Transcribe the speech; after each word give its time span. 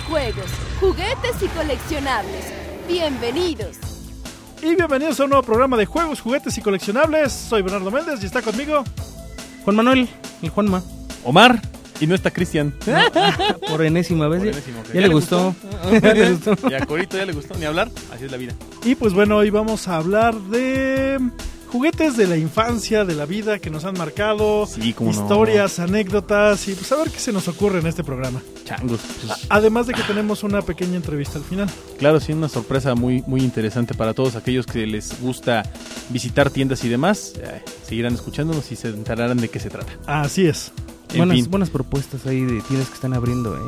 juegos, 0.00 0.46
juguetes 0.80 1.42
y 1.42 1.46
coleccionables. 1.48 2.44
Bienvenidos. 2.86 3.76
Y 4.62 4.74
bienvenidos 4.74 5.18
a 5.20 5.24
un 5.24 5.30
nuevo 5.30 5.42
programa 5.44 5.76
de 5.76 5.86
juegos, 5.86 6.20
juguetes 6.20 6.56
y 6.58 6.60
coleccionables. 6.60 7.32
Soy 7.32 7.62
Bernardo 7.62 7.90
Méndez 7.90 8.22
y 8.22 8.26
está 8.26 8.42
conmigo 8.42 8.84
Juan 9.64 9.76
Manuel, 9.76 10.08
el 10.42 10.48
Juanma. 10.50 10.82
Omar. 11.24 11.60
Y 12.00 12.06
no 12.06 12.14
está 12.14 12.30
Cristian. 12.30 12.72
Por 13.68 13.84
enésima 13.84 14.26
vez. 14.26 14.42
Por 14.42 14.52
ya- 14.86 14.94
ya, 14.94 15.00
le 15.02 15.08
gustó. 15.08 15.54
Ya 16.02 16.14
le 16.14 16.32
gustó. 16.32 16.56
Y 16.70 16.74
a 16.74 16.86
Corito 16.86 17.18
ya 17.18 17.26
le 17.26 17.32
gustó 17.34 17.54
ni 17.58 17.66
hablar. 17.66 17.90
Así 18.10 18.24
es 18.24 18.30
la 18.30 18.38
vida. 18.38 18.54
Y 18.84 18.94
pues 18.94 19.12
bueno, 19.12 19.36
hoy 19.36 19.50
vamos 19.50 19.86
a 19.86 19.96
hablar 19.96 20.34
de 20.34 21.18
juguetes 21.70 22.16
de 22.16 22.26
la 22.26 22.36
infancia, 22.36 23.04
de 23.04 23.14
la 23.14 23.26
vida 23.26 23.58
que 23.58 23.70
nos 23.70 23.84
han 23.84 23.96
marcado, 23.96 24.66
Sí, 24.66 24.92
cómo 24.92 25.12
no. 25.12 25.20
historias, 25.20 25.78
anécdotas 25.78 26.66
y 26.68 26.74
pues 26.74 26.90
a 26.92 26.96
ver 26.96 27.10
qué 27.10 27.18
se 27.18 27.32
nos 27.32 27.48
ocurre 27.48 27.80
en 27.80 27.86
este 27.86 28.02
programa. 28.04 28.42
Changos. 28.64 29.00
pues, 29.26 29.46
Además 29.48 29.86
de 29.86 29.94
que 29.94 30.02
tenemos 30.02 30.42
una 30.42 30.62
pequeña 30.62 30.96
entrevista 30.96 31.38
al 31.38 31.44
final. 31.44 31.68
claro, 31.98 32.20
sí, 32.20 32.32
una 32.32 32.48
sorpresa 32.48 32.94
muy, 32.94 33.22
muy 33.26 33.40
interesante 33.42 33.94
para 33.94 34.14
todos 34.14 34.36
aquellos 34.36 34.66
que 34.66 34.86
les 34.86 35.20
gusta 35.20 35.62
visitar 36.10 36.50
tiendas 36.50 36.84
y 36.84 36.88
demás. 36.88 37.34
Eh, 37.36 37.62
seguirán 37.86 38.14
escuchándonos 38.14 38.70
y 38.72 38.76
se 38.76 38.88
enterarán 38.88 39.38
de 39.38 39.48
qué 39.48 39.58
se 39.60 39.70
trata. 39.70 39.92
Así 40.06 40.46
es. 40.46 40.72
En 41.12 41.18
Buenas, 41.18 41.36
fin. 41.36 41.50
buenas 41.50 41.70
propuestas 41.70 42.26
ahí 42.26 42.40
de 42.44 42.60
tiendas 42.62 42.88
que 42.88 42.94
están 42.94 43.14
abriendo. 43.14 43.56
eh. 43.56 43.60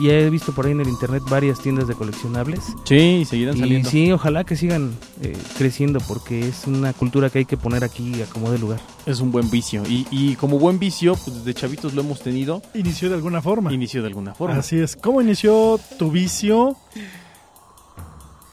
Ya 0.00 0.12
he 0.12 0.30
visto 0.30 0.52
por 0.52 0.66
ahí 0.66 0.72
en 0.72 0.80
el 0.80 0.88
internet 0.88 1.22
varias 1.30 1.60
tiendas 1.60 1.86
de 1.88 1.94
coleccionables. 1.94 2.60
Sí, 2.84 3.20
y 3.20 3.24
seguirán 3.24 3.56
Y 3.56 3.60
saliendo. 3.60 3.90
sí, 3.90 4.10
ojalá 4.12 4.44
que 4.44 4.56
sigan 4.56 4.92
eh, 5.22 5.36
creciendo 5.56 6.00
porque 6.06 6.48
es 6.48 6.66
una 6.66 6.92
cultura 6.92 7.30
que 7.30 7.38
hay 7.40 7.44
que 7.44 7.56
poner 7.56 7.84
aquí 7.84 8.20
a 8.22 8.26
como 8.26 8.50
de 8.50 8.58
lugar. 8.58 8.80
Es 9.06 9.20
un 9.20 9.30
buen 9.32 9.48
vicio. 9.50 9.82
Y, 9.88 10.06
y 10.10 10.34
como 10.36 10.58
buen 10.58 10.78
vicio, 10.78 11.14
pues 11.16 11.36
desde 11.38 11.54
chavitos 11.54 11.94
lo 11.94 12.00
hemos 12.02 12.20
tenido. 12.20 12.62
Inició 12.74 13.08
de 13.08 13.14
alguna 13.16 13.42
forma. 13.42 13.72
Inicio 13.72 14.02
de 14.02 14.08
alguna 14.08 14.34
forma. 14.34 14.56
Así 14.58 14.76
es. 14.78 14.96
¿Cómo 14.96 15.20
inició 15.22 15.78
tu 15.98 16.10
vicio? 16.10 16.76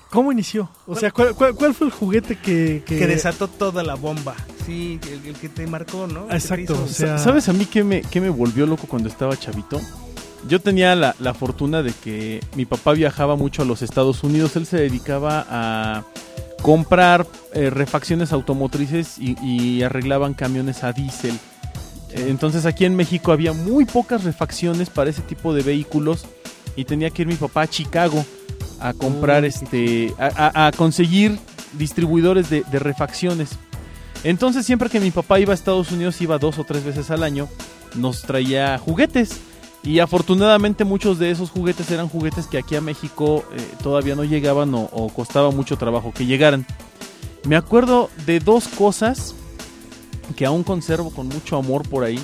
¿Cómo 0.10 0.32
inició? 0.32 0.70
O 0.88 0.96
sea, 0.96 1.12
¿cuál, 1.12 1.34
cuál- 1.36 1.56
cuál 1.56 1.74
fue 1.74 1.88
el 1.88 1.94
juguete 1.94 2.38
que... 2.38 2.84
que- 2.86 2.98
Que 3.00 3.08
desató 3.08 3.48
toda 3.48 3.84
la 3.84 3.96
bomba. 3.96 4.36
Sí, 4.66 5.00
el, 5.12 5.28
el 5.28 5.36
que 5.36 5.50
te 5.50 5.68
marcó, 5.68 6.08
¿no? 6.08 6.28
Exacto, 6.32 6.82
o 6.84 6.88
sea- 6.88 7.18
¿Sabes 7.18 7.50
a 7.50 7.54
mí 7.54 7.66
qué 7.66 7.84
me, 7.84 8.02
qué 8.02 8.22
me 8.22 8.30
volvió 8.30 8.66
loco 8.66 8.88
cuando 8.88 9.10
estaba 9.10 9.38
chavito? 9.38 9.80
Yo 10.48 10.62
tenía 10.62 10.96
la, 10.96 11.16
la 11.20 11.34
fortuna 11.34 11.82
de 11.84 11.92
que 11.92 12.40
mi 12.56 12.66
papá 12.66 12.94
viajaba 12.94 13.36
mucho 13.36 13.64
a 13.64 13.66
los 13.66 13.82
Estados 13.82 14.24
Unidos. 14.24 14.56
Él 14.56 14.66
se 14.68 14.78
dedicaba 14.78 15.46
a 15.50 16.04
comprar 16.62 17.28
eh, 17.54 17.70
refacciones 17.70 18.32
automotrices 18.32 19.18
y, 19.20 19.36
y 19.44 19.82
arreglaban 19.84 20.34
camiones 20.34 20.84
a 20.84 20.94
diésel. 20.94 21.38
Eh, 22.12 22.28
Entonces 22.30 22.66
aquí 22.66 22.86
en 22.86 22.96
México 22.96 23.32
había 23.32 23.54
muy 23.54 23.86
pocas 23.86 24.24
refacciones 24.24 24.90
para 24.90 25.10
ese 25.10 25.22
tipo 25.24 25.54
de 25.54 25.64
vehículos 25.64 26.26
y 26.76 26.86
tenía 26.86 27.10
que 27.10 27.24
ir 27.24 27.28
mi 27.28 27.36
papá 27.36 27.64
a 27.64 27.68
Chicago 27.68 28.24
a 28.90 28.94
comprar 28.94 29.44
Uy, 29.44 29.50
este 29.50 30.14
a, 30.20 30.52
a- 30.54 30.68
a 30.68 30.72
conseguir 30.72 31.38
distribuidores 31.74 32.50
de, 32.50 32.64
de 32.64 32.80
refacciones. 32.80 33.50
Entonces 34.24 34.66
siempre 34.66 34.90
que 34.90 35.00
mi 35.00 35.12
papá 35.12 35.40
iba 35.40 35.52
a 35.52 35.56
Estados 35.56 35.92
Unidos 35.92 36.20
iba 36.22 36.38
dos 36.38 36.58
o 36.58 36.64
tres 36.64 36.84
veces 36.84 37.12
al 37.12 37.24
año, 37.24 37.48
nos 37.96 38.22
traía 38.24 38.78
juguetes. 38.78 39.40
Y 39.84 40.00
afortunadamente 40.00 40.84
muchos 40.84 41.20
de 41.20 41.30
esos 41.30 41.52
juguetes 41.52 41.92
eran 41.92 42.08
juguetes 42.10 42.48
que 42.48 42.58
aquí 42.58 42.76
a 42.76 42.82
México 42.82 43.44
eh, 43.56 43.62
todavía 43.84 44.16
no 44.16 44.24
llegaban 44.24 44.74
o, 44.74 44.90
o 44.92 45.10
costaba 45.10 45.52
mucho 45.52 45.78
trabajo 45.78 46.12
que 46.12 46.26
llegaran. 46.26 46.66
Me 47.48 47.56
acuerdo 47.56 48.10
de 48.26 48.40
dos 48.40 48.68
cosas 48.68 49.36
que 50.36 50.44
aún 50.48 50.64
conservo 50.64 51.12
con 51.12 51.28
mucho 51.28 51.56
amor 51.56 51.88
por 51.88 52.04
ahí. 52.04 52.20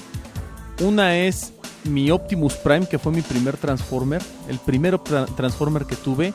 Una 0.80 1.16
es 1.18 1.54
mi 1.84 2.10
Optimus 2.10 2.54
Prime, 2.56 2.88
que 2.88 2.98
fue 2.98 3.12
mi 3.12 3.22
primer 3.22 3.58
Transformer, 3.58 4.24
el 4.50 4.58
primer 4.58 4.96
tra- 4.98 5.28
Transformer 5.36 5.86
que 5.86 5.96
tuve 5.96 6.34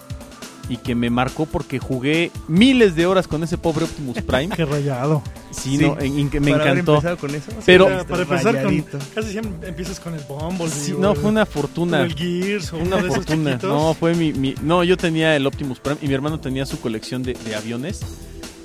y 0.69 0.79
que 0.79 0.95
me 0.95 1.11
marcó 1.11 1.47
porque 1.47 1.79
jugué 1.79 2.31
miles 2.49 2.97
de 2.97 3.07
horas 3.07 3.29
con 3.29 3.43
ese 3.45 3.57
pobre 3.59 3.85
Optimus 3.85 4.21
Prime. 4.23 4.49
Qué 4.57 4.65
rayado. 4.65 5.23
Sí, 5.51 5.79
Sí. 5.79 5.85
no, 5.85 5.99
en- 6.01 6.19
en 6.19 6.31
que 6.31 6.41
me 6.41 6.51
Para 6.51 6.65
haber 6.65 6.73
encantó. 6.79 6.95
empezado 6.95 7.17
con 7.19 7.35
eso. 7.35 7.53
Pero- 7.65 8.07
para 8.07 8.23
empezar 8.23 8.55
Rayadito. 8.55 8.99
con... 8.99 9.07
Casi 9.15 9.31
siempre 9.33 9.69
empiezas 9.69 10.01
con 10.01 10.15
el 10.15 10.21
Bumblebee. 10.29 10.71
Sí, 10.71 10.95
no, 10.99 11.15
fue 11.15 11.31
una 11.31 11.43
o 11.45 11.47
fortuna. 11.47 12.03
el 12.03 12.15
Gears 12.15 12.73
o 12.73 12.77
uno 12.79 12.87
Una 12.87 12.97
de 12.97 13.03
esos 13.09 13.17
fortuna. 13.25 13.59
No, 13.63 13.95
fue 13.95 14.15
mi, 14.15 14.33
mi- 14.33 14.55
No, 14.63 14.83
yo 14.85 14.97
tenía 14.97 15.35
el 15.37 15.47
Optimus 15.47 15.79
Prime 15.81 15.99
y 16.03 16.09
mi 16.09 16.15
hermano 16.15 16.41
tenía 16.41 16.67
su 16.67 16.81
colección 16.81 17.23
de, 17.23 17.35
de 17.35 17.55
aviones. 17.55 18.01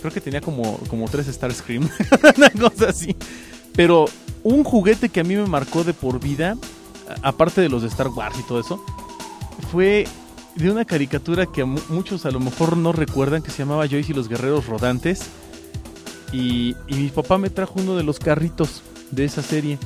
Creo 0.01 0.11
que 0.11 0.19
tenía 0.21 0.41
como, 0.41 0.77
como 0.89 1.07
tres 1.07 1.27
Starscream. 1.27 1.87
una 2.37 2.49
cosa 2.49 2.89
así. 2.89 3.15
Pero 3.73 4.05
un 4.43 4.63
juguete 4.63 5.09
que 5.09 5.19
a 5.19 5.23
mí 5.23 5.35
me 5.35 5.45
marcó 5.45 5.83
de 5.83 5.93
por 5.93 6.19
vida, 6.19 6.57
aparte 7.21 7.61
de 7.61 7.69
los 7.69 7.83
de 7.83 7.87
Star 7.89 8.07
Wars 8.07 8.35
y 8.39 8.43
todo 8.47 8.59
eso, 8.59 8.83
fue 9.71 10.07
de 10.55 10.71
una 10.71 10.85
caricatura 10.85 11.45
que 11.45 11.63
muchos 11.63 12.25
a 12.25 12.31
lo 12.31 12.39
mejor 12.39 12.77
no 12.77 12.91
recuerdan, 12.91 13.41
que 13.41 13.51
se 13.51 13.59
llamaba 13.59 13.87
Joyce 13.87 14.11
y 14.11 14.15
los 14.15 14.27
Guerreros 14.27 14.67
Rodantes. 14.67 15.23
Y, 16.31 16.75
y 16.87 16.95
mi 16.95 17.09
papá 17.09 17.37
me 17.37 17.49
trajo 17.49 17.75
uno 17.77 17.95
de 17.95 18.03
los 18.03 18.19
carritos 18.19 18.81
de 19.11 19.25
esa 19.25 19.41
serie. 19.41 19.77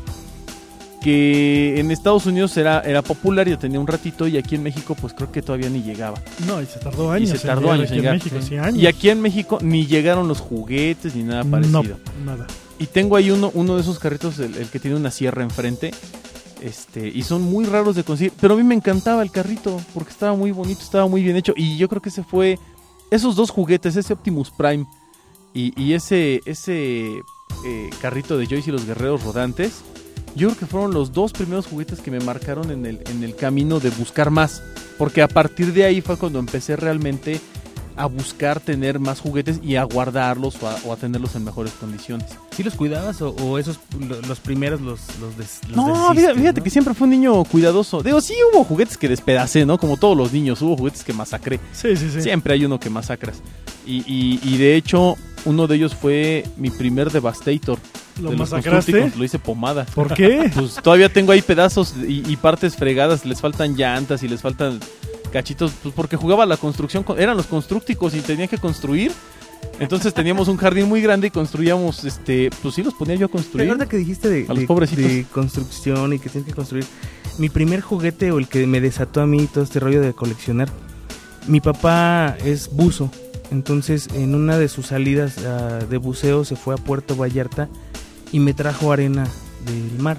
Que 1.01 1.79
en 1.79 1.91
Estados 1.91 2.25
Unidos 2.25 2.57
era, 2.57 2.81
era 2.81 3.03
popular, 3.03 3.47
yo 3.47 3.59
tenía 3.59 3.79
un 3.79 3.85
ratito, 3.85 4.27
y 4.27 4.37
aquí 4.37 4.55
en 4.55 4.63
México, 4.63 4.95
pues 4.99 5.13
creo 5.13 5.31
que 5.31 5.43
todavía 5.43 5.69
ni 5.69 5.83
llegaba. 5.83 6.19
No, 6.47 6.59
y 6.61 6.65
se 6.65 6.79
tardó 6.79 7.11
años. 7.11 7.29
y 7.29 7.37
se 7.37 7.45
tardó 7.45 7.75
en 7.75 7.85
llegar 7.85 8.15
México, 8.15 8.37
sí, 8.41 8.57
años. 8.57 8.81
Y 8.81 8.87
aquí 8.87 9.09
en 9.09 9.21
México 9.21 9.59
ni 9.61 9.85
llegaron 9.85 10.27
los 10.27 10.39
juguetes 10.39 11.15
ni 11.15 11.21
nada 11.21 11.43
parecido. 11.43 11.83
No, 11.83 11.97
nada. 12.25 12.47
Y 12.79 12.87
tengo 12.87 13.15
ahí 13.17 13.29
uno, 13.29 13.51
uno 13.53 13.75
de 13.75 13.81
esos 13.81 13.99
carritos, 13.99 14.39
el, 14.39 14.55
el 14.55 14.67
que 14.67 14.79
tiene 14.79 14.97
una 14.97 15.11
sierra 15.11 15.43
enfrente. 15.43 15.91
Este, 16.61 17.07
y 17.07 17.23
son 17.23 17.41
muy 17.41 17.65
raros 17.65 17.95
de 17.95 18.03
conseguir. 18.03 18.33
Pero 18.39 18.53
a 18.53 18.57
mí 18.57 18.63
me 18.63 18.75
encantaba 18.75 19.21
el 19.21 19.31
carrito, 19.31 19.79
porque 19.93 20.11
estaba 20.11 20.35
muy 20.35 20.51
bonito, 20.51 20.81
estaba 20.81 21.07
muy 21.07 21.23
bien 21.23 21.35
hecho. 21.35 21.53
Y 21.55 21.77
yo 21.77 21.87
creo 21.89 22.01
que 22.01 22.09
ese 22.09 22.23
fue. 22.23 22.59
Esos 23.11 23.35
dos 23.35 23.51
juguetes, 23.51 23.95
ese 23.95 24.13
Optimus 24.13 24.49
Prime 24.49 24.85
y, 25.53 25.93
ese, 25.93 26.41
ese 26.45 27.21
eh, 27.65 27.89
carrito 28.01 28.37
de 28.37 28.47
Joyce 28.47 28.69
y 28.69 28.73
los 28.73 28.85
guerreros 28.85 29.23
rodantes. 29.23 29.83
Yo 30.35 30.49
creo 30.49 30.59
que 30.59 30.65
fueron 30.65 30.93
los 30.93 31.13
dos 31.13 31.31
primeros 31.31 31.67
juguetes 31.67 32.01
que 32.01 32.11
me 32.11 32.19
marcaron 32.19 32.71
en 32.71 32.85
el, 32.85 33.01
en 33.09 33.23
el 33.23 33.35
camino 33.35 33.79
de 33.79 33.91
buscar 33.91 34.31
más. 34.31 34.61
Porque 34.97 35.21
a 35.21 35.27
partir 35.27 35.71
de 35.71 35.85
ahí 35.85 36.01
fue 36.01 36.17
cuando 36.17 36.39
empecé 36.39 36.75
realmente 36.75 37.39
a 37.97 38.05
buscar 38.07 38.59
tener 38.59 38.99
más 38.99 39.19
juguetes 39.21 39.59
y 39.63 39.75
a 39.75 39.83
guardarlos 39.83 40.61
o 40.61 40.67
a, 40.67 40.75
o 40.85 40.93
a 40.93 40.97
tenerlos 40.97 41.35
en 41.35 41.43
mejores 41.45 41.71
condiciones. 41.73 42.27
¿Sí 42.55 42.63
los 42.63 42.73
cuidabas 42.75 43.21
o, 43.21 43.29
o 43.29 43.57
esos 43.57 43.79
lo- 43.99 44.21
los 44.23 44.39
primeros 44.39 44.81
los, 44.81 44.99
los, 45.21 45.37
des- 45.37 45.61
los 45.69 45.77
No, 45.77 46.13
fíjate, 46.13 46.61
que 46.61 46.69
siempre 46.69 46.93
fue 46.93 47.05
un 47.05 47.11
niño 47.11 47.43
cuidadoso. 47.45 48.03
Digo, 48.03 48.19
sí 48.21 48.33
hubo 48.51 48.63
juguetes 48.63 48.97
que 48.97 49.07
despedacé, 49.07 49.65
¿no? 49.65 49.77
Como 49.77 49.97
todos 49.97 50.17
los 50.17 50.33
niños, 50.33 50.61
hubo 50.61 50.75
juguetes 50.77 51.03
que 51.03 51.13
masacré. 51.13 51.59
Sí, 51.73 51.95
sí, 51.95 52.09
sí. 52.11 52.21
Siempre 52.21 52.53
hay 52.53 52.65
uno 52.65 52.79
que 52.79 52.89
masacras. 52.89 53.37
Y, 53.85 53.97
y- 54.11 54.39
y 54.43 54.57
de 54.57 54.75
hecho, 54.75 55.15
uno 55.45 55.67
de 55.67 55.75
ellos 55.75 55.95
fue 55.95 56.43
mi 56.57 56.69
primer 56.71 57.11
Devastator. 57.11 57.77
¿Lo 58.21 58.29
de 58.31 58.37
masacraste? 58.37 59.11
Lo 59.17 59.23
hice 59.25 59.39
pomada. 59.39 59.85
¿Por 59.93 60.13
qué? 60.13 60.49
Pues 60.55 60.75
todavía 60.75 61.09
tengo 61.11 61.33
ahí 61.33 61.41
pedazos 61.41 61.93
y, 62.07 62.23
y 62.31 62.35
partes 62.37 62.75
fregadas, 62.77 63.25
les 63.25 63.41
faltan 63.41 63.75
llantas 63.75 64.23
y 64.23 64.29
les 64.29 64.41
faltan 64.41 64.79
cachitos, 65.35 65.73
pues 65.83 65.93
porque 65.93 66.15
jugaba 66.15 66.45
la 66.45 66.57
construcción, 66.57 67.03
con- 67.03 67.19
eran 67.19 67.35
los 67.37 67.45
constructicos 67.47 68.13
y 68.15 68.21
tenía 68.21 68.47
que 68.47 68.57
construir. 68.57 69.11
Entonces 69.79 70.13
teníamos 70.13 70.47
un 70.47 70.55
jardín 70.57 70.87
muy 70.87 71.01
grande 71.01 71.27
y 71.27 71.31
construíamos, 71.31 72.03
este, 72.05 72.49
pues 72.61 72.75
sí 72.75 72.83
los 72.83 72.93
ponía 72.93 73.15
yo 73.15 73.25
a 73.25 73.29
construir. 73.29 73.67
ahorita 73.67 73.87
que 73.89 73.97
dijiste 73.97 74.29
de, 74.29 74.45
A 74.45 74.49
los 74.49 74.59
de- 74.59 74.67
pobrecitos. 74.67 75.03
de 75.03 75.25
construcción 75.25 76.13
y 76.13 76.19
que 76.19 76.29
tienes 76.29 76.47
que 76.47 76.55
construir, 76.55 76.85
mi 77.39 77.49
primer 77.49 77.81
juguete 77.81 78.31
o 78.31 78.37
el 78.37 78.47
que 78.47 78.65
me 78.67 78.79
desató 78.79 79.21
a 79.21 79.25
mí 79.27 79.47
todo 79.53 79.63
este 79.63 79.79
rollo 79.81 80.01
de 80.01 80.13
coleccionar, 80.13 80.69
mi 81.47 81.59
papá 81.59 82.37
es 82.45 82.69
buzo, 82.71 83.11
entonces 83.51 84.07
en 84.13 84.33
una 84.35 84.57
de 84.57 84.69
sus 84.69 84.87
salidas 84.87 85.37
ah, 85.39 85.79
de 85.89 85.97
buceo 85.97 86.45
se 86.45 86.55
fue 86.55 86.73
a 86.75 86.77
Puerto 86.77 87.15
Vallarta 87.17 87.67
y 88.31 88.39
me 88.39 88.53
trajo 88.53 88.91
arena 88.93 89.27
del 89.65 89.99
mar. 90.01 90.17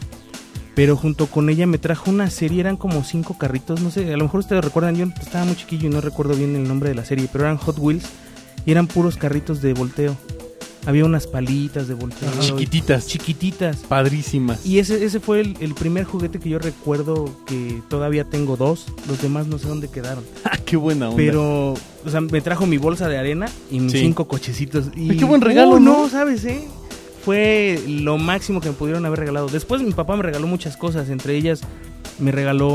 Pero 0.77 0.95
junto 0.97 1.27
con 1.27 1.49
ella 1.51 1.67
me 1.67 1.79
trajo 1.79 2.11
una 2.11 2.31
serie, 2.31 2.61
eran 2.61 2.77
como 2.77 3.03
cinco 3.03 3.37
carritos, 3.39 3.81
no 3.81 3.91
sé, 3.91 4.13
a 4.13 4.17
lo 4.17 4.25
mejor 4.25 4.41
ustedes 4.41 4.63
recuerdan, 4.65 4.95
yo 4.95 5.07
estaba 5.21 5.45
muy 5.45 5.57
chiquillo 5.57 5.89
y 5.89 5.91
no 5.91 6.01
recuerdo 6.01 6.35
bien 6.35 6.55
el 6.55 6.69
nombre 6.69 6.91
de 6.91 6.95
la 6.95 7.05
serie, 7.05 7.29
pero 7.33 7.45
eran 7.45 7.57
Hot 7.57 7.79
Wheels 7.79 8.05
y 8.67 8.71
eran 8.73 8.87
puros 8.87 9.17
carritos 9.17 9.61
de 9.63 9.73
volteo. 9.73 10.17
Había 10.85 11.05
unas 11.05 11.27
palitas 11.27 11.89
de 11.89 11.95
volteo. 11.95 12.29
Chiquititas, 12.41 13.09
Chiquititas. 13.09 13.79
padrísimas. 13.89 14.65
Y 14.65 14.79
ese, 14.79 15.05
ese 15.05 15.19
fue 15.19 15.41
el, 15.41 15.57
el 15.59 15.75
primer 15.75 16.05
juguete 16.05 16.39
que 16.39 16.49
yo 16.51 16.61
recuerdo 16.61 17.25
que 17.47 17.83
todavía 17.89 18.23
tengo 18.23 18.57
dos. 18.57 18.87
Los 19.09 19.21
demás 19.21 19.49
no 19.49 19.59
sé 19.59 19.67
dónde 19.67 19.89
quedaron. 19.89 20.23
Ah, 20.45 20.59
qué 20.65 20.77
buena 20.77 21.07
onda. 21.09 21.17
Pero, 21.17 21.73
o 21.73 22.11
sea, 22.11 22.21
me 22.21 22.41
trajo 22.41 22.67
mi 22.67 22.77
bolsa 22.77 23.09
de 23.09 23.19
arena 23.19 23.47
y 23.69 23.81
mis 23.81 23.93
Sí. 23.93 23.99
cinco 24.01 24.29
cochecitos. 24.29 24.91
Y, 24.95 25.17
qué 25.17 25.25
buen 25.25 25.41
regalo, 25.41 25.73
Uh, 25.77 25.81
¿no? 25.81 26.03
no, 26.03 26.09
¿sabes, 26.09 26.45
eh? 26.45 26.63
Fue 27.27 27.83
lo 27.89 28.19
máximo 28.19 28.61
que 28.61 28.69
me 28.69 28.75
pudieron 28.77 29.05
haber 29.05 29.19
regalado. 29.19 29.49
Después 29.49 29.83
mi 29.83 29.93
papá 29.93 30.17
me 30.17 30.23
regaló 30.23 30.47
muchas 30.47 30.77
cosas. 30.77 31.09
Entre 31.09 31.35
ellas 31.35 31.61
me 32.21 32.31
regaló 32.31 32.71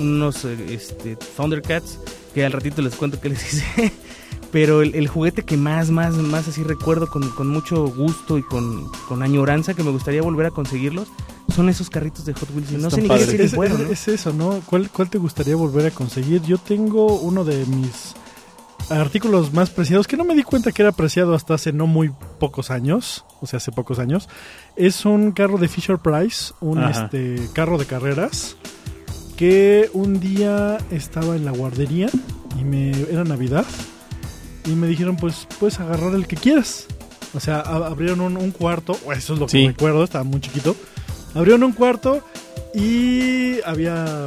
unos 0.00 0.44
eh, 0.44 0.56
este, 0.70 1.14
Thundercats. 1.36 2.00
Que 2.34 2.44
al 2.44 2.50
ratito 2.50 2.82
les 2.82 2.96
cuento 2.96 3.20
qué 3.20 3.28
les 3.28 3.44
hice. 3.54 3.92
Pero 4.50 4.82
el, 4.82 4.96
el 4.96 5.06
juguete 5.06 5.44
que 5.44 5.56
más, 5.56 5.90
más, 5.90 6.14
más 6.14 6.48
así 6.48 6.64
recuerdo 6.64 7.06
con, 7.08 7.30
con 7.30 7.46
mucho 7.46 7.86
gusto 7.86 8.38
y 8.38 8.42
con, 8.42 8.90
con 9.06 9.22
añoranza 9.22 9.72
que 9.74 9.84
me 9.84 9.92
gustaría 9.92 10.20
volver 10.20 10.46
a 10.46 10.50
conseguirlos 10.50 11.06
son 11.54 11.68
esos 11.68 11.88
carritos 11.88 12.24
de 12.24 12.34
Hot 12.34 12.50
Wheels. 12.56 12.72
No 12.72 12.90
sé 12.90 13.02
ni 13.02 13.08
qué 13.08 13.18
decir 13.18 13.40
Es, 13.40 13.54
bueno, 13.54 13.78
¿no? 13.78 13.88
es 13.88 14.08
eso, 14.08 14.32
¿no? 14.32 14.62
¿Cuál, 14.66 14.90
¿Cuál 14.90 15.10
te 15.10 15.18
gustaría 15.18 15.54
volver 15.54 15.86
a 15.86 15.90
conseguir? 15.92 16.42
Yo 16.42 16.58
tengo 16.58 17.20
uno 17.20 17.44
de 17.44 17.64
mis 17.66 18.16
artículos 18.90 19.52
más 19.52 19.70
preciados, 19.70 20.06
que 20.06 20.16
no 20.16 20.24
me 20.24 20.34
di 20.34 20.42
cuenta 20.42 20.72
que 20.72 20.82
era 20.82 20.92
preciado 20.92 21.34
hasta 21.34 21.54
hace 21.54 21.72
no 21.72 21.86
muy 21.86 22.10
pocos 22.38 22.70
años, 22.70 23.24
o 23.40 23.46
sea, 23.46 23.56
hace 23.58 23.72
pocos 23.72 23.98
años. 23.98 24.28
Es 24.76 25.04
un 25.04 25.32
carro 25.32 25.58
de 25.58 25.68
Fisher 25.68 25.98
Price, 25.98 26.52
un 26.60 26.78
Ajá. 26.78 27.04
este, 27.04 27.36
carro 27.52 27.78
de 27.78 27.86
carreras, 27.86 28.56
que 29.36 29.90
un 29.92 30.20
día 30.20 30.78
estaba 30.90 31.36
en 31.36 31.44
la 31.44 31.50
guardería 31.52 32.08
y 32.58 32.64
me 32.64 32.90
era 33.10 33.24
Navidad 33.24 33.66
y 34.64 34.70
me 34.70 34.86
dijeron, 34.86 35.16
pues 35.16 35.46
puedes 35.60 35.78
agarrar 35.80 36.14
el 36.14 36.26
que 36.26 36.36
quieras. 36.36 36.86
O 37.34 37.40
sea, 37.40 37.60
abrieron 37.60 38.20
un, 38.20 38.36
un 38.38 38.50
cuarto, 38.50 38.96
eso 39.14 39.34
es 39.34 39.38
lo 39.40 39.46
que 39.46 39.52
Sí. 39.52 39.66
recuerdo, 39.66 40.04
estaba 40.04 40.24
muy 40.24 40.40
chiquito. 40.40 40.74
Abrieron 41.34 41.64
un 41.64 41.72
cuarto 41.72 42.24
y 42.74 43.60
había 43.62 44.26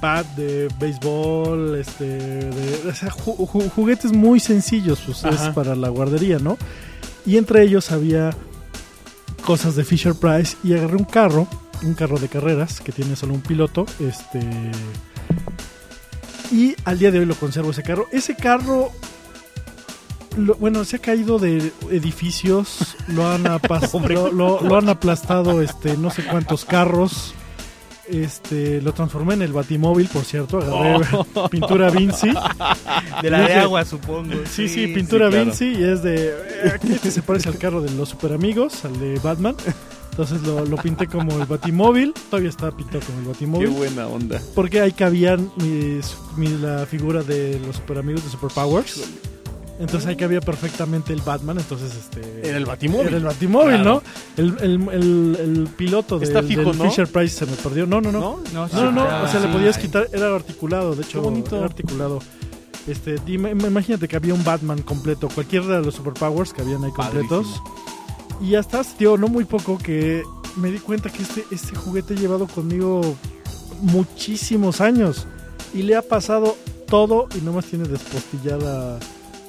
pad 0.00 0.24
de 0.36 0.68
béisbol, 0.78 1.76
este, 1.78 2.04
de, 2.04 2.88
o 2.90 2.94
sea, 2.94 3.10
ju- 3.10 3.36
ju- 3.46 3.70
juguetes 3.70 4.12
muy 4.12 4.40
sencillos, 4.40 5.00
pues 5.04 5.24
es 5.24 5.40
para 5.54 5.74
la 5.76 5.88
guardería, 5.88 6.38
¿no? 6.38 6.56
Y 7.26 7.36
entre 7.36 7.62
ellos 7.62 7.90
había 7.92 8.30
cosas 9.44 9.76
de 9.76 9.84
Fisher 9.84 10.14
Price 10.14 10.56
y 10.64 10.72
agarré 10.74 10.96
un 10.96 11.04
carro, 11.04 11.46
un 11.82 11.94
carro 11.94 12.18
de 12.18 12.28
carreras 12.28 12.80
que 12.80 12.92
tiene 12.92 13.16
solo 13.16 13.34
un 13.34 13.40
piloto, 13.42 13.86
este 14.00 14.40
y 16.52 16.74
al 16.84 16.98
día 16.98 17.10
de 17.10 17.20
hoy 17.20 17.26
lo 17.26 17.34
conservo 17.36 17.70
ese 17.70 17.82
carro. 17.82 18.06
Ese 18.10 18.34
carro 18.34 18.90
lo- 20.36 20.54
bueno, 20.56 20.84
se 20.84 20.96
ha 20.96 20.98
caído 20.98 21.38
de 21.38 21.72
edificios, 21.90 22.96
lo 23.08 23.28
han, 23.30 23.44
apas- 23.46 23.92
lo, 24.08 24.32
lo- 24.32 24.60
lo 24.60 24.76
han 24.76 24.88
aplastado 24.88 25.62
este 25.62 25.96
no 25.96 26.10
sé 26.10 26.24
cuántos 26.24 26.64
carros. 26.64 27.34
Este, 28.10 28.80
lo 28.82 28.92
transformé 28.92 29.34
en 29.34 29.42
el 29.42 29.52
Batimóvil, 29.52 30.08
por 30.08 30.24
cierto, 30.24 30.58
agarré 30.58 31.06
pintura 31.50 31.90
Vinci. 31.90 32.28
De 33.22 33.30
la 33.30 33.40
de 33.46 33.54
agua, 33.54 33.84
supongo. 33.84 34.32
Sí, 34.50 34.68
sí, 34.68 34.88
pintura 34.88 35.28
claro. 35.28 35.44
Vinci 35.46 35.66
y 35.66 35.82
es 35.84 36.02
de. 36.02 36.28
eh, 36.30 36.78
Este 36.90 37.10
se 37.10 37.22
parece 37.22 37.48
al 37.48 37.58
carro 37.58 37.80
de 37.80 37.90
los 37.92 38.08
super 38.10 38.32
amigos, 38.32 38.84
al 38.84 38.98
de 38.98 39.18
Batman. 39.20 39.54
Entonces 40.10 40.42
lo, 40.42 40.66
lo 40.66 40.76
pinté 40.76 41.06
como 41.06 41.38
el 41.38 41.46
Batimóvil. 41.46 42.12
Todavía 42.30 42.50
está 42.50 42.70
pintado 42.72 43.00
como 43.06 43.18
el 43.18 43.24
Qué 43.24 43.30
Batimóvil. 43.30 43.68
buena 43.68 44.06
onda. 44.08 44.40
Porque 44.54 44.80
ahí 44.80 44.92
cabían 44.92 45.50
mis, 45.56 46.16
mi- 46.36 46.48
la 46.58 46.84
figura 46.86 47.22
de 47.22 47.60
los 47.64 47.76
super 47.76 47.98
amigos 47.98 48.24
de 48.24 48.30
Superpowers. 48.30 49.02
Entonces 49.80 50.06
ahí 50.08 50.14
cabía 50.16 50.40
perfectamente 50.40 51.12
el 51.12 51.22
Batman. 51.22 51.58
Entonces 51.58 51.92
este. 51.96 52.46
Era 52.46 52.58
el 52.58 52.66
Batimóvil. 52.66 53.08
Era 53.08 53.16
el 53.16 53.24
Batimóvil, 53.24 53.76
Claro. 53.76 54.02
¿no? 54.36 54.42
El, 54.44 54.56
el, 54.60 54.88
el, 54.92 55.36
el 55.40 55.68
piloto 55.76 56.18
¿no? 56.18 56.84
Fisher 56.84 57.08
Price 57.08 57.34
se 57.38 57.46
me 57.46 57.56
perdió. 57.56 57.86
No, 57.86 58.00
no, 58.00 58.12
no. 58.12 58.20
¿No? 58.20 58.36
No, 58.52 58.68
No, 58.68 58.82
no, 58.84 58.92
no, 58.92 59.02
Ah, 59.02 59.24
o 59.26 59.28
sea, 59.30 59.40
le 59.40 59.48
podías 59.48 59.78
quitar, 59.78 60.06
era 60.12 60.34
articulado, 60.34 60.94
de 60.94 61.02
hecho, 61.02 61.20
Qué 61.22 61.24
bonito. 61.24 61.56
era 61.56 61.64
articulado. 61.64 62.18
Este, 62.86 63.16
imagínate 63.26 64.06
que 64.08 64.16
había 64.16 64.34
un 64.34 64.42
Batman 64.44 64.82
completo, 64.82 65.28
cualquiera 65.34 65.66
de 65.66 65.82
los 65.82 65.94
superpowers 65.94 66.52
que 66.52 66.62
habían 66.62 66.84
ahí 66.84 66.90
completos. 66.92 67.46
Y 68.42 68.54
hasta 68.54 68.82
tío, 68.84 69.16
no 69.16 69.28
muy 69.28 69.44
poco 69.44 69.76
que 69.78 70.22
me 70.56 70.70
di 70.70 70.78
cuenta 70.78 71.10
que 71.10 71.22
este, 71.22 71.44
este 71.50 71.74
juguete 71.76 72.14
he 72.14 72.16
llevado 72.16 72.46
conmigo 72.46 73.16
muchísimos 73.82 74.80
años. 74.80 75.26
Y 75.74 75.82
le 75.82 75.94
ha 75.96 76.02
pasado 76.02 76.56
todo 76.88 77.28
y 77.38 77.40
nomás 77.44 77.66
tiene 77.66 77.86
despostillada 77.86 78.98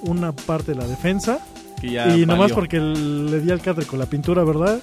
una 0.02 0.32
parte 0.34 0.74
de 0.74 0.78
la 0.82 0.88
defensa. 0.88 1.40
Que 1.80 1.92
ya 1.92 2.16
y 2.16 2.22
nomás 2.26 2.52
valió. 2.52 2.56
porque 2.56 2.80
le 2.80 3.40
di 3.40 3.50
al 3.52 3.62
catre 3.62 3.86
con 3.86 4.00
la 4.00 4.06
pintura, 4.06 4.44
¿verdad? 4.44 4.80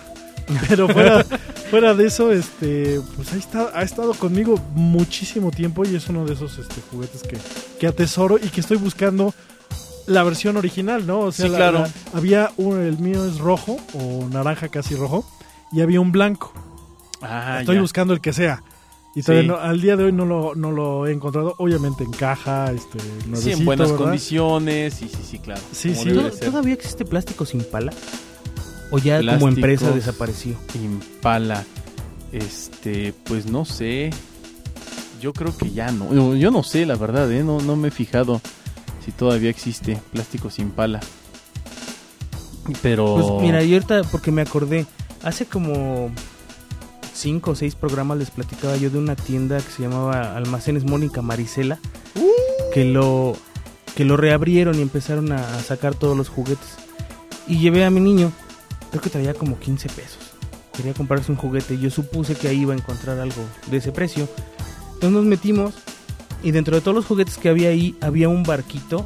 Pero 0.68 0.88
fuera, 0.88 1.24
fuera 1.70 1.94
de 1.94 2.06
eso, 2.06 2.32
este, 2.32 3.00
pues 3.16 3.32
ahí 3.32 3.38
está, 3.38 3.70
ha 3.74 3.82
estado 3.82 4.14
conmigo 4.14 4.58
muchísimo 4.74 5.50
tiempo 5.50 5.84
y 5.84 5.94
es 5.94 6.08
uno 6.08 6.24
de 6.24 6.32
esos 6.34 6.58
este, 6.58 6.80
juguetes 6.90 7.22
que, 7.22 7.36
que 7.78 7.86
atesoro 7.86 8.38
y 8.38 8.48
que 8.48 8.60
estoy 8.60 8.78
buscando 8.78 9.34
la 10.06 10.22
versión 10.22 10.56
original, 10.56 11.06
¿no? 11.06 11.20
O 11.20 11.32
sea, 11.32 11.46
Sí, 11.46 11.52
la- 11.52 11.58
claro. 11.58 11.78
la- 11.80 11.90
había 12.18 12.50
el 12.56 12.98
mío 12.98 13.26
es 13.26 13.38
rojo 13.38 13.76
o 13.92 14.26
naranja 14.32 14.68
casi 14.68 14.94
rojo 14.94 15.24
y 15.70 15.82
había 15.82 16.00
un 16.00 16.12
blanco. 16.12 16.52
Ah, 17.20 17.58
estoy 17.60 17.74
ya. 17.76 17.82
buscando 17.82 18.14
el 18.14 18.20
que 18.22 18.32
sea. 18.32 18.62
Y 19.14 19.22
todavía 19.22 19.42
Sí. 19.42 19.48
no- 19.48 19.56
al 19.56 19.80
día 19.80 19.96
de 19.96 20.04
hoy 20.04 20.12
no 20.12 20.24
lo, 20.26 20.54
no 20.54 20.70
lo 20.70 21.06
he 21.06 21.12
encontrado. 21.12 21.54
Obviamente 21.58 22.04
en 22.04 22.12
caja, 22.12 22.70
este, 22.72 23.00
Sí, 23.00 23.06
en 23.24 23.30
nuevecito, 23.30 23.64
buenas 23.64 23.88
¿verdad? 23.90 24.04
condiciones. 24.04 24.94
Sí, 24.94 25.08
sí, 25.08 25.18
sí, 25.28 25.38
claro. 25.38 25.60
Sí, 25.72 25.94
sí. 25.94 26.08
debe 26.10 26.24
de 26.24 26.30
¿Tod- 26.30 26.38
ser. 26.38 26.50
¿Todavía 26.50 26.74
existe 26.74 27.04
plástico 27.04 27.44
sin 27.46 27.62
pala? 27.64 27.92
¿O 28.90 28.98
ya 28.98 29.18
como 29.34 29.48
empresa 29.48 29.90
desapareció? 29.90 30.54
Impala. 30.74 31.64
Este, 32.32 33.12
pues 33.24 33.46
no 33.46 33.64
sé. 33.64 34.10
Yo 35.20 35.32
creo 35.32 35.56
que 35.56 35.70
ya 35.72 35.90
no. 35.90 36.12
Yo- 36.14 36.34
Yo 36.36 36.50
no 36.50 36.62
sé, 36.62 36.86
la 36.86 36.94
verdad, 36.94 37.30
¿eh? 37.32 37.42
No, 37.42 37.60
no 37.60 37.74
me 37.76 37.88
he 37.88 37.90
fijado 37.90 38.40
si 39.04 39.10
todavía 39.10 39.50
existe 39.50 39.98
plástico 40.12 40.48
sin 40.50 40.70
pala. 40.70 41.00
Pero. 42.82 43.14
Pues 43.14 43.42
mira, 43.42 43.62
y 43.62 43.72
ahorita, 43.74 44.02
porque 44.12 44.30
me 44.30 44.42
acordé, 44.42 44.86
hace 45.22 45.46
como 45.46 46.10
cinco 47.18 47.50
o 47.52 47.54
seis 47.54 47.74
programas 47.74 48.18
les 48.18 48.30
platicaba 48.30 48.76
yo 48.76 48.90
de 48.90 48.98
una 48.98 49.16
tienda 49.16 49.56
que 49.58 49.70
se 49.72 49.82
llamaba 49.82 50.36
Almacenes 50.36 50.84
Mónica 50.84 51.22
Marisela, 51.22 51.78
que 52.72 52.84
lo 52.84 53.36
que 53.94 54.04
lo 54.04 54.16
reabrieron 54.16 54.78
y 54.78 54.82
empezaron 54.82 55.32
a, 55.32 55.36
a 55.56 55.60
sacar 55.62 55.94
todos 55.94 56.16
los 56.16 56.28
juguetes. 56.28 56.76
Y 57.48 57.58
llevé 57.58 57.84
a 57.84 57.90
mi 57.90 58.00
niño, 58.00 58.30
creo 58.90 59.02
que 59.02 59.10
traía 59.10 59.34
como 59.34 59.58
15 59.58 59.88
pesos. 59.88 60.18
Quería 60.76 60.94
comprarse 60.94 61.32
un 61.32 61.38
juguete 61.38 61.74
y 61.74 61.80
yo 61.80 61.90
supuse 61.90 62.36
que 62.36 62.46
ahí 62.46 62.60
iba 62.60 62.74
a 62.74 62.76
encontrar 62.76 63.18
algo 63.18 63.42
de 63.68 63.78
ese 63.78 63.90
precio. 63.90 64.28
Entonces 64.94 65.10
nos 65.10 65.24
metimos 65.24 65.74
y 66.44 66.52
dentro 66.52 66.76
de 66.76 66.80
todos 66.82 66.94
los 66.94 67.06
juguetes 67.06 67.36
que 67.38 67.48
había 67.48 67.70
ahí 67.70 67.96
había 68.00 68.28
un 68.28 68.44
barquito 68.44 69.04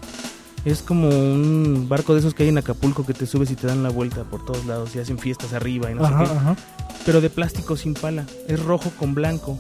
es 0.67 0.83
como 0.83 1.09
un 1.09 1.87
barco 1.89 2.13
de 2.13 2.21
esos 2.21 2.35
que 2.35 2.43
hay 2.43 2.51
en 2.51 2.59
Acapulco 2.59 3.07
que 3.07 3.15
te 3.15 3.27
subes 3.27 3.51
y 3.51 3.57
te 3.57 3.67
dan 3.67 3.83
la 3.83 3.89
vuelta 3.89 4.25
por 4.25 4.45
todos 4.45 4.67
lados 4.67 4.95
y 4.95 4.99
hacen 4.99 5.19
fiestas 5.19 5.55
arriba 5.55 5.91
y 5.91 5.95
no 5.95 6.05
Ajá, 6.05 6.27
sé 6.27 6.33
qué. 6.33 6.39
ajá. 6.39 6.57
Pero 7.05 7.21
de 7.21 7.31
plástico 7.31 7.77
sin 7.77 7.95
pala. 7.95 8.27
Es 8.49 8.61
rojo 8.61 8.91
con 8.99 9.15
blanco. 9.15 9.59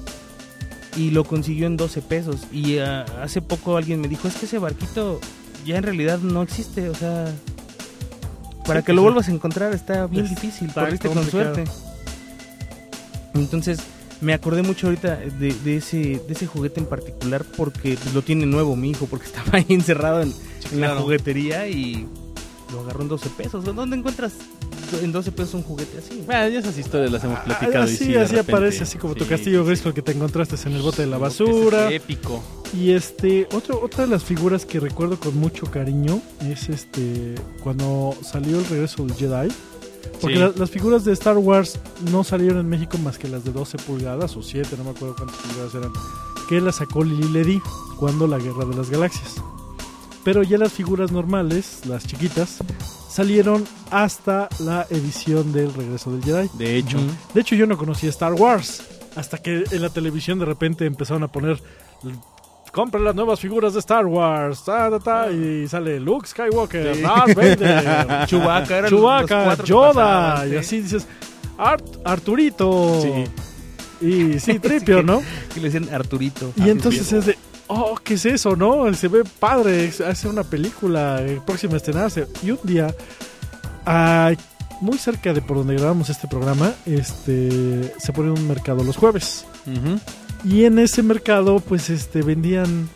Y 0.96 1.10
lo 1.10 1.24
consiguió 1.24 1.66
en 1.66 1.76
12 1.76 2.02
pesos. 2.02 2.40
Y 2.52 2.78
ah, 2.78 3.04
hace 3.22 3.42
poco 3.42 3.76
alguien 3.76 4.00
me 4.00 4.08
dijo, 4.08 4.28
es 4.28 4.34
que 4.36 4.46
ese 4.46 4.58
barquito 4.58 5.20
ya 5.64 5.76
en 5.76 5.82
realidad 5.82 6.18
no 6.18 6.42
existe. 6.42 6.88
O 6.88 6.94
sea, 6.94 7.32
para 8.66 8.80
Sí, 8.80 8.86
que 8.86 8.92
pues 8.92 8.96
lo 8.96 9.02
vuelvas 9.02 9.28
a 9.28 9.32
encontrar 9.32 9.72
está 9.74 10.06
bien 10.06 10.26
Está 10.26 10.40
difícil. 10.40 10.72
Corriste 10.72 11.08
con 11.08 11.28
suerte. 11.28 11.64
Entonces, 13.34 13.80
me 14.20 14.34
acordé 14.34 14.62
mucho 14.62 14.86
ahorita 14.86 15.16
de, 15.16 15.52
de 15.52 15.76
ese, 15.76 15.96
de 15.96 16.32
ese 16.32 16.46
juguete 16.46 16.80
en 16.80 16.86
particular 16.86 17.44
porque 17.56 17.96
pues, 18.00 18.14
lo 18.14 18.22
tiene 18.22 18.46
nuevo 18.46 18.76
mi 18.76 18.90
hijo, 18.90 19.06
porque 19.06 19.26
estaba 19.32 19.58
ahí 19.58 19.66
encerrado 19.68 20.22
en, 20.22 20.32
en 20.72 20.80
la 20.80 20.96
juguetería 20.96 21.66
y 21.66 22.06
lo 22.72 22.80
agarró 22.80 23.02
en 23.02 23.08
12 23.08 23.28
pesos. 23.30 23.64
¿Dónde 23.64 23.96
encuentras 23.96 24.32
en 25.02 25.12
12 25.12 25.32
pesos 25.32 25.54
un 25.54 25.62
juguete 25.62 25.98
así? 25.98 26.22
Bueno, 26.26 26.48
ya 26.48 26.58
esas 26.58 26.76
historias 26.78 27.10
las 27.12 27.24
hemos 27.24 27.38
platicado. 27.40 27.84
y 27.84 27.94
así, 27.94 27.96
sí, 27.96 28.12
de 28.12 28.20
así 28.20 28.34
repente- 28.34 28.52
aparece, 28.52 28.82
así 28.84 28.98
como 28.98 29.14
tu 29.14 29.24
sí, 29.24 29.30
castillo 29.30 29.60
sí, 29.60 29.66
Grayskull 29.66 29.94
que 29.94 30.02
te 30.02 30.12
encontraste 30.12 30.56
en 30.68 30.74
el 30.74 30.82
bote 30.82 31.02
de 31.02 31.08
la 31.08 31.16
sí. 31.16 31.22
basura. 31.22 31.88
Es 31.90 32.02
épico. 32.02 32.42
Y 32.76 32.90
este, 32.92 33.46
otro, 33.54 33.80
otra 33.82 34.04
de 34.04 34.10
las 34.10 34.24
figuras 34.24 34.64
que 34.64 34.80
recuerdo 34.80 35.18
con 35.20 35.36
mucho 35.38 35.66
cariño 35.70 36.20
es 36.40 36.68
este, 36.68 37.34
cuando 37.62 38.14
salió 38.22 38.58
el 38.58 38.64
regreso 38.66 39.04
del 39.04 39.14
Jedi. 39.14 39.48
Porque 40.20 40.36
Sí. 40.36 40.40
la- 40.40 40.52
las 40.56 40.70
figuras 40.70 41.04
de 41.04 41.12
Star 41.12 41.36
Wars 41.38 41.78
no 42.10 42.24
salieron 42.24 42.58
en 42.60 42.68
México 42.68 42.96
más 42.98 43.18
que 43.18 43.28
las 43.28 43.44
de 43.44 43.52
12 43.52 43.78
pulgadas 43.78 44.36
o 44.36 44.42
7, 44.42 44.76
no 44.78 44.84
me 44.84 44.90
acuerdo 44.90 45.14
cuántas 45.16 45.36
pulgadas 45.38 45.74
eran. 45.74 45.92
Que 46.48 46.60
las 46.60 46.76
sacó 46.76 47.02
Lili 47.04 47.28
Ledy 47.28 47.60
cuando 47.98 48.26
la 48.26 48.38
Guerra 48.38 48.64
de 48.64 48.74
las 48.76 48.90
Galaxias. 48.90 49.36
Pero 50.24 50.42
ya 50.42 50.56
las 50.58 50.72
figuras 50.72 51.10
normales, 51.10 51.80
las 51.86 52.06
chiquitas, 52.06 52.58
salieron 53.10 53.64
hasta 53.90 54.48
la 54.60 54.86
edición 54.90 55.52
del 55.52 55.74
regreso 55.74 56.12
del 56.12 56.22
Jedi. 56.22 56.48
De 56.58 56.76
hecho. 56.76 56.98
De 57.34 57.40
hecho, 57.40 57.54
yo 57.56 57.66
no 57.66 57.76
conocía 57.76 58.08
Star 58.10 58.32
Wars. 58.34 58.82
Hasta 59.16 59.38
que 59.38 59.64
en 59.70 59.82
la 59.82 59.90
televisión 59.90 60.38
de 60.38 60.44
repente 60.46 60.86
empezaron 60.86 61.22
a 61.24 61.28
poner. 61.28 61.60
Compre 62.72 63.00
las 63.02 63.14
nuevas 63.14 63.38
figuras 63.38 63.74
de 63.74 63.80
Star 63.80 64.06
Wars. 64.06 64.64
ta, 64.64 64.88
ta, 64.90 64.98
ta", 64.98 65.30
y 65.30 65.68
sale 65.68 66.00
Luke 66.00 66.26
Skywalker, 66.26 66.94
Sí. 66.96 67.02
Darth 67.02 67.34
Vader, 67.34 68.26
Chewbacca, 68.26 68.88
Chewbacca, 68.88 69.62
Yoda. 69.64 69.92
pasaban, 69.92 70.46
y 70.48 70.50
sí. 70.52 70.56
así 70.56 70.80
dices. 70.80 71.06
"Art- 71.58 71.98
Arturito. 72.04 73.00
Sí. 73.02 74.06
Y 74.06 74.40
sí, 74.40 74.58
Tripio, 74.62 75.02
¿no? 75.02 75.20
Que 75.52 75.60
le 75.60 75.68
decían 75.70 75.94
Arturito. 75.94 76.52
Y 76.56 76.70
entonces 76.70 77.12
es 77.12 77.26
de. 77.26 77.36
Oh, 77.74 77.94
¿qué 78.04 78.14
es 78.14 78.26
eso, 78.26 78.54
no? 78.56 78.92
Se 78.94 79.08
ve 79.08 79.22
padre. 79.24 79.90
Hace 80.06 80.28
una 80.28 80.42
película 80.44 81.22
próxima 81.46 81.74
a 81.74 81.76
estrenarse. 81.78 82.26
Y 82.42 82.50
un 82.50 82.58
día. 82.64 82.94
ah, 83.86 84.32
muy 84.80 84.98
cerca 84.98 85.32
de 85.32 85.40
por 85.40 85.58
donde 85.58 85.74
grabamos 85.76 86.10
este 86.10 86.26
programa, 86.26 86.72
este 86.86 87.94
se 87.98 88.12
pone 88.12 88.32
un 88.32 88.48
mercado 88.48 88.82
los 88.82 88.96
jueves. 88.96 89.44
Y 90.44 90.64
en 90.64 90.78
ese 90.80 91.02
mercado, 91.04 91.60
pues, 91.60 91.88
este, 91.88 92.22
vendían. 92.22 92.88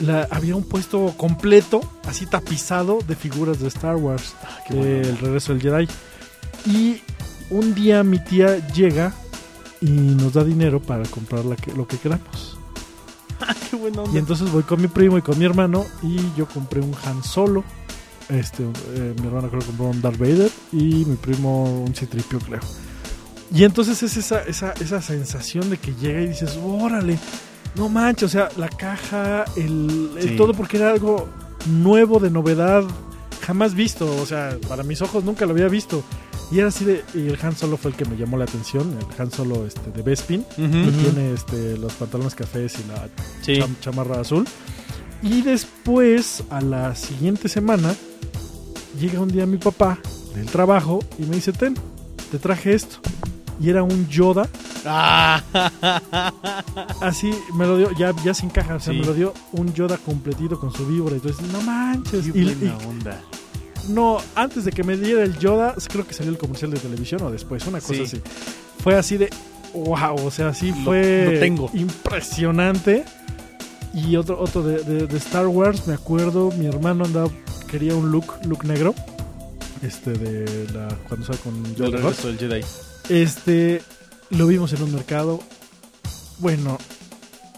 La, 0.00 0.26
había 0.32 0.56
un 0.56 0.64
puesto 0.64 1.14
completo, 1.16 1.80
así 2.08 2.26
tapizado, 2.26 2.98
de 3.06 3.14
figuras 3.14 3.60
de 3.60 3.68
Star 3.68 3.94
Wars. 3.96 4.34
Ah, 4.42 4.58
qué 4.66 4.74
bueno. 4.74 4.90
El 5.08 5.18
regreso 5.18 5.54
del 5.54 5.62
Jedi. 5.62 5.88
Y 6.66 7.00
un 7.50 7.72
día 7.74 8.02
mi 8.02 8.18
tía 8.18 8.66
llega 8.68 9.12
y 9.80 9.90
nos 9.90 10.32
da 10.32 10.42
dinero 10.42 10.80
para 10.82 11.04
comprar 11.04 11.44
la 11.44 11.54
que- 11.54 11.72
lo 11.72 11.86
que 11.86 11.98
queramos. 11.98 12.51
Qué 13.70 13.76
buena 13.76 14.02
Y 14.12 14.18
entonces 14.18 14.50
voy 14.50 14.62
con 14.62 14.80
mi 14.80 14.88
primo 14.88 15.18
y 15.18 15.22
con 15.22 15.38
mi 15.38 15.44
hermano 15.44 15.84
y 16.02 16.18
yo 16.36 16.46
compré 16.46 16.80
un 16.80 16.94
Han 17.04 17.22
Solo. 17.22 17.64
Este, 18.28 18.62
eh, 18.62 19.14
mi 19.20 19.26
hermano 19.26 19.48
creo 19.48 19.60
que 19.60 19.66
compró 19.66 19.86
un 19.86 20.00
Darth 20.00 20.18
Vader 20.18 20.50
y 20.72 21.04
mi 21.04 21.16
primo 21.16 21.64
un 21.84 21.94
Citripio, 21.94 22.38
creo. 22.38 22.60
Y 23.54 23.64
entonces 23.64 24.02
es 24.02 24.16
esa, 24.16 24.42
esa, 24.44 24.72
esa 24.80 25.02
sensación 25.02 25.68
de 25.68 25.76
que 25.76 25.92
llega 26.00 26.22
y 26.22 26.28
dices, 26.28 26.58
órale, 26.62 27.18
no 27.74 27.88
manches, 27.90 28.24
o 28.24 28.28
sea, 28.28 28.48
la 28.56 28.68
caja, 28.68 29.44
el, 29.56 30.12
el 30.16 30.28
Sí. 30.30 30.36
todo 30.36 30.54
porque 30.54 30.78
era 30.78 30.90
algo 30.90 31.28
nuevo, 31.66 32.18
de 32.18 32.30
novedad, 32.30 32.84
jamás 33.42 33.74
visto, 33.74 34.06
o 34.22 34.24
sea, 34.24 34.56
para 34.68 34.82
mis 34.84 35.02
ojos 35.02 35.24
nunca 35.24 35.44
lo 35.44 35.52
había 35.52 35.68
visto. 35.68 36.02
Y 36.52 36.58
era 36.58 36.68
así 36.68 36.84
de, 36.84 37.02
y 37.14 37.28
el 37.28 37.38
Han 37.42 37.56
Solo 37.56 37.76
fue 37.78 37.92
el 37.92 37.96
que 37.96 38.04
me 38.04 38.16
llamó 38.16 38.36
la 38.36 38.44
atención, 38.44 38.94
el 38.98 39.20
Han 39.20 39.30
Solo 39.32 39.66
este, 39.66 39.90
de 39.90 40.02
Bespin, 40.02 40.44
que 40.54 40.68
tiene 40.68 41.32
este, 41.32 41.78
los 41.78 41.94
pantalones 41.94 42.34
cafés 42.34 42.74
y 42.78 42.88
la 42.88 43.08
Sí. 43.40 43.54
cham- 43.54 43.74
chamarra 43.80 44.20
azul. 44.20 44.46
Y 45.22 45.40
después, 45.40 46.42
a 46.50 46.60
la 46.60 46.94
siguiente 46.94 47.48
semana, 47.48 47.94
llega 49.00 49.20
un 49.20 49.28
día 49.28 49.46
mi 49.46 49.56
papá 49.56 49.98
del 50.34 50.46
trabajo 50.46 50.98
y 51.18 51.22
me 51.22 51.36
dice, 51.36 51.52
ten, 51.52 51.74
te 52.30 52.38
traje 52.38 52.74
esto. 52.74 52.96
Y 53.60 53.70
era 53.70 53.82
un 53.82 54.08
Yoda, 54.08 54.48
Ah. 54.84 55.42
así 57.00 57.30
me 57.54 57.66
lo 57.66 57.76
dio, 57.78 57.90
ya, 57.96 58.12
ya 58.24 58.34
sin 58.34 58.50
caja, 58.50 58.74
o 58.76 58.80
sea, 58.80 58.92
Sí. 58.92 58.98
me 59.00 59.06
lo 59.06 59.14
dio 59.14 59.32
un 59.52 59.72
Yoda 59.72 59.96
completito 59.98 60.58
con 60.58 60.72
su 60.72 60.86
víbora. 60.86 61.14
Entonces, 61.16 61.46
no 61.52 61.60
manches. 61.62 62.26
Qué 62.32 62.38
Y- 62.38 62.44
buena 62.54 62.76
y- 62.82 62.86
onda. 62.86 63.22
No, 63.88 64.18
antes 64.34 64.64
de 64.64 64.72
que 64.72 64.82
me 64.84 64.96
diera 64.96 65.22
el 65.22 65.38
Yoda, 65.38 65.74
creo 65.90 66.06
que 66.06 66.14
salió 66.14 66.30
el 66.32 66.38
comercial 66.38 66.70
de 66.70 66.78
televisión 66.78 67.22
o 67.22 67.30
después, 67.30 67.66
una 67.66 67.80
cosa 67.80 67.94
Sí. 67.94 68.02
así. 68.02 68.20
Fue 68.82 68.94
así 68.96 69.16
de, 69.16 69.30
wow, 69.74 70.16
o 70.24 70.30
sea, 70.30 70.52
sí 70.54 70.70
Lo- 70.70 70.76
fue 70.84 71.30
lo 71.34 71.40
tengo. 71.40 71.70
impresionante. 71.74 73.04
Y 73.94 74.16
otro, 74.16 74.40
otro 74.40 74.62
de, 74.62 74.82
de- 74.84 75.06
de 75.06 75.18
Star 75.18 75.46
Wars, 75.46 75.86
me 75.86 75.94
acuerdo, 75.94 76.50
mi 76.52 76.66
hermano 76.66 77.04
andaba, 77.04 77.28
quería 77.70 77.94
un 77.94 78.10
look, 78.10 78.24
look 78.46 78.64
negro. 78.64 78.94
Este 79.82 80.12
de 80.12 80.66
la, 80.72 80.88
cuando 81.08 81.26
sale 81.26 81.38
con 81.40 81.54
El 81.66 81.74
Yoda 81.74 81.88
Hot. 81.90 81.94
regreso 82.00 82.28
del 82.28 82.38
Jedi. 82.38 82.64
Este, 83.10 83.82
lo 84.30 84.46
vimos 84.46 84.72
en 84.72 84.82
un 84.82 84.92
mercado. 84.94 85.40
Bueno, 86.38 86.78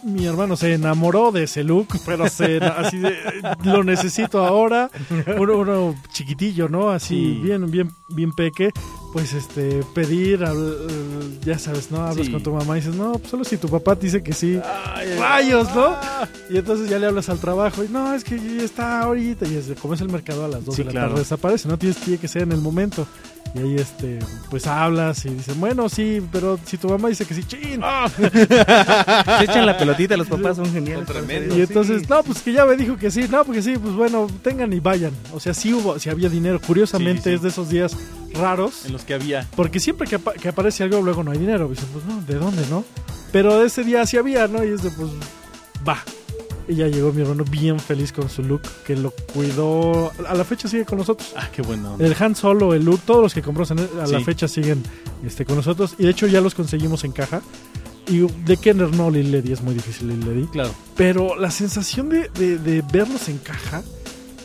mi 0.04 0.26
hermano 0.26 0.56
se 0.56 0.74
enamoró 0.74 1.32
de 1.32 1.44
ese 1.44 1.64
look, 1.64 1.88
pero 2.06 2.28
se, 2.28 2.58
así 2.58 2.98
de, 2.98 3.16
lo 3.64 3.82
necesito 3.84 4.44
ahora. 4.44 4.90
Uno, 5.38 5.58
uno 5.58 5.94
chiquitillo, 6.12 6.68
¿no? 6.68 6.90
Así 6.90 7.14
Sí. 7.14 7.40
bien, 7.42 7.70
bien, 7.70 7.90
bien 8.08 8.32
peque. 8.32 8.70
Pues 9.12 9.32
este, 9.32 9.80
pedir, 9.94 10.44
ya 11.44 11.58
sabes, 11.58 11.90
¿no? 11.92 12.02
Hablas 12.04 12.26
Sí. 12.26 12.32
con 12.32 12.42
tu 12.42 12.52
mamá 12.52 12.76
y 12.76 12.80
dices, 12.80 12.96
no, 12.96 13.12
pues 13.12 13.30
solo 13.30 13.44
si 13.44 13.56
tu 13.56 13.68
papá 13.68 13.94
te 13.94 14.06
dice 14.06 14.22
que 14.22 14.32
sí. 14.32 14.58
Ay, 14.94 15.14
Rayos, 15.18 15.72
¿no? 15.74 15.86
ah. 15.86 16.28
Y 16.50 16.56
entonces 16.58 16.88
ya 16.90 16.98
le 16.98 17.06
hablas 17.06 17.28
al 17.28 17.38
trabajo 17.38 17.84
y 17.84 17.88
no, 17.88 18.12
es 18.14 18.24
que 18.24 18.36
ya 18.38 18.62
está 18.64 19.02
ahorita. 19.02 19.46
Y 19.46 19.54
es 19.56 19.68
de, 19.68 19.74
como 19.76 19.94
es 19.94 20.00
el 20.00 20.08
mercado 20.08 20.44
a 20.44 20.48
las 20.48 20.64
2 20.64 20.74
Sí, 20.74 20.82
de 20.82 20.86
la 20.86 20.90
claro. 20.92 21.08
tarde, 21.10 21.20
desaparece, 21.20 21.68
no 21.68 21.78
tienes 21.78 21.98
tiene 21.98 22.18
que 22.18 22.26
ser 22.28 22.42
en 22.42 22.52
el 22.52 22.60
momento. 22.60 23.06
Y 23.54 23.60
ahí 23.60 23.76
este, 23.76 24.18
pues 24.50 24.66
hablas 24.66 25.24
y 25.26 25.28
dicen, 25.30 25.60
bueno, 25.60 25.88
sí, 25.88 26.20
pero 26.32 26.58
si 26.64 26.76
tu 26.76 26.88
mamá 26.88 27.08
dice 27.08 27.24
que 27.24 27.34
sí, 27.34 27.44
chin. 27.44 27.80
Ah. 27.84 28.08
Se 29.38 29.44
echan 29.44 29.64
la 29.64 29.78
pelotita, 29.78 30.16
los 30.16 30.26
papás 30.26 30.56
son 30.56 30.72
geniales. 30.72 31.06
Son. 31.06 31.24
Y 31.56 31.60
entonces, 31.62 32.02
Sí. 32.02 32.06
no, 32.10 32.22
pues 32.24 32.42
que 32.42 32.52
ya 32.52 32.64
me 32.66 32.76
dijo 32.76 32.96
que 32.96 33.10
sí, 33.12 33.26
no, 33.30 33.44
porque 33.44 33.62
sí, 33.62 33.76
pues 33.78 33.94
bueno, 33.94 34.26
tengan 34.42 34.72
y 34.72 34.80
vayan. 34.80 35.12
O 35.32 35.38
sea, 35.38 35.54
sí 35.54 35.72
hubo, 35.72 35.98
sí 36.00 36.10
había 36.10 36.28
dinero. 36.28 36.60
Curiosamente 36.66 37.22
Sí, 37.22 37.28
sí. 37.30 37.34
es 37.36 37.42
de 37.42 37.48
esos 37.50 37.68
días 37.68 37.96
raros, 38.32 38.86
En 38.86 38.92
los 38.92 39.02
que 39.04 39.14
había. 39.14 39.46
porque 39.54 39.78
siempre 39.78 40.08
que, 40.08 40.16
apa- 40.16 40.32
que 40.32 40.48
aparece 40.48 40.82
algo, 40.82 41.00
luego 41.00 41.22
no 41.22 41.30
hay 41.30 41.38
dinero. 41.38 41.68
Dicen, 41.68 41.86
pues 41.92 42.04
no, 42.06 42.20
¿de 42.22 42.34
dónde, 42.34 42.66
no? 42.68 42.84
Pero 43.30 43.62
ese 43.64 43.84
día 43.84 44.04
sí 44.06 44.16
había, 44.16 44.48
¿no? 44.48 44.64
Y 44.64 44.68
es 44.72 44.82
de, 44.82 44.90
pues, 44.90 45.10
va. 45.86 46.02
Y 46.68 46.76
ya 46.76 46.86
llegó 46.88 47.12
mi 47.12 47.22
hermano 47.22 47.44
bien 47.44 47.78
feliz 47.78 48.12
con 48.12 48.28
su 48.30 48.42
look, 48.42 48.62
que 48.86 48.96
lo 48.96 49.10
cuidó. 49.32 50.10
A 50.26 50.34
la 50.34 50.44
fecha 50.44 50.68
sigue 50.68 50.84
con 50.84 50.98
nosotros. 50.98 51.32
Ah, 51.36 51.48
qué 51.54 51.62
buena 51.62 51.92
onda. 51.92 52.04
El 52.06 52.14
Han 52.18 52.34
Solo, 52.34 52.72
el 52.74 52.84
look, 52.84 53.00
todos 53.04 53.22
los 53.22 53.34
que 53.34 53.42
compró 53.42 53.64
a 53.68 53.74
la 54.06 54.06
Sí. 54.18 54.24
fecha 54.24 54.48
siguen 54.48 54.82
este, 55.26 55.44
con 55.44 55.56
nosotros. 55.56 55.94
Y 55.98 56.04
de 56.04 56.10
hecho 56.10 56.26
ya 56.26 56.40
los 56.40 56.54
conseguimos 56.54 57.04
en 57.04 57.12
caja. 57.12 57.42
Y 58.06 58.18
de 58.20 58.56
Kenner 58.58 58.94
no, 58.94 59.10
Lil 59.10 59.32
Lady 59.32 59.52
es 59.52 59.62
muy 59.62 59.74
difícil, 59.74 60.08
Lil 60.08 60.20
Lady. 60.20 60.46
Claro. 60.48 60.70
Pero 60.96 61.36
la 61.36 61.50
sensación 61.50 62.08
de, 62.10 62.28
de- 62.30 62.58
de 62.58 62.82
verlos 62.92 63.28
en 63.28 63.38
caja 63.38 63.82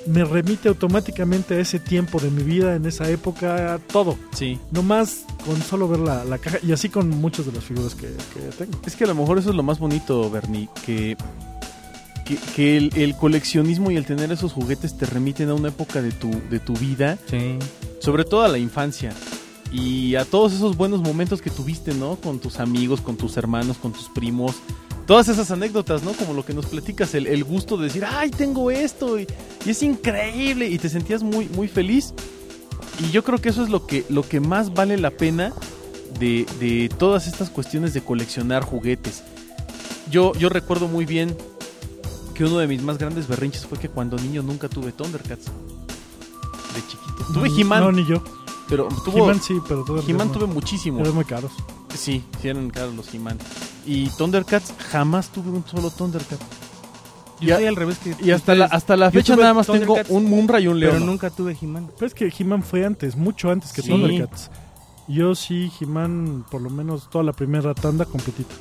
me 0.07 0.23
remite 0.23 0.69
automáticamente 0.69 1.55
a 1.55 1.59
ese 1.59 1.77
tiempo 1.77 2.19
de 2.19 2.31
mi 2.31 2.41
vida, 2.41 2.75
en 2.75 2.85
esa 2.85 3.09
época, 3.09 3.79
todo. 3.91 4.17
Sí. 4.31 4.57
No 4.71 4.81
más 4.81 5.25
con 5.45 5.61
solo 5.61 5.87
ver 5.89 5.99
la, 5.99 6.23
la 6.23 6.37
caja 6.37 6.57
y 6.65 6.71
así 6.71 6.87
con 6.89 7.09
muchas 7.09 7.45
de 7.45 7.51
las 7.51 7.63
figuras 7.65 7.95
que, 7.95 8.07
que 8.33 8.39
tengo. 8.57 8.79
Es 8.85 8.95
que 8.95 9.03
a 9.03 9.07
lo 9.07 9.15
mejor 9.15 9.37
eso 9.37 9.49
es 9.49 9.55
lo 9.57 9.61
más 9.63 9.77
bonito, 9.77 10.31
Bernie, 10.31 10.69
que, 10.85 11.17
que, 12.29 12.37
que 12.55 12.77
el, 12.77 12.91
el 12.95 13.15
coleccionismo 13.17 13.91
y 13.91 13.97
el 13.97 14.05
tener 14.05 14.31
esos 14.31 14.53
juguetes 14.53 14.95
te 14.97 15.05
remiten 15.05 15.49
a 15.49 15.55
una 15.55 15.69
época 15.69 16.01
de 16.01 16.11
tu, 16.11 16.29
de 16.49 16.59
tu 16.59 16.73
vida, 16.73 17.17
Sí. 17.29 17.57
sobre 17.99 18.23
todo 18.23 18.43
a 18.43 18.47
la 18.47 18.57
infancia. 18.59 19.11
Y 19.71 20.15
a 20.15 20.25
todos 20.25 20.53
esos 20.53 20.77
buenos 20.77 21.01
momentos 21.01 21.41
que 21.41 21.49
tuviste, 21.51 21.93
¿no? 21.93 22.15
Con 22.15 22.39
tus 22.39 22.59
amigos, 22.59 23.01
con 23.01 23.17
tus 23.17 23.37
hermanos, 23.37 23.77
con 23.77 23.91
tus 23.93 24.09
primos. 24.09 24.55
Todas 25.05 25.27
esas 25.27 25.51
anécdotas, 25.51 26.01
¿no? 26.03 26.13
Como 26.13 26.33
lo 26.33 26.43
que 26.45 26.53
nos 26.53 26.65
platicas, 26.67 27.13
el, 27.15 27.27
el 27.27 27.43
gusto 27.43 27.77
de 27.77 27.85
decir, 27.85 28.03
ay, 28.07 28.29
tengo 28.31 28.71
esto 28.71 29.19
y, 29.19 29.27
y 29.65 29.69
es 29.69 29.83
increíble 29.83 30.67
y 30.69 30.77
te 30.79 30.89
sentías 30.89 31.21
muy, 31.23 31.47
muy 31.49 31.67
feliz. 31.67 32.13
Y 32.99 33.11
yo 33.11 33.23
creo 33.23 33.39
que 33.39 33.49
eso 33.49 33.63
es 33.63 33.69
lo 33.69 33.85
que, 33.85 34.05
lo 34.09 34.23
que 34.27 34.39
más 34.39 34.73
vale 34.73 34.97
la 34.97 35.11
pena 35.11 35.53
de, 36.19 36.45
de 36.59 36.89
todas 36.97 37.27
estas 37.27 37.49
cuestiones 37.51 37.93
de 37.93 38.01
coleccionar 38.01 38.63
juguetes. 38.63 39.21
Yo, 40.11 40.33
yo 40.33 40.49
recuerdo 40.49 40.87
muy 40.87 41.05
bien 41.05 41.35
que 42.39 42.45
uno 42.45 42.59
de 42.59 42.67
mis 42.67 42.81
más 42.81 42.97
grandes 42.97 43.27
berrinches 43.27 43.65
fue 43.65 43.77
que 43.77 43.89
cuando 43.89 44.15
niño 44.15 44.41
nunca 44.41 44.69
tuve 44.69 44.93
Thundercats. 44.93 45.47
De 45.47 46.81
chiquito. 46.87 47.33
Tuve 47.33 47.49
He-Man, 47.49 47.81
No, 47.83 47.91
ni 47.91 48.05
yo. 48.05 48.23
pero 48.69 48.87
tuvo, 49.03 49.25
He-Man 49.25 49.41
sí, 49.41 49.55
pero 49.67 49.83
todo 49.83 50.01
He-Man 50.07 50.31
tuve 50.31 50.45
muchísimos. 50.45 51.01
Eran 51.01 51.15
muy 51.15 51.25
caros. 51.25 51.51
Sí, 51.93 52.23
sí 52.41 52.47
eran 52.47 52.69
caros 52.69 52.95
los 52.95 53.13
He-Man. 53.13 53.37
Y 53.85 54.07
Thundercats, 54.11 54.73
jamás 54.89 55.27
tuve 55.33 55.49
un 55.49 55.65
solo 55.67 55.89
Thundercat. 55.89 56.39
Yo 57.41 57.59
Y 57.59 57.65
al 57.65 57.75
revés 57.75 57.97
que 57.97 58.15
Y 58.23 58.31
hasta 58.31 58.55
la, 58.55 58.65
hasta 58.67 58.95
la 58.95 59.11
fecha 59.11 59.33
tuve 59.33 59.41
nada 59.43 59.53
más 59.55 59.67
tengo 59.67 59.97
un 60.07 60.23
Munra 60.23 60.61
y 60.61 60.67
un 60.67 60.79
pero 60.79 60.93
León. 60.93 61.05
nunca 61.05 61.29
tuve 61.29 61.57
He-Man. 61.61 61.91
Pero 61.97 62.07
es 62.07 62.13
que 62.13 62.31
He-Man 62.39 62.63
fue 62.63 62.85
antes, 62.85 63.17
mucho 63.17 63.51
antes 63.51 63.73
que 63.73 63.81
Sí. 63.81 63.89
Thundercats. 63.89 64.49
Yo 65.09 65.35
sí, 65.35 65.69
He-Man, 65.81 66.45
por 66.49 66.61
lo 66.61 66.69
menos 66.69 67.09
toda 67.09 67.25
la 67.25 67.33
primera 67.33 67.73
tanda 67.73 68.05
completita. 68.05 68.55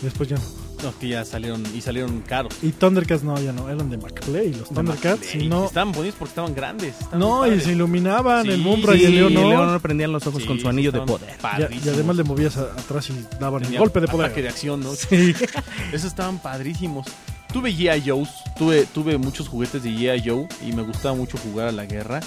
Después 0.00 0.30
ya 0.30 0.36
no. 0.36 0.67
No, 0.82 0.96
que 0.98 1.08
ya 1.08 1.24
salieron 1.24 1.62
y 1.74 1.80
salieron 1.80 2.20
caros. 2.20 2.54
Y 2.62 2.70
Thundercats 2.70 3.22
no, 3.24 3.38
ya 3.40 3.52
no. 3.52 3.68
Eran 3.68 3.90
de 3.90 3.98
McPlay. 3.98 4.52
Los 4.54 4.68
Thundercats, 4.68 5.26
si 5.26 5.48
no. 5.48 5.66
Estaban 5.66 5.92
bonitos 5.92 6.16
porque 6.18 6.30
estaban 6.30 6.54
grandes. 6.54 6.94
estaban 7.00 7.18
No, 7.18 7.46
y 7.52 7.60
se 7.60 7.72
iluminaban 7.72 8.44
Sí, 8.46 8.52
el 8.52 8.58
Mumbra 8.60 8.92
Sí, 8.94 9.02
y 9.02 9.04
el 9.06 9.14
León 9.16 9.36
el 9.36 9.48
León 9.48 9.80
prendían 9.80 10.12
los 10.12 10.26
ojos 10.26 10.42
Sí, 10.42 10.48
con 10.48 10.60
su 10.60 10.68
anillo 10.68 10.92
de 10.92 11.00
poder. 11.00 11.36
Y 11.84 11.88
además 11.88 12.16
le 12.16 12.24
movías 12.24 12.56
a- 12.56 12.72
atrás 12.72 13.10
y 13.10 13.14
daban 13.40 13.62
el 13.62 13.66
Tenían 13.68 13.80
golpe 13.82 14.00
de 14.00 14.08
poder. 14.08 14.34
De 14.34 14.48
acción, 14.48 14.80
¿no? 14.80 14.94
Sí. 14.94 15.34
Esos 15.92 16.04
estaban 16.08 16.38
padrísimos. 16.40 17.06
Tuve 17.52 17.72
G.I. 17.72 18.02
Joe's, 18.08 18.28
tuve, 18.58 18.84
tuve 18.86 19.16
muchos 19.18 19.48
juguetes 19.48 19.82
de 19.82 19.90
G.I. 19.90 20.22
Joe 20.28 20.46
y 20.66 20.72
me 20.72 20.82
gustaba 20.82 21.14
mucho 21.14 21.38
jugar 21.38 21.68
a 21.68 21.72
la 21.72 21.86
guerra. 21.86 22.20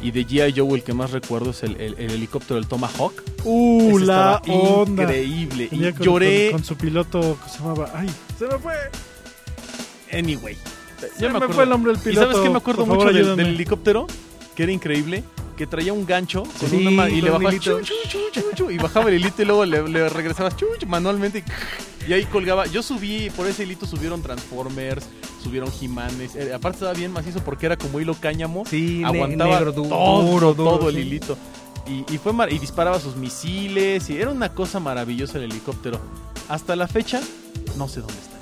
Y 0.00 0.10
de 0.12 0.26
G.I. 0.26 0.54
Joe 0.56 0.74
el 0.76 0.82
que 0.84 0.92
más 0.94 1.10
recuerdo 1.10 1.50
es 1.50 1.62
el, 1.62 1.74
el- 1.80 1.94
el 1.98 2.10
helicóptero 2.12 2.54
del 2.56 2.66
Tomahawk. 2.68 3.12
Uh, 3.44 3.96
Ese 3.96 4.06
la 4.06 4.42
onda. 4.48 5.02
Increíble. 5.04 5.66
Tenía 5.68 5.88
y 5.88 5.92
con, 5.92 6.02
lloré. 6.06 6.50
con- 6.50 6.60
con 6.60 6.64
su 6.64 6.76
piloto 6.76 7.36
que 7.44 7.50
se 7.50 7.58
llamaba. 7.58 7.90
¡Ay! 7.94 8.08
¡Se 8.38 8.46
me 8.46 8.58
fue! 8.58 8.74
Anyway. 10.12 10.56
Se 11.00 11.22
Ya 11.22 11.32
me, 11.32 11.48
fue 11.48 11.64
el 11.64 11.70
nombre 11.70 11.92
del 11.92 12.00
¿Y 12.00 12.04
piloto. 12.04 12.26
sabes 12.32 12.42
qué 12.44 12.50
me 12.50 12.56
acuerdo 12.58 12.86
favor, 12.86 13.04
mucho 13.12 13.36
del 13.36 13.40
helicóptero? 13.40 14.06
Que 14.58 14.64
era 14.64 14.72
increíble. 14.72 15.22
Que 15.56 15.66
traía 15.68 15.92
un 15.92 16.04
gancho 16.04 16.42
con 16.42 16.68
Sí, 16.70 16.84
una 16.86 17.08
y 17.08 17.20
le 17.20 17.30
con 17.30 17.36
un 17.38 17.44
bajaba 17.44 17.50
hilito. 17.52 17.80
chu, 17.80 17.84
chu, 17.84 17.94
chu, 18.08 18.18
chu, 18.32 18.42
chu, 18.56 18.70
y 18.72 18.76
bajaba 18.78 19.08
el 19.08 19.14
hilito 19.20 19.42
y 19.42 19.44
luego 19.44 19.64
le, 19.64 19.88
le 19.88 20.08
regresabas 20.08 20.54
manualmente 20.86 21.44
y 22.08 22.12
ahí 22.12 22.24
colgaba. 22.24 22.66
Yo 22.66 22.82
subí, 22.82 23.30
por 23.30 23.46
ese 23.46 23.62
hilito 23.64 23.86
subieron 23.86 24.20
Transformers, 24.22 25.04
subieron 25.42 25.70
He-Manes. 25.80 26.34
Eh, 26.36 26.52
aparte 26.52 26.76
estaba 26.78 26.92
bien 26.92 27.12
macizo 27.12 27.40
porque 27.44 27.66
era 27.66 27.76
como 27.76 28.00
hilo 28.00 28.14
cáñamo. 28.20 28.64
Sí, 28.66 29.02
aguantaba 29.04 29.56
negro, 29.58 29.72
todo, 29.72 30.22
duro, 30.22 30.54
duro, 30.54 30.78
todo 30.78 30.88
el 30.90 30.98
hilito. 30.98 31.36
Y, 31.86 32.04
y 32.12 32.18
fue 32.18 32.32
mar- 32.32 32.52
y 32.52 32.58
disparaba 32.58 32.98
sus 33.00 33.14
misiles 33.16 34.10
y 34.10 34.16
era 34.20 34.30
una 34.30 34.52
cosa 34.54 34.78
maravillosa 34.80 35.38
el 35.38 35.44
helicóptero. 35.44 36.00
Hasta 36.48 36.74
la 36.76 36.86
fecha 36.88 37.20
no 37.76 37.86
sé 37.88 38.00
dónde 38.00 38.14
está. 38.14 38.37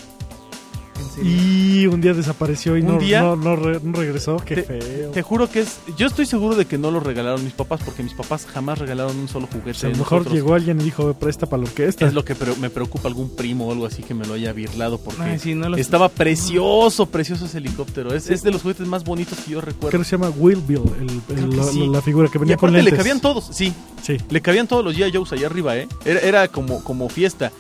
¿En 1.19 1.25
serie. 1.25 1.81
Y 1.83 1.87
un 1.87 2.01
día 2.01 2.15
desapareció 2.15 2.77
y 2.77 2.81
¿Un 2.83 2.87
no, 2.87 2.99
día? 2.99 3.21
no, 3.23 3.37
no 3.37 3.57
re- 3.57 3.81
no 3.83 3.93
regresó. 3.99 4.37
Qué 4.45 4.57
Te- 4.57 4.63
feo. 4.63 5.11
Te 5.11 5.23
juro 5.23 5.49
que 5.51 5.61
es. 5.61 5.79
Yo 5.97 6.07
estoy 6.07 6.27
seguro 6.27 6.55
de 6.57 6.65
que 6.67 6.79
no 6.79 6.91
lo 6.91 7.01
regalaron 7.01 7.43
mis 7.45 7.53
papás, 7.53 7.81
porque 7.85 8.03
mis 8.03 8.15
papás 8.15 8.47
jamás 8.47 8.79
regalaron 8.79 9.17
un 9.17 9.29
solo 9.29 9.47
juguete. 9.47 9.71
O 9.71 9.75
sea, 9.75 9.89
a 9.89 9.93
lo 9.93 9.99
mejor 9.99 10.19
nosotros. 10.19 10.35
llegó 10.35 10.55
alguien 10.55 10.81
y 10.81 10.85
dijo, 10.85 11.13
presta 11.15 11.47
para 11.47 11.63
la 11.63 11.69
orquesta. 11.69 12.07
Es 12.07 12.15
lo 12.15 12.25
que 12.25 12.35
pre- 12.35 12.55
me 12.57 12.71
preocupa 12.71 13.09
algún 13.09 13.31
primo 13.35 13.69
o 13.69 13.73
algo 13.73 13.87
así 13.87 14.03
que 14.03 14.15
me 14.15 14.27
lo 14.27 14.35
haya 14.35 14.53
birlado 14.53 14.99
porque 14.99 15.23
Ay, 15.23 15.39
sí, 15.39 15.55
no 15.55 15.69
los- 15.69 15.81
estaba 15.81 16.09
precioso, 16.09 17.07
precioso 17.07 17.47
ese 17.47 17.59
helicóptero. 17.59 18.15
Es, 18.15 18.31
es 18.31 18.43
de 18.43 18.51
los 18.51 18.63
juguetes 18.63 18.87
más 18.87 19.05
bonitos 19.05 19.39
que 19.39 19.53
yo 19.53 19.61
Creo 19.61 19.73
recuerdo. 19.73 19.99
que 19.99 20.05
se 20.05 20.13
llama 20.13 20.31
Will 20.37 20.61
Bill, 20.67 20.81
el, 21.01 21.11
el- 21.11 21.21
Creo 21.27 21.51
que 21.51 21.57
la, 21.57 21.65
sí. 21.65 21.87
la 21.89 22.03
figura 22.03 22.29
que 22.29 22.39
Y 22.39 22.41
venía 22.41 22.57
con 22.57 22.71
aparte 22.71 22.83
lentes. 22.85 22.93
le 22.93 22.97
cabían 22.99 23.21
todos, 23.21 23.49
sí, 23.53 23.73
Sí. 24.03 24.17
le 24.31 24.41
cabían 24.41 24.67
todos 24.69 24.85
los 24.85 24.95
G.I. 24.97 25.13
Joes 25.17 25.33
allá 25.33 25.47
arriba, 25.47 25.77
¿eh? 25.77 25.89
Era, 26.05 26.21
era 26.21 26.49
como, 26.49 26.83
como 26.85 27.09
fiesta. 27.09 27.51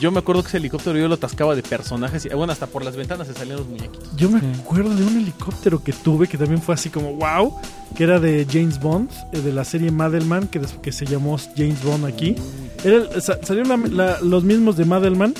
Yo 0.00 0.10
me 0.10 0.18
acuerdo 0.18 0.42
que 0.42 0.48
ese 0.48 0.56
helicóptero 0.58 0.98
yo 0.98 1.08
lo 1.08 1.14
atascaba 1.14 1.54
de 1.54 1.62
personajes 1.62 2.26
y 2.26 2.28
bueno, 2.34 2.52
hasta 2.52 2.66
por 2.66 2.84
las 2.84 2.96
ventanas 2.96 3.26
se 3.26 3.34
salían 3.34 3.58
los 3.58 3.66
muñequitos. 3.66 4.14
Yo 4.16 4.28
me 4.30 4.40
Sí. 4.40 4.46
acuerdo 4.60 4.94
de 4.94 5.04
un 5.04 5.16
helicóptero 5.18 5.82
que 5.82 5.92
tuve 5.92 6.26
que 6.28 6.36
también 6.36 6.60
fue 6.60 6.74
así 6.74 6.90
como 6.90 7.14
wow, 7.14 7.54
que 7.96 8.04
era 8.04 8.18
de 8.20 8.46
James 8.50 8.80
Bond, 8.80 9.08
eh, 9.32 9.40
de 9.40 9.52
la 9.52 9.64
serie 9.64 9.90
Madelman, 9.90 10.48
que, 10.48 10.60
que 10.82 10.92
se 10.92 11.06
llamó 11.06 11.38
James 11.56 11.82
Bond 11.84 12.04
aquí. 12.06 12.34
Era, 12.84 12.96
el- 12.96 13.22
sa- 13.22 13.38
salieron 13.42 13.96
la- 13.96 14.04
la- 14.06 14.20
los 14.20 14.42
mismos 14.44 14.76
de 14.76 14.84
Madelman, 14.84 15.32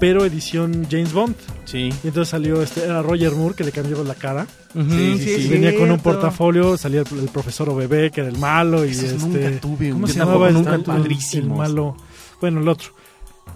pero 0.00 0.24
edición 0.24 0.86
James 0.90 1.12
Bond. 1.12 1.36
Sí. 1.64 1.90
Y 2.02 2.08
entonces 2.08 2.28
salió 2.28 2.60
este, 2.62 2.82
era 2.84 3.02
Roger 3.02 3.32
Moore 3.32 3.54
que 3.54 3.62
le 3.64 3.72
cambiaron 3.72 4.08
la 4.08 4.14
cara. 4.14 4.46
Sí, 4.74 5.18
sí, 5.18 5.36
sí, 5.42 5.48
Venía 5.48 5.76
con 5.76 5.90
un 5.90 5.98
portafolio, 6.00 6.76
salía 6.78 7.02
el, 7.02 7.18
el 7.20 7.28
profesor 7.28 7.68
OBB, 7.68 8.10
que 8.10 8.22
era 8.22 8.30
el 8.30 8.38
malo, 8.38 8.84
y 8.86 8.90
Esos 8.90 9.04
este. 9.04 9.26
nunca 9.26 9.60
tuve, 9.60 9.90
¿Cómo 9.90 10.06
se 10.08 10.18
llamaba 10.18 10.48
el, 10.48 10.54
nunca 10.54 10.74
el- 10.74 10.82
tuve. 10.82 10.96
el 10.96 11.02
Padrísimos. 11.02 11.58
malo? 11.58 11.96
Bueno, 12.40 12.60
el 12.62 12.68
otro. 12.68 12.88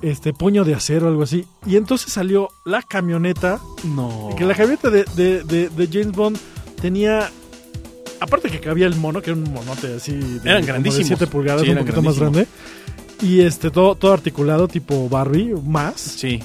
Este, 0.03 0.33
puño 0.33 0.65
de 0.65 0.75
acero, 0.75 1.09
algo 1.09 1.23
así. 1.23 1.47
Y 1.67 1.77
entonces 1.77 2.13
salió 2.13 2.49
la 2.65 2.83
camioneta 2.83 3.61
No. 3.85 4.31
Que 4.37 4.45
la 4.45 4.55
camioneta 4.55 4.91
de, 4.91 5.05
de, 5.17 5.43
de- 5.45 5.69
de 5.69 5.87
James 5.91 6.13
Bond 6.17 6.39
tenía. 6.81 7.31
Aparte 8.21 8.51
que 8.51 8.61
cabía 8.61 8.87
el 8.87 8.95
mono, 8.97 9.21
que 9.21 9.31
era 9.31 9.39
un 9.39 9.53
monote 9.53 9.95
así. 9.97 10.13
De, 10.13 10.51
Eran 10.51 10.65
grandísimos. 10.65 11.09
De 11.09 11.17
7 11.17 11.27
pulgadas, 11.27 11.63
Sí, 11.63 11.71
un 11.71 11.79
poquito 11.79 12.03
más 12.03 12.19
grande. 12.19 12.47
Y 13.23 13.41
este, 13.41 13.71
todo, 13.71 13.95
todo 13.95 14.13
articulado, 14.13 14.69
tipo 14.69 15.09
Barbie, 15.09 15.55
más. 15.65 16.01
Sí. 16.01 16.41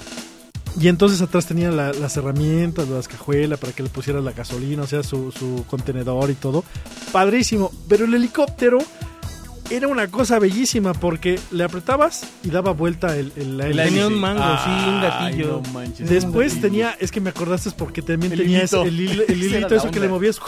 Y 0.79 0.87
entonces 0.87 1.21
atrás 1.21 1.45
tenía 1.45 1.69
la- 1.71 1.91
las 1.93 2.15
herramientas, 2.17 2.87
las 2.87 3.07
cajuelas 3.09 3.59
para 3.59 3.73
que 3.73 3.83
le 3.83 3.89
pusieras 3.89 4.23
la 4.23 4.31
gasolina, 4.31 4.83
o 4.83 4.87
sea, 4.87 5.03
su, 5.03 5.31
su 5.31 5.65
contenedor 5.69 6.29
y 6.29 6.35
todo. 6.35 6.63
Padrísimo. 7.11 7.71
Pero 7.89 8.05
el 8.05 8.13
helicóptero 8.13 8.77
era 9.69 9.87
una 9.87 10.07
cosa 10.09 10.39
bellísima 10.39 10.93
porque 10.93 11.39
le 11.51 11.63
apretabas 11.63 12.25
y 12.43 12.49
daba 12.49 12.71
vuelta 12.71 13.15
el, 13.17 13.31
el- 13.35 13.59
hélice. 13.61 13.83
Tenía 13.83 14.07
un 14.07 14.19
mango, 14.19 14.41
sí, 14.63 14.69
un 14.69 14.95
Ay, 14.95 15.01
gatillo. 15.01 15.61
no 15.65 15.71
manches. 15.73 16.09
Después 16.09 16.59
tenía, 16.59 16.95
es 16.99 17.11
que 17.11 17.21
me 17.21 17.29
acordaste 17.29 17.69
es 17.69 17.75
porque 17.75 18.01
también 18.01 18.31
El 18.33 18.39
tenía 18.39 18.59
hilito. 18.59 18.83
el, 18.83 18.99
el 19.29 19.43
hilito, 19.43 19.75
eso 19.75 19.91
que 19.91 19.99
le 19.99 20.07
movías. 20.09 20.39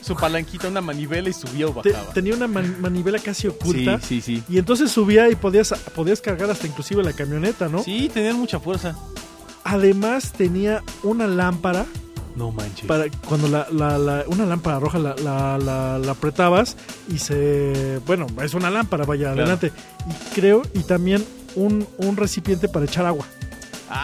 su 0.00 0.14
palanquita, 0.16 0.68
una 0.68 0.80
manivela 0.80 1.28
y 1.28 1.32
subía 1.32 1.66
o 1.68 1.80
Te- 1.82 1.92
bajaba. 1.92 2.12
tenía 2.12 2.34
una 2.34 2.48
man- 2.48 2.76
manivela 2.80 3.18
casi 3.18 3.46
oculta. 3.48 4.00
Sí, 4.00 4.20
sí, 4.20 4.36
sí. 4.38 4.42
Y 4.48 4.58
entonces 4.58 4.90
subía 4.90 5.28
y 5.28 5.34
podías, 5.36 5.72
podías 5.94 6.20
cargar 6.20 6.50
hasta 6.50 6.66
inclusive 6.66 7.02
la 7.04 7.12
camioneta, 7.12 7.68
¿no? 7.68 7.82
Sí, 7.82 8.10
tenían 8.12 8.36
mucha 8.36 8.58
fuerza. 8.60 8.96
Además 9.64 10.32
tenía 10.32 10.82
una 11.02 11.26
lámpara 11.26 11.86
No 12.36 12.52
manches. 12.52 12.86
para 12.86 13.06
cuando 13.26 13.48
la, 13.48 13.66
la- 13.72 13.98
la- 13.98 14.24
una 14.28 14.44
lámpara 14.46 14.78
roja 14.78 14.98
la, 14.98 15.16
la- 15.16 15.58
la- 15.58 15.98
la 15.98 16.12
apretabas 16.12 16.76
y 17.08 17.18
se 17.18 17.98
bueno 18.06 18.26
es 18.42 18.54
una 18.54 18.70
lámpara 18.70 19.04
vaya 19.04 19.32
Claro. 19.32 19.40
adelante 19.42 19.72
y 20.08 20.34
creo 20.34 20.62
y 20.74 20.80
también 20.80 21.24
un, 21.54 21.86
un 21.98 22.16
recipiente 22.16 22.68
para 22.68 22.84
echar 22.84 23.06
agua 23.06 23.24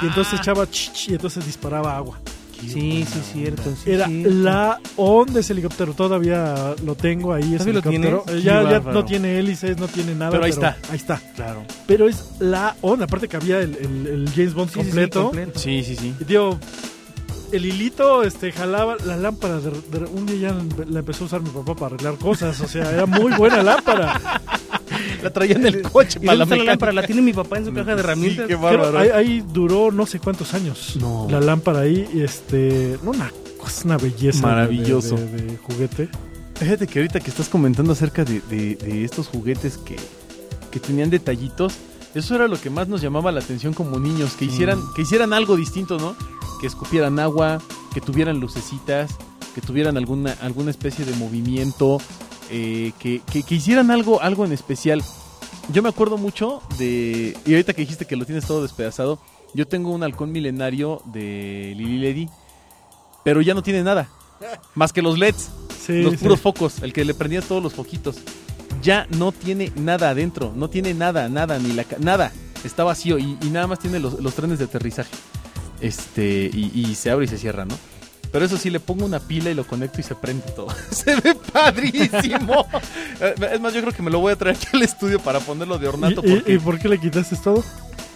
y 0.00 0.06
entonces 0.06 0.40
echaba 0.40 0.66
ch, 0.66 0.92
ch, 0.92 1.08
y 1.10 1.12
entonces 1.14 1.44
disparaba 1.44 1.96
agua 1.96 2.18
Sí, 2.62 3.04
sí, 3.12 3.18
cierto. 3.32 3.74
sí, 3.74 3.90
era 3.90 4.06
cierto. 4.06 4.30
la 4.30 4.78
onda 4.96 5.40
ese 5.40 5.52
helicóptero 5.52 5.94
todavía 5.94 6.76
lo 6.86 6.94
tengo 6.94 7.32
ahí 7.34 7.56
ese 7.56 7.72
¿Todavía 7.72 7.98
lo 8.00 8.06
helicóptero? 8.22 8.38
Eh, 8.38 8.42
ya, 8.42 8.62
ya 8.70 8.78
no 8.78 9.04
tiene 9.04 9.36
hélices 9.40 9.76
no 9.78 9.88
tiene 9.88 10.14
nada 10.14 10.30
Pero 10.30 10.44
ahí 10.44 10.50
está. 10.52 10.76
ahí 10.88 10.96
está 10.96 11.20
Claro. 11.34 11.64
pero 11.88 12.08
es 12.08 12.24
la 12.38 12.76
onda 12.80 13.06
aparte 13.06 13.26
que 13.26 13.36
había 13.36 13.58
el, 13.58 13.74
el- 13.76 14.06
el 14.06 14.30
James 14.32 14.54
Bond 14.54 14.68
Sí, 14.70 14.74
sí, 14.74 14.80
sí, 14.80 14.86
completo 14.86 15.22
completo. 15.24 15.58
Sí, 15.58 15.82
sí, 15.82 15.96
sí. 15.96 16.14
y 16.20 16.24
tío, 16.24 16.56
el 17.52 17.66
hilito 17.66 18.22
este, 18.22 18.50
jalaba 18.52 18.96
la 19.04 19.16
lámpara. 19.16 19.60
De, 19.60 19.70
de- 19.70 20.06
un 20.06 20.26
día 20.26 20.50
ya 20.50 20.84
la 20.88 20.98
empezó 21.00 21.24
a 21.24 21.26
usar 21.26 21.40
mi 21.42 21.50
papá 21.50 21.74
para 21.74 21.94
arreglar 21.94 22.16
cosas. 22.18 22.60
O 22.60 22.68
sea, 22.68 22.90
era 22.90 23.06
muy 23.06 23.32
buena 23.34 23.62
lámpara. 23.62 24.20
La 25.22 25.30
traían 25.32 25.60
en 25.66 25.66
el 25.76 25.82
coche 25.82 26.18
¿Y 26.20 26.26
para 26.26 26.38
la 26.38 26.44
la 26.44 26.56
lámpara? 26.64 26.92
La 26.92 27.06
tiene 27.06 27.22
mi 27.22 27.32
papá 27.32 27.58
en 27.58 27.66
su 27.66 27.72
caja 27.72 27.94
de 27.94 28.00
herramientas. 28.00 28.44
Sí, 28.46 28.48
qué 28.48 28.54
bárbaro. 28.56 28.98
ahí, 28.98 29.08
ahí 29.10 29.44
duró 29.52 29.90
no 29.92 30.04
sé 30.06 30.18
cuántos 30.18 30.52
años. 30.54 30.96
No. 31.00 31.26
La 31.30 31.40
lámpara 31.40 31.80
ahí. 31.80 32.08
y 32.12 32.20
Este, 32.22 32.98
no, 33.02 33.10
una 33.12 33.32
una 33.84 33.96
belleza. 33.96 34.42
Maravilloso. 34.46 35.14
De, 35.16 35.26
de- 35.26 35.42
de 35.42 35.56
juguete. 35.58 36.08
Fíjate 36.56 36.86
que 36.86 36.98
ahorita 36.98 37.20
que 37.20 37.30
estás 37.30 37.48
comentando 37.48 37.92
acerca 37.92 38.24
de 38.24 38.76
estos 39.04 39.28
juguetes 39.28 39.78
que, 39.78 39.96
que 40.70 40.78
tenían 40.80 41.10
detallitos, 41.10 41.74
eso 42.14 42.34
era 42.34 42.46
lo 42.46 42.60
que 42.60 42.70
más 42.70 42.88
nos 42.88 43.00
llamaba 43.00 43.32
la 43.32 43.40
atención 43.40 43.72
como 43.72 43.98
niños, 43.98 44.34
que 44.34 44.44
hicieran, 44.44 44.78
que 44.94 45.02
hicieran 45.02 45.32
algo 45.32 45.56
distinto, 45.56 45.98
¿no? 45.98 46.14
Que 46.62 46.66
escupieran 46.68 47.18
agua, 47.18 47.60
que 47.92 48.00
tuvieran 48.00 48.40
lucecitas, 48.40 49.10
que 49.54 49.60
tuvieran 49.60 49.98
alguna, 49.98 50.34
alguna 50.40 50.70
especie 50.70 51.04
de 51.04 51.12
movimiento, 51.16 52.00
eh, 52.50 52.92
que, 52.98 53.20
que- 53.30 53.42
que 53.42 53.54
hicieran 53.56 53.90
algo, 53.90 54.22
algo 54.22 54.46
en 54.46 54.52
especial. 54.52 55.02
Yo 55.72 55.82
me 55.82 55.90
acuerdo 55.90 56.16
mucho 56.16 56.62
de. 56.78 57.36
Y 57.44 57.50
ahorita 57.52 57.74
que 57.74 57.82
dijiste 57.82 58.06
que 58.06 58.16
lo 58.16 58.24
tienes 58.24 58.46
todo 58.46 58.62
despedazado, 58.62 59.20
yo 59.54 59.66
tengo 59.68 59.90
un 59.90 60.02
halcón 60.02 60.32
milenario 60.32 61.02
de 61.06 61.74
Lili 61.76 61.98
Ledy, 61.98 62.28
pero 63.24 63.42
ya 63.42 63.52
no 63.54 63.62
tiene 63.62 63.82
nada. 63.82 64.08
Más 64.74 64.92
que 64.92 65.02
los 65.02 65.18
LEDs 65.18 65.50
Sí, 65.86 66.02
los 66.02 66.12
sí. 66.12 66.18
puros 66.18 66.40
focos, 66.40 66.80
el 66.82 66.92
que 66.92 67.04
le 67.04 67.12
prendía 67.14 67.42
todos 67.42 67.62
los 67.62 67.74
foquitos. 67.74 68.16
Ya 68.82 69.06
no 69.10 69.30
tiene 69.32 69.72
nada 69.76 70.10
adentro, 70.10 70.52
no 70.56 70.68
tiene 70.70 70.94
nada, 70.94 71.28
nada, 71.28 71.58
ni 71.58 71.72
la 71.72 71.84
nada. 71.98 72.32
Está 72.64 72.82
vacío 72.84 73.18
y, 73.18 73.36
y 73.42 73.50
nada 73.50 73.66
más 73.66 73.78
tiene 73.80 73.98
los, 74.00 74.20
los 74.20 74.34
trenes 74.34 74.58
de 74.60 74.64
aterrizaje. 74.66 75.10
Este, 75.82 76.48
y, 76.52 76.70
y 76.74 76.94
se 76.94 77.10
abre 77.10 77.26
y 77.26 77.28
se 77.28 77.36
cierra, 77.36 77.64
¿no? 77.66 77.76
Pero 78.30 78.46
eso 78.46 78.56
sí, 78.56 78.70
le 78.70 78.80
pongo 78.80 79.04
una 79.04 79.20
pila 79.20 79.50
y 79.50 79.54
lo 79.54 79.66
conecto 79.66 80.00
y 80.00 80.04
se 80.04 80.14
prende 80.14 80.46
todo. 80.56 80.68
se 80.90 81.16
ve 81.16 81.34
padrísimo. 81.52 82.66
Eh, 83.20 83.34
es 83.52 83.60
más, 83.60 83.74
yo 83.74 83.82
creo 83.82 83.92
que 83.92 84.02
me 84.02 84.10
lo 84.10 84.20
voy 84.20 84.32
a 84.32 84.36
traer 84.36 84.56
aquí 84.56 84.66
al 84.72 84.82
estudio 84.82 85.20
para 85.20 85.40
ponerlo 85.40 85.78
de 85.78 85.88
ornato. 85.88 86.22
¿Y, 86.24 86.30
y- 86.30 86.36
porque 86.38 86.52
y 86.54 86.58
por 86.58 86.78
qué 86.78 86.88
le 86.88 86.98
quitaste 86.98 87.36
todo? 87.36 87.62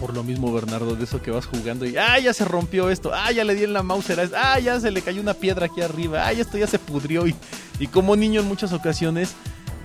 por 0.00 0.12
lo 0.12 0.22
mismo, 0.22 0.52
Bernardo, 0.52 0.94
de 0.94 1.04
eso 1.04 1.22
que 1.22 1.30
vas 1.30 1.46
jugando 1.46 1.86
y, 1.86 1.96
ah, 1.96 2.18
ya 2.18 2.34
se 2.34 2.44
rompió 2.44 2.90
esto, 2.90 3.12
ah, 3.14 3.32
ya 3.32 3.44
le 3.44 3.54
di 3.54 3.64
en 3.64 3.72
la 3.72 3.82
mouse, 3.82 4.10
ah, 4.36 4.58
ya 4.58 4.78
se 4.78 4.90
le 4.90 5.00
cayó 5.00 5.22
una 5.22 5.32
piedra 5.32 5.66
aquí 5.66 5.80
arriba, 5.80 6.26
ah, 6.26 6.32
esto 6.32 6.58
ya 6.58 6.66
se 6.66 6.78
pudrió. 6.78 7.26
Y, 7.26 7.34
y 7.78 7.86
como 7.86 8.14
niño 8.14 8.42
en 8.42 8.46
muchas 8.46 8.74
ocasiones, 8.74 9.30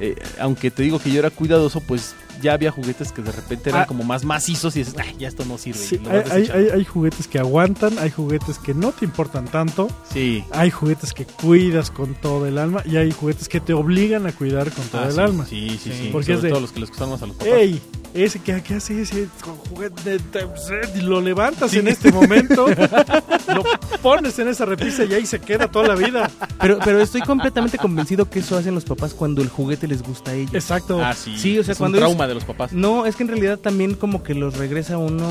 eh, 0.01 0.15
aunque 0.37 0.69
te 0.69 0.83
digo 0.83 0.99
que 0.99 1.11
yo 1.11 1.19
era 1.19 1.29
cuidadoso, 1.29 1.79
pues 1.79 2.13
ya 2.41 2.53
había 2.53 2.71
juguetes 2.71 3.11
que 3.11 3.21
de 3.21 3.31
repente 3.31 3.69
eran 3.69 3.83
Ah. 3.83 3.85
como 3.87 4.03
más 4.03 4.23
macizos 4.25 4.75
y 4.75 4.79
dices, 4.79 4.95
ah, 4.99 5.03
ya 5.19 5.27
esto 5.27 5.45
no 5.45 5.57
sirve. 5.57 5.79
Sí, 5.79 5.95
y 6.03 6.07
hay, 6.07 6.13
vas 6.21 6.31
hay, 6.31 6.41
desechando. 6.41 6.63
hay- 6.73 6.79
hay 6.79 6.85
juguetes 6.85 7.27
que 7.27 7.39
aguantan, 7.39 7.99
hay 7.99 8.09
juguetes 8.11 8.57
que 8.59 8.73
no 8.73 8.91
te 8.91 9.05
importan 9.05 9.45
tanto, 9.45 9.87
Sí. 10.11 10.43
hay 10.51 10.69
juguetes 10.71 11.13
que 11.13 11.25
cuidas 11.25 11.91
con 11.91 12.15
todo 12.15 12.45
el 12.45 12.57
alma 12.57 12.81
y 12.85 12.97
hay 12.97 13.11
juguetes 13.11 13.47
que 13.49 13.59
te 13.59 13.73
obligan 13.73 14.25
a 14.27 14.31
cuidar 14.31 14.71
con 14.71 14.85
todo 14.85 15.01
Ah, 15.01 15.07
el 15.07 15.13
sí, 15.13 15.19
alma. 15.19 15.45
Sí, 15.45 15.69
sí, 15.71 15.77
Sí. 15.77 15.91
sí. 16.03 16.09
Porque 16.11 16.25
Sobre 16.27 16.35
es 16.37 16.41
de- 16.43 16.49
todo 16.49 16.59
los 16.61 16.71
que 16.71 16.79
les 16.79 16.89
gustan 16.89 17.09
más 17.09 17.21
a 17.21 17.25
los 17.27 17.35
papás. 17.35 17.53
¡Ey! 17.53 17.81
Ese 18.13 18.39
que, 18.39 18.61
que 18.61 18.73
hace 18.73 19.01
ese 19.01 19.27
juguete, 19.69 20.19
te- 20.19 20.43
te- 20.43 21.01
lo 21.01 21.21
levantas 21.21 21.73
en 21.75 21.87
este 21.87 22.11
momento, 22.11 22.65
lo 22.67 23.63
pones 24.01 24.37
en 24.39 24.49
esa 24.49 24.65
repisa 24.65 25.05
y 25.05 25.13
ahí 25.13 25.25
se 25.25 25.39
queda 25.39 25.69
toda 25.71 25.87
la 25.87 25.95
vida. 25.95 26.29
Pero, 26.59 26.79
pero 26.83 26.99
estoy 27.01 27.21
completamente 27.21 27.77
convencido 27.77 28.29
que 28.29 28.39
eso 28.39 28.57
hacen 28.57 28.75
los 28.75 28.83
papás 28.83 29.13
cuando 29.13 29.41
el 29.41 29.47
juguete 29.49 29.87
les 29.87 30.01
gusta 30.03 30.31
a 30.31 30.33
ellos. 30.33 30.53
Exacto. 30.53 31.01
Ah, 31.03 31.13
sí. 31.13 31.37
Sí, 31.37 31.57
o 31.57 31.63
sea, 31.63 31.71
es 31.71 31.77
cuando 31.77 31.97
un 31.99 32.03
es- 32.03 32.09
trauma 32.09 32.27
de 32.31 32.35
los 32.35 32.45
papás. 32.45 32.73
No, 32.73 33.05
es 33.05 33.15
que 33.15 33.23
en 33.23 33.29
realidad 33.29 33.59
también 33.59 33.93
como 33.95 34.23
que 34.23 34.33
los 34.33 34.57
regresa 34.57 34.97
uno 34.97 35.27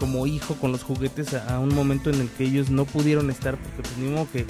como 0.00 0.26
hijo 0.26 0.54
con 0.54 0.72
los 0.72 0.82
juguetes 0.82 1.34
a, 1.34 1.56
a 1.56 1.58
un 1.60 1.74
momento 1.74 2.10
en 2.10 2.20
el 2.20 2.28
que 2.30 2.44
ellos 2.44 2.70
no 2.70 2.84
pudieron 2.84 3.30
estar, 3.30 3.56
porque 3.56 3.82
pues 3.82 3.96
ni 3.98 4.08
modo 4.10 4.26
que 4.32 4.46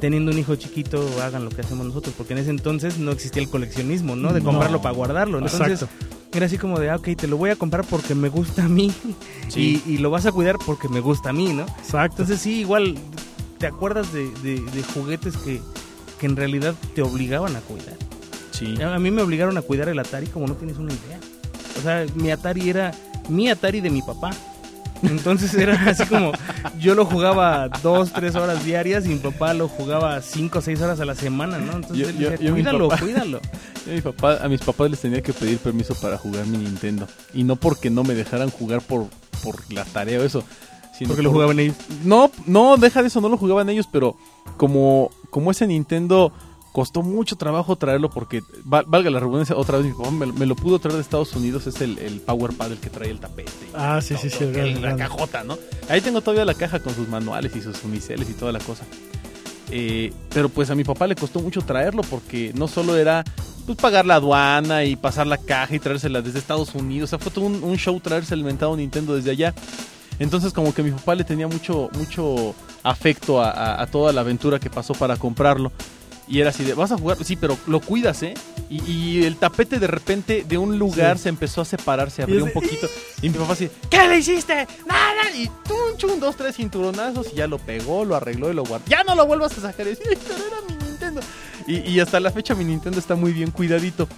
teniendo 0.00 0.30
un 0.32 0.38
hijo 0.38 0.56
chiquito 0.56 1.04
hagan 1.22 1.44
lo 1.44 1.50
que 1.50 1.60
hacemos 1.60 1.86
nosotros, 1.86 2.14
porque 2.16 2.32
en 2.32 2.38
ese 2.40 2.50
entonces 2.50 2.98
no 2.98 3.12
existía 3.12 3.42
el 3.42 3.48
coleccionismo, 3.50 4.16
¿no? 4.16 4.32
De 4.32 4.40
No. 4.40 4.46
comprarlo 4.50 4.80
para 4.82 4.94
guardarlo. 4.94 5.38
Entonces 5.38 5.60
Exacto. 5.82 5.88
era 6.32 6.46
así 6.46 6.58
como 6.58 6.78
de, 6.80 6.90
ah, 6.90 6.96
ok, 6.96 7.08
te 7.16 7.26
lo 7.26 7.36
voy 7.36 7.50
a 7.50 7.56
comprar 7.56 7.84
porque 7.84 8.14
me 8.14 8.28
gusta 8.28 8.64
a 8.64 8.68
mí 8.68 8.92
Sí. 9.48 9.82
y, 9.86 9.92
y 9.94 9.98
lo 9.98 10.10
vas 10.10 10.26
a 10.26 10.32
cuidar 10.32 10.56
porque 10.64 10.88
me 10.88 11.00
gusta 11.00 11.30
a 11.30 11.32
mí, 11.32 11.52
¿no? 11.52 11.62
Exacto. 11.62 12.22
Entonces 12.22 12.40
sí, 12.40 12.60
igual 12.60 12.96
te 13.58 13.66
acuerdas 13.66 14.12
de, 14.12 14.30
de- 14.42 14.60
de 14.60 14.82
juguetes 14.94 15.36
que, 15.36 15.60
que 16.18 16.26
en 16.26 16.36
realidad 16.36 16.74
te 16.94 17.02
obligaban 17.02 17.54
a 17.56 17.60
cuidar. 17.60 17.96
Sí. 18.56 18.80
A 18.82 18.98
mí 18.98 19.10
me 19.10 19.22
obligaron 19.22 19.56
a 19.58 19.62
cuidar 19.62 19.88
el 19.88 19.98
Atari 19.98 20.26
como 20.28 20.46
no 20.46 20.54
tienes 20.54 20.76
una 20.78 20.92
idea. 20.92 21.18
O 21.78 21.82
sea, 21.82 22.06
mi 22.14 22.30
Atari 22.30 22.70
era 22.70 22.92
mi 23.28 23.48
Atari 23.48 23.80
de 23.80 23.90
mi 23.90 24.00
papá. 24.02 24.30
Entonces 25.02 25.52
era 25.54 25.74
así 25.90 26.06
como 26.06 26.32
yo 26.78 26.94
lo 26.94 27.04
jugaba 27.04 27.68
dos, 27.82 28.12
tres 28.12 28.36
horas 28.36 28.64
diarias 28.64 29.04
y 29.06 29.08
mi 29.08 29.16
papá 29.18 29.52
lo 29.52 29.68
jugaba 29.68 30.22
cinco 30.22 30.60
seis 30.60 30.80
horas 30.80 31.00
a 31.00 31.04
la 31.04 31.14
semana, 31.14 31.58
¿no? 31.58 31.72
Entonces 31.72 31.98
Yo- 31.98 32.08
él 32.08 32.18
decía, 32.18 32.36
yo, 32.46 32.52
cuídalo, 32.52 32.88
papá- 32.88 33.02
cuídalo. 33.02 33.40
Yo 33.86 33.92
a, 33.92 33.94
mi 33.96 34.00
papá, 34.00 34.38
a 34.42 34.48
mis 34.48 34.60
papás 34.62 34.90
les 34.90 35.00
tenía 35.00 35.20
que 35.20 35.34
pedir 35.34 35.58
permiso 35.58 35.94
para 35.96 36.16
jugar 36.16 36.46
mi 36.46 36.56
Nintendo. 36.56 37.06
Y 37.34 37.44
no 37.44 37.56
porque 37.56 37.90
no 37.90 38.02
me 38.02 38.14
dejaran 38.14 38.48
jugar 38.50 38.80
por, 38.80 39.08
por 39.42 39.56
la 39.70 39.84
tarea 39.84 40.20
o 40.20 40.22
eso, 40.22 40.42
sino 40.96 41.08
Porque 41.08 41.22
lo 41.22 41.30
jugaban 41.32 41.58
ellos. 41.58 41.76
No, 42.02 42.30
no, 42.46 42.78
deja 42.78 43.02
de 43.02 43.08
eso, 43.08 43.20
no 43.20 43.28
lo 43.28 43.36
jugaban 43.36 43.68
ellos, 43.68 43.86
pero 43.92 44.16
como, 44.56 45.10
como 45.28 45.50
ese 45.50 45.66
Nintendo 45.66 46.32
costó 46.74 47.02
mucho 47.02 47.36
trabajo 47.36 47.76
traerlo 47.76 48.10
porque, 48.10 48.42
val- 48.64 48.84
valga 48.88 49.08
la 49.08 49.20
redundancia, 49.20 49.54
otra 49.56 49.78
vez 49.78 49.86
mi 49.86 49.92
papá 49.92 50.10
me, 50.10 50.26
me 50.26 50.44
lo 50.44 50.56
pudo 50.56 50.80
traer 50.80 50.96
de 50.96 51.02
Estados 51.02 51.32
Unidos, 51.36 51.68
es 51.68 51.80
el, 51.80 51.98
el 52.00 52.20
Power 52.20 52.52
Pad 52.52 52.72
el 52.72 52.78
que 52.78 52.90
trae 52.90 53.10
el 53.10 53.20
tapete. 53.20 53.52
y 53.62 53.70
Ah, 53.74 54.00
sí, 54.02 54.16
sí, 54.20 54.28
todo, 54.28 54.38
sí, 54.52 54.58
el 54.58 54.82
la 54.82 54.96
cajota, 54.96 55.44
¿no? 55.44 55.56
Ahí 55.88 56.00
tengo 56.00 56.20
todavía 56.20 56.44
la 56.44 56.54
caja 56.54 56.80
con 56.80 56.92
sus 56.92 57.06
manuales 57.08 57.54
y 57.54 57.60
sus 57.62 57.82
uniceles 57.84 58.28
y 58.28 58.32
toda 58.32 58.50
la 58.50 58.58
cosa. 58.58 58.82
Eh, 59.70 60.12
pero 60.32 60.48
pues 60.48 60.68
a 60.70 60.74
mi 60.74 60.82
papá 60.84 61.06
le 61.06 61.14
costó 61.14 61.40
mucho 61.40 61.62
traerlo 61.62 62.02
porque 62.02 62.52
no 62.54 62.68
solo 62.68 62.96
era 62.96 63.24
pues 63.66 63.78
pagar 63.78 64.04
la 64.04 64.16
aduana 64.16 64.84
y 64.84 64.94
pasar 64.96 65.26
la 65.26 65.38
caja 65.38 65.74
y 65.74 65.78
traérsela 65.78 66.20
desde 66.22 66.38
Estados 66.38 66.74
Unidos, 66.74 67.08
o 67.08 67.10
sea, 67.10 67.18
fue 67.18 67.32
todo 67.32 67.46
un, 67.46 67.62
un 67.64 67.76
show 67.78 67.98
traerse 68.00 68.34
el 68.34 68.44
mentado 68.44 68.76
Nintendo 68.76 69.14
desde 69.14 69.30
allá. 69.30 69.54
Entonces 70.18 70.52
como 70.52 70.74
que 70.74 70.82
mi 70.82 70.90
papá 70.90 71.14
le 71.14 71.24
tenía 71.24 71.48
mucho, 71.48 71.88
mucho 71.94 72.54
afecto 72.82 73.40
a, 73.40 73.50
a- 73.50 73.82
a 73.82 73.86
toda 73.86 74.12
la 74.12 74.20
aventura 74.20 74.58
que 74.58 74.68
pasó 74.70 74.92
para 74.94 75.16
comprarlo. 75.16 75.72
Y 76.26 76.40
era 76.40 76.50
así 76.50 76.64
de, 76.64 76.72
vas 76.74 76.90
a 76.90 76.96
jugar, 76.96 77.22
sí, 77.22 77.36
pero 77.36 77.58
lo 77.66 77.80
cuidas, 77.80 78.22
¿eh? 78.22 78.34
Y, 78.70 78.82
y 78.90 79.24
el 79.24 79.36
tapete 79.36 79.78
de 79.78 79.86
repente 79.86 80.44
de 80.48 80.56
un 80.56 80.78
lugar 80.78 81.18
Sí. 81.18 81.24
se 81.24 81.28
empezó 81.28 81.60
a 81.60 81.64
separar, 81.66 82.10
se 82.10 82.22
abrió 82.22 82.44
un 82.44 82.52
poquito. 82.52 82.88
Y 83.20 83.28
mi 83.28 83.36
papá 83.38 83.52
así, 83.52 83.68
¿qué 83.90 84.08
le 84.08 84.18
hiciste? 84.18 84.66
Nada. 84.86 85.30
Y 85.36 85.48
tum, 85.66 85.96
chum, 85.98 86.18
dos, 86.20 86.36
tres 86.36 86.56
cinturonazos 86.56 87.26
y 87.32 87.36
ya 87.36 87.46
lo 87.46 87.58
pegó, 87.58 88.04
lo 88.04 88.14
arregló 88.16 88.50
y 88.50 88.54
lo 88.54 88.64
guardó. 88.64 88.86
Ya 88.88 89.02
no 89.04 89.14
lo 89.14 89.26
vuelvas 89.26 89.56
a 89.58 89.60
sacar. 89.60 89.86
Y, 89.86 89.94
"Sí, 89.96 90.02
pero 90.04 90.46
era 90.46 90.56
mi 90.68 90.84
Nintendo. 90.86 91.20
Y, 91.66 91.90
y 91.90 92.00
hasta 92.00 92.20
la 92.20 92.30
fecha 92.30 92.54
mi 92.54 92.64
Nintendo 92.64 92.98
está 92.98 93.14
muy 93.16 93.32
bien 93.32 93.50
cuidadito. 93.50 94.08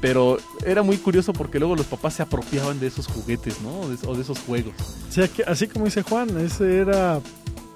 Pero 0.00 0.38
era 0.64 0.82
muy 0.82 0.98
curioso 0.98 1.32
porque 1.32 1.58
luego 1.58 1.74
los 1.74 1.86
papás 1.86 2.14
se 2.14 2.22
apropiaban 2.22 2.78
de 2.78 2.86
esos 2.88 3.06
juguetes, 3.06 3.60
¿no? 3.62 3.80
O 3.80 3.88
de, 3.88 3.96
o 4.06 4.14
de 4.14 4.22
esos 4.22 4.38
juegos. 4.40 4.74
O 5.08 5.12
sea, 5.12 5.26
que, 5.26 5.42
así 5.44 5.66
como 5.68 5.86
dice 5.86 6.02
Juan, 6.02 6.38
ese 6.38 6.78
era. 6.80 7.18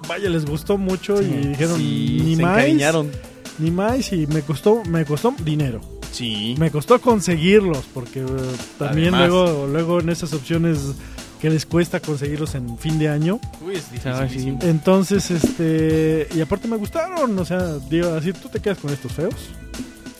Vaya, 0.07 0.29
les 0.29 0.45
gustó 0.45 0.77
mucho 0.77 1.19
y 1.21 1.25
dijeron 1.25 1.77
Sí, 1.77 2.19
ni 2.23 2.35
se 2.35 2.41
más. 2.43 2.57
encariñaron. 2.57 3.11
Ni 3.61 3.71
más 3.71 4.11
y 4.11 4.27
me 4.27 4.41
costó, 4.41 4.83
me 4.85 5.05
costó 5.05 5.33
dinero. 5.43 5.81
Sí. 6.11 6.55
Me 6.57 6.71
costó 6.71 6.99
conseguirlos 6.99 7.85
porque 7.93 8.19
eh, 8.21 8.25
también 8.77 9.13
Además. 9.13 9.29
luego, 9.29 9.67
luego 9.67 9.99
en 10.01 10.09
esas 10.09 10.33
opciones 10.33 10.79
que 11.39 11.49
les 11.49 11.65
cuesta 11.65 11.99
conseguirlos 11.99 12.55
en 12.55 12.77
fin 12.77 12.99
de 12.99 13.07
año. 13.09 13.39
Uy, 13.65 13.75
es 13.75 13.85
Ah, 14.05 14.23
dificilísimo. 14.23 14.59
Entonces, 14.63 15.31
este. 15.31 16.27
Y 16.35 16.41
aparte 16.41 16.67
me 16.67 16.77
gustaron. 16.77 17.37
O 17.39 17.45
sea, 17.45 17.77
digo, 17.89 18.09
así 18.13 18.33
tú 18.33 18.49
te 18.49 18.59
quedas 18.59 18.77
con 18.79 18.91
estos 18.91 19.11
feos. 19.11 19.35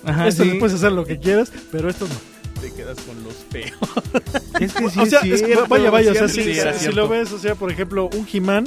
Ajá, 0.03 0.27
estos 0.27 0.47
sí. 0.47 0.53
puedes 0.55 0.75
hacer 0.75 0.91
lo 0.91 1.05
que 1.05 1.19
quieras, 1.19 1.51
pero 1.71 1.89
estos 1.89 2.09
no. 2.09 2.15
Te 2.61 2.71
quedas 2.71 2.97
con 3.01 3.23
los 3.23 3.33
feos. 3.49 3.77
Es 4.59 4.73
que 4.73 4.89
sí 4.91 4.99
o 4.99 5.05
sea, 5.07 5.21
es 5.21 5.41
es 5.41 5.67
vaya, 5.67 5.89
vaya. 5.89 6.11
O 6.11 6.13
sea, 6.13 6.27
sí, 6.27 6.53
si, 6.77 6.91
lo 6.91 7.07
ves, 7.09 7.31
o 7.31 7.39
sea, 7.39 7.55
por 7.55 7.71
ejemplo, 7.71 8.07
un 8.13 8.27
He-Man 8.31 8.65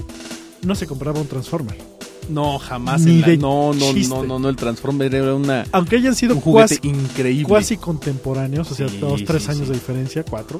no 0.62 0.74
se 0.74 0.88
compraba 0.88 1.20
un 1.20 1.28
Transformer. 1.28 1.76
No, 2.28 2.58
jamás. 2.58 3.02
Ni 3.02 3.20
la- 3.20 3.26
de 3.28 3.36
no, 3.36 3.72
no, 3.74 3.92
chiste. 3.92 4.08
no, 4.14 4.24
no, 4.24 4.38
no. 4.38 4.48
El 4.48 4.56
Transformer 4.56 5.14
era 5.14 5.34
una, 5.34 5.64
Aunque 5.72 5.96
hayan 5.96 6.14
sido 6.14 6.34
un 6.34 6.40
juguete 6.40 6.78
cuasi, 6.78 6.88
increíble. 6.88 7.48
cuasi 7.48 7.76
contemporáneos, 7.76 8.70
o 8.70 8.74
sea, 8.74 8.88
Sí, 8.88 8.98
dos, 8.98 9.24
tres 9.24 9.42
sí, 9.44 9.50
años 9.50 9.62
sí. 9.62 9.68
de 9.68 9.74
diferencia, 9.74 10.24
cuatro. 10.24 10.58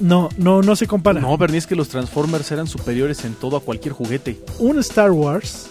No, 0.00 0.28
no, 0.36 0.60
no 0.62 0.76
se 0.76 0.86
compara. 0.86 1.20
No, 1.20 1.36
Bernie, 1.38 1.58
es 1.58 1.66
que 1.66 1.74
los 1.74 1.88
Transformers 1.88 2.50
eran 2.52 2.66
superiores 2.66 3.24
en 3.24 3.34
todo 3.34 3.56
a 3.56 3.60
cualquier 3.60 3.94
juguete. 3.94 4.38
Un 4.58 4.78
Star 4.80 5.10
Wars 5.10 5.68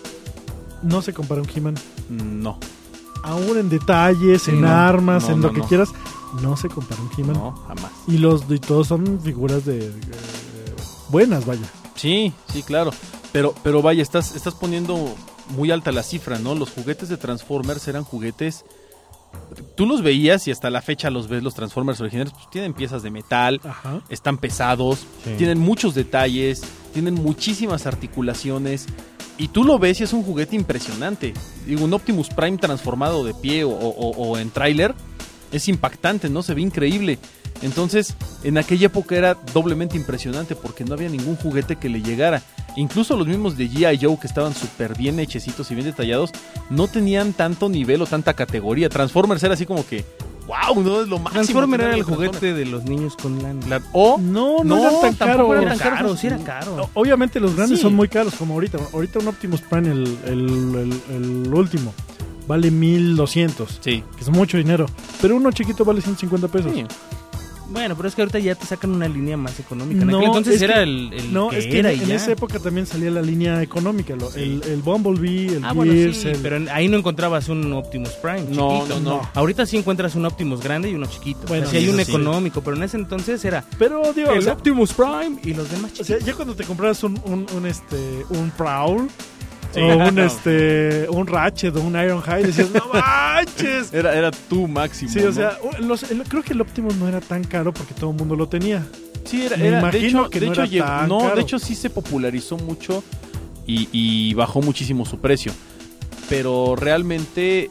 no 0.81 1.01
se 1.01 1.13
compara 1.13 1.41
a 1.41 1.43
un 1.43 1.49
He-Man. 1.55 1.75
No, 2.09 2.57
Aún 3.23 3.57
en 3.57 3.69
detalles, 3.69 4.47
en 4.47 4.61
No, 4.61 4.67
armas, 4.69 5.23
no, 5.27 5.33
en 5.33 5.41
no, 5.41 5.47
lo 5.47 5.53
que 5.53 5.61
quieras, 5.61 5.89
no 6.43 6.55
se 6.57 6.69
compara 6.69 7.01
a 7.01 7.03
un 7.05 7.09
He-Man. 7.17 7.33
no, 7.35 7.51
jamás. 7.67 7.91
Y 8.07 8.17
los 8.19 8.43
y 8.49 8.59
todos 8.59 8.87
son 8.87 9.19
figuras 9.21 9.65
de, 9.65 9.79
de- 9.79 9.91
buenas, 11.09 11.45
vaya. 11.45 11.67
Sí, 11.95 12.33
sí, 12.51 12.61
claro. 12.61 12.91
Pero, 13.35 13.53
pero 13.63 13.81
vaya, 13.81 14.01
estás, 14.01 14.33
estás 14.33 14.53
poniendo 14.53 15.13
muy 15.49 15.69
alta 15.69 15.91
la 15.91 16.03
cifra, 16.03 16.39
¿no? 16.39 16.55
Los 16.55 16.69
juguetes 16.69 17.09
de 17.09 17.17
Transformers 17.17 17.85
eran 17.89 18.05
juguetes. 18.05 18.63
Tú 19.75 19.85
los 19.85 20.01
veías 20.01 20.47
y 20.47 20.51
hasta 20.51 20.69
la 20.69 20.81
fecha 20.81 21.09
los 21.09 21.27
ves, 21.27 21.43
los 21.43 21.53
Transformers 21.53 21.99
originales, 21.99 22.31
pues 22.31 22.49
tienen 22.49 22.73
piezas 22.73 23.03
de 23.03 23.11
metal, 23.11 23.59
Ajá. 23.65 24.01
están 24.07 24.37
pesados, 24.37 24.99
Sí. 25.25 25.31
tienen 25.37 25.59
muchos 25.59 25.93
detalles, 25.95 26.61
tienen 26.93 27.15
muchísimas 27.15 27.85
articulaciones. 27.85 28.85
Y 29.37 29.49
tú 29.49 29.65
lo 29.65 29.79
ves 29.79 29.99
y 29.99 30.03
es 30.05 30.13
un 30.13 30.23
juguete 30.23 30.55
impresionante. 30.55 31.33
Digo, 31.65 31.83
un 31.83 31.93
Optimus 31.93 32.29
Prime 32.29 32.57
transformado 32.57 33.25
de 33.25 33.33
pie 33.33 33.65
o, 33.65 33.69
o- 33.71 34.11
o 34.11 34.37
en 34.37 34.49
tráiler 34.49 34.95
es 35.51 35.67
impactante, 35.67 36.29
¿no? 36.29 36.41
Se 36.41 36.53
ve 36.53 36.61
increíble. 36.61 37.19
Entonces, 37.65 38.15
en 38.43 38.57
aquella 38.57 38.85
época 38.87 39.15
era 39.15 39.35
doblemente 39.53 39.97
impresionante 39.97 40.55
porque 40.55 40.83
no 40.85 40.93
había 40.93 41.09
ningún 41.09 41.35
juguete 41.35 41.75
que 41.75 41.89
le 41.89 42.01
llegara. 42.01 42.41
Incluso 42.77 43.15
los 43.17 43.27
mismos 43.27 43.57
de 43.57 43.69
G.I. 43.69 43.99
Joe 44.05 44.17
que 44.19 44.27
estaban 44.27 44.53
súper 44.53 44.95
bien 44.97 45.19
hechecitos 45.19 45.71
y 45.71 45.75
bien 45.75 45.85
detallados, 45.87 46.31
no 46.69 46.87
tenían 46.87 47.33
tanto 47.33 47.69
nivel 47.69 48.01
o 48.01 48.05
tanta 48.05 48.33
categoría. 48.33 48.89
Transformers 48.89 49.41
era 49.43 49.53
así 49.53 49.65
como 49.65 49.85
que, 49.87 50.03
wow, 50.45 50.83
no 50.83 51.01
es 51.01 51.07
lo 51.07 51.17
máximo. 51.19 51.31
Transformer 51.43 51.81
era 51.81 51.95
el 51.95 52.03
juguete 52.03 52.53
de 52.53 52.65
los 52.65 52.83
niños 52.83 53.15
con 53.15 53.41
lana. 53.41 53.65
La- 53.67 53.81
o 53.93 54.17
No, 54.19 54.57
no, 54.63 54.75
No, 54.75 54.89
era 54.89 54.99
tan 54.99 55.15
caro. 55.15 55.53
era 55.53 55.61
Era 55.61 55.69
tan 55.71 55.79
caro, 55.79 55.95
caro. 55.95 56.17
sí 56.17 56.27
era 56.27 56.37
caro. 56.39 56.75
O- 56.93 57.01
Obviamente 57.01 57.39
los 57.39 57.55
grandes 57.55 57.79
Sí. 57.79 57.83
son 57.83 57.95
muy 57.95 58.09
caros, 58.09 58.35
como 58.35 58.53
ahorita. 58.55 58.77
Ahorita 58.93 59.19
un 59.19 59.27
Optimus 59.29 59.61
Prime, 59.61 59.89
el, 59.89 60.17
el- 60.25 60.75
el- 61.09 61.45
el 61.47 61.53
último, 61.53 61.93
vale 62.45 62.71
1200, 62.71 63.79
Sí. 63.81 64.03
que 64.17 64.21
es 64.21 64.29
mucho 64.29 64.57
dinero. 64.57 64.85
Pero 65.21 65.37
uno 65.37 65.49
chiquito 65.53 65.85
vale 65.85 66.01
150 66.01 66.49
pesos. 66.49 66.73
Sí. 66.75 66.85
Bueno, 67.67 67.95
pero 67.97 68.07
es 68.07 68.15
que 68.15 68.21
ahorita 68.21 68.39
ya 68.39 68.53
te 68.55 68.65
sacan 68.65 68.91
una 68.91 69.07
línea 69.07 69.35
más 69.37 69.59
económica. 69.59 70.01
En 70.01 70.07
No, 70.07 70.17
aquel 70.17 70.27
entonces 70.27 70.53
es 70.55 70.59
que- 70.59 70.65
era 70.65 70.83
el, 70.83 71.11
el 71.13 71.33
No, 71.33 71.49
que 71.49 71.57
es 71.57 71.65
que 71.67 71.79
era 71.79 71.91
en, 71.91 71.99
y 71.99 72.03
en 72.03 72.07
ya. 72.09 72.15
esa 72.15 72.31
época 72.31 72.59
también 72.59 72.85
salía 72.85 73.09
la 73.11 73.21
línea 73.21 73.61
económica. 73.61 74.15
lo- 74.15 74.33
el, 74.35 74.61
el 74.63 74.81
Bumblebee, 74.81 75.47
el 75.57 75.65
Ah, 75.65 75.73
bueno, 75.73 75.91
Gears, 75.93 76.17
sí, 76.17 76.27
el- 76.29 76.37
pero 76.37 76.57
en- 76.57 76.69
ahí 76.69 76.87
no 76.87 76.97
encontrabas 76.97 77.49
un 77.49 77.73
Optimus 77.73 78.11
Prime 78.21 78.43
No, 78.51 78.79
chiquito. 78.83 78.99
no, 78.99 79.17
no. 79.17 79.29
Ahorita 79.33 79.65
sí 79.65 79.77
encuentras 79.77 80.15
un 80.15 80.25
Optimus 80.25 80.61
grande 80.61 80.89
y 80.91 80.95
uno 80.95 81.07
chiquito. 81.07 81.39
Bueno, 81.47 81.67
hay 81.69 81.81
sí, 81.83 81.89
un 81.89 81.99
eso 81.99 82.05
sí. 82.05 82.11
económico, 82.17 82.61
pero 82.61 82.77
en 82.77 82.83
ese 82.83 82.97
entonces 82.97 83.43
era 83.43 83.63
Pero, 83.79 84.13
digo, 84.13 84.29
o 84.29 84.33
el 84.33 84.43
sea, 84.43 84.53
Optimus 84.53 84.93
Prime 84.93 85.39
y 85.43 85.53
los 85.53 85.69
demás 85.71 85.91
o 85.91 85.95
chiquitos. 85.95 86.07
sea, 86.07 86.19
ya 86.19 86.33
cuando 86.33 86.55
te 86.55 86.63
compras 86.65 87.03
un, 87.03 87.19
un, 87.25 87.45
un, 87.55 87.65
este, 87.65 88.25
un 88.29 88.51
Prowl, 88.51 89.07
Sí. 89.75 89.81
o 89.81 89.97
un, 89.97 90.15
No. 90.15 90.23
este, 90.25 91.07
un 91.09 91.27
Ratchet, 91.27 91.75
o 91.75 91.81
un 91.81 91.93
Iron 91.99 92.21
High, 92.21 92.43
decías, 92.43 92.69
no 92.71 92.81
manches. 92.93 93.93
Era, 93.93 94.15
era 94.15 94.31
tu 94.31 94.67
máximo. 94.67 95.11
Sí, 95.11 95.19
o 95.19 95.25
¿no? 95.27 95.31
sea, 95.33 95.57
los- 95.79 96.03
el- 96.09 96.23
creo 96.23 96.41
que 96.43 96.53
el 96.53 96.61
Optimus 96.61 96.95
no 96.95 97.07
era 97.07 97.21
tan 97.21 97.43
caro 97.43 97.73
porque 97.73 97.93
todo 97.93 98.09
el 98.11 98.15
mundo 98.17 98.35
lo 98.35 98.47
tenía. 98.47 98.87
Sí, 99.25 99.45
era, 99.45 99.57
Me 99.57 99.67
era- 99.67 99.81
de 99.91 100.07
hecho, 100.07 100.29
que 100.29 100.39
de 100.39 100.45
no 100.47 100.51
hecho 100.53 100.61
era 100.63 100.69
llegó- 100.71 100.85
tan 100.85 101.09
no, 101.09 101.19
caro. 101.19 101.35
de 101.35 101.41
hecho 101.41 101.59
sí 101.59 101.75
se 101.75 101.89
popularizó 101.89 102.57
mucho 102.57 103.03
y, 103.67 103.89
y 103.91 104.33
bajó 104.35 104.61
muchísimo 104.61 105.05
su 105.05 105.19
precio. 105.19 105.51
Pero 106.29 106.75
realmente, 106.75 107.69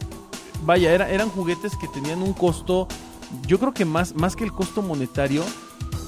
vaya, 0.62 0.92
era, 0.92 1.10
eran 1.10 1.28
juguetes 1.28 1.72
que 1.80 1.88
tenían 1.88 2.22
un 2.22 2.32
costo, 2.32 2.86
yo 3.46 3.58
creo 3.58 3.72
que 3.72 3.84
más, 3.84 4.14
más 4.14 4.36
que 4.36 4.44
el 4.44 4.52
costo 4.52 4.80
monetario, 4.82 5.42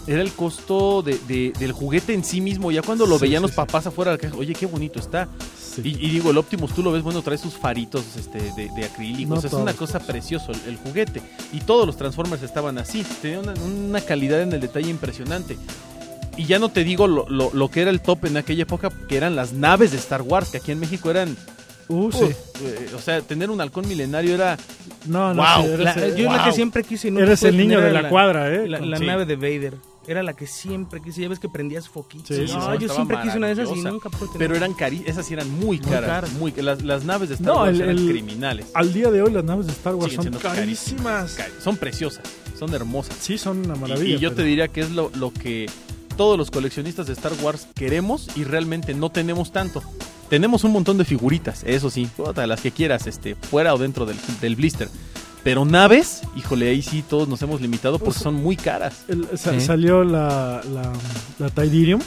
era 0.06 0.22
el 0.22 0.30
costo 0.32 1.02
de, 1.02 1.18
de- 1.26 1.52
del 1.58 1.72
juguete 1.72 2.14
en 2.14 2.22
sí 2.22 2.40
mismo. 2.40 2.70
Ya 2.70 2.82
cuando 2.82 3.06
lo 3.06 3.16
Sí, 3.18 3.22
veían 3.22 3.40
sí, 3.40 3.42
los 3.42 3.50
sí. 3.50 3.56
papás 3.56 3.86
afuera 3.88 4.12
de 4.12 4.18
la 4.18 4.22
caja, 4.22 4.36
oye, 4.36 4.52
qué 4.54 4.66
bonito 4.66 5.00
está. 5.00 5.28
Sí. 5.76 5.82
Y, 5.84 6.06
y 6.06 6.10
digo, 6.10 6.30
el 6.30 6.38
Optimus 6.38 6.74
tú 6.74 6.82
lo 6.82 6.90
ves, 6.90 7.02
bueno, 7.02 7.22
trae 7.22 7.38
sus 7.38 7.54
faritos 7.54 8.02
este, 8.18 8.38
de, 8.52 8.68
de 8.74 8.84
acrílicos. 8.84 9.42
No 9.42 9.48
es 9.48 9.52
una 9.54 9.72
todos. 9.74 9.90
cosa 9.92 10.00
preciosa 10.00 10.52
el, 10.52 10.70
el 10.70 10.76
juguete. 10.76 11.22
Y 11.52 11.60
todos 11.60 11.86
los 11.86 11.96
Transformers 11.96 12.42
estaban 12.42 12.78
así. 12.78 13.04
Tenían 13.22 13.40
una, 13.48 13.52
una 13.62 14.00
calidad 14.00 14.40
en 14.42 14.52
el 14.52 14.60
detalle 14.60 14.88
impresionante. 14.90 15.56
Y 16.38 16.44
ya 16.46 16.58
no 16.58 16.68
te 16.70 16.82
digo 16.84 17.06
lo, 17.06 17.28
lo- 17.28 17.50
lo 17.54 17.70
que 17.70 17.80
era 17.82 17.90
el 17.90 18.00
top 18.00 18.24
en 18.26 18.36
aquella 18.36 18.62
época, 18.64 18.90
que 19.08 19.16
eran 19.16 19.36
las 19.36 19.52
naves 19.52 19.92
de 19.92 19.98
Star 19.98 20.22
Wars, 20.22 20.50
que 20.50 20.58
aquí 20.58 20.72
en 20.72 20.80
México 20.80 21.10
eran... 21.10 21.36
Uh, 21.88 22.10
sí. 22.10 22.24
eh, 22.62 22.90
o 22.96 22.98
sea, 22.98 23.20
tener 23.22 23.48
un 23.48 23.60
halcón 23.60 23.86
milenario 23.86 24.34
era... 24.34 24.58
No, 25.06 25.32
no, 25.32 25.42
Wow, 25.42 25.76
sí, 25.76 25.82
La- 25.84 25.92
el- 25.92 26.16
yo 26.16 26.24
la 26.30 26.36
wow. 26.38 26.46
que 26.46 26.52
siempre 26.52 26.82
quise 26.84 27.10
nunca 27.10 27.24
eres 27.26 27.42
el 27.44 27.56
niño 27.56 27.80
de 27.80 27.92
la, 27.92 28.08
cuadra, 28.08 28.52
¿eh? 28.52 28.68
La, 28.68 28.80
la 28.80 28.96
Sí. 28.98 29.06
nave 29.06 29.24
de 29.24 29.36
Vader. 29.36 29.74
Era 30.08 30.22
la 30.22 30.34
que 30.34 30.46
siempre 30.46 31.00
quise. 31.02 31.22
Ya 31.22 31.28
ves 31.28 31.38
que 31.38 31.48
prendías 31.48 31.88
foquitos. 31.88 32.28
Sí, 32.36 32.42
no, 32.42 32.46
sí, 32.46 32.78
sí, 32.78 32.82
yo 32.86 32.94
siempre 32.94 33.18
quise 33.22 33.36
una 33.38 33.48
de 33.48 33.52
esas 33.54 33.68
y 33.76 33.80
nunca 33.82 34.08
pude 34.08 34.28
tener. 34.32 34.38
Pero 34.38 34.54
eran 34.56 34.72
cari 34.74 35.02
esas 35.06 35.26
sí 35.26 35.34
eran 35.34 35.50
muy 35.50 35.78
Muy 35.78 35.78
caras. 35.80 36.08
caras. 36.10 36.32
muy- 36.34 36.52
las, 36.52 36.82
las 36.82 37.04
naves 37.04 37.28
de 37.28 37.34
Star 37.34 37.46
No, 37.54 37.60
Wars 37.62 37.74
el- 37.74 37.80
eran 37.82 37.98
el- 37.98 38.08
criminales. 38.08 38.66
Al 38.74 38.92
día 38.92 39.10
de 39.10 39.22
hoy 39.22 39.32
las 39.32 39.44
naves 39.44 39.66
de 39.66 39.72
Star 39.72 39.94
Wars 39.94 40.12
Siguen 40.12 40.32
son 40.32 40.42
carísimas. 40.42 41.36
Son 41.62 41.76
preciosas, 41.76 42.24
son 42.58 42.72
hermosas. 42.74 43.16
Sí, 43.20 43.38
son 43.38 43.58
una 43.64 43.74
maravilla. 43.74 44.16
Y, 44.16 44.18
yo 44.18 44.32
te 44.32 44.42
diría 44.44 44.68
que 44.68 44.80
es 44.82 44.90
lo, 44.90 45.10
lo 45.14 45.32
que 45.32 45.68
todos 46.16 46.38
los 46.38 46.50
coleccionistas 46.50 47.06
de 47.06 47.12
Star 47.12 47.32
Wars 47.42 47.66
queremos 47.74 48.28
y 48.36 48.44
realmente 48.44 48.94
no 48.94 49.10
tenemos 49.10 49.52
tanto. 49.52 49.82
Tenemos 50.30 50.64
un 50.64 50.72
montón 50.72 50.98
de 50.98 51.04
figuritas, 51.04 51.62
eso 51.64 51.88
sí, 51.90 52.08
todas 52.16 52.48
las 52.48 52.60
que 52.60 52.72
quieras, 52.72 53.06
este, 53.06 53.34
fuera 53.36 53.74
o 53.74 53.78
dentro 53.78 54.06
del, 54.06 54.16
del 54.40 54.56
blister. 54.56 54.88
Pero 55.46 55.64
naves, 55.64 56.22
híjole, 56.34 56.68
ahí 56.70 56.82
sí 56.82 57.04
todos 57.08 57.28
nos 57.28 57.40
hemos 57.40 57.60
limitado 57.60 58.00
porque 58.00 58.14
Pues- 58.14 58.22
son 58.24 58.34
muy 58.34 58.56
caras. 58.56 59.04
el-. 59.06 59.28
Salió 59.60 60.02
la, 60.02 60.60
la, 60.74 60.92
la 61.38 61.50
Tidirium. 61.50 62.00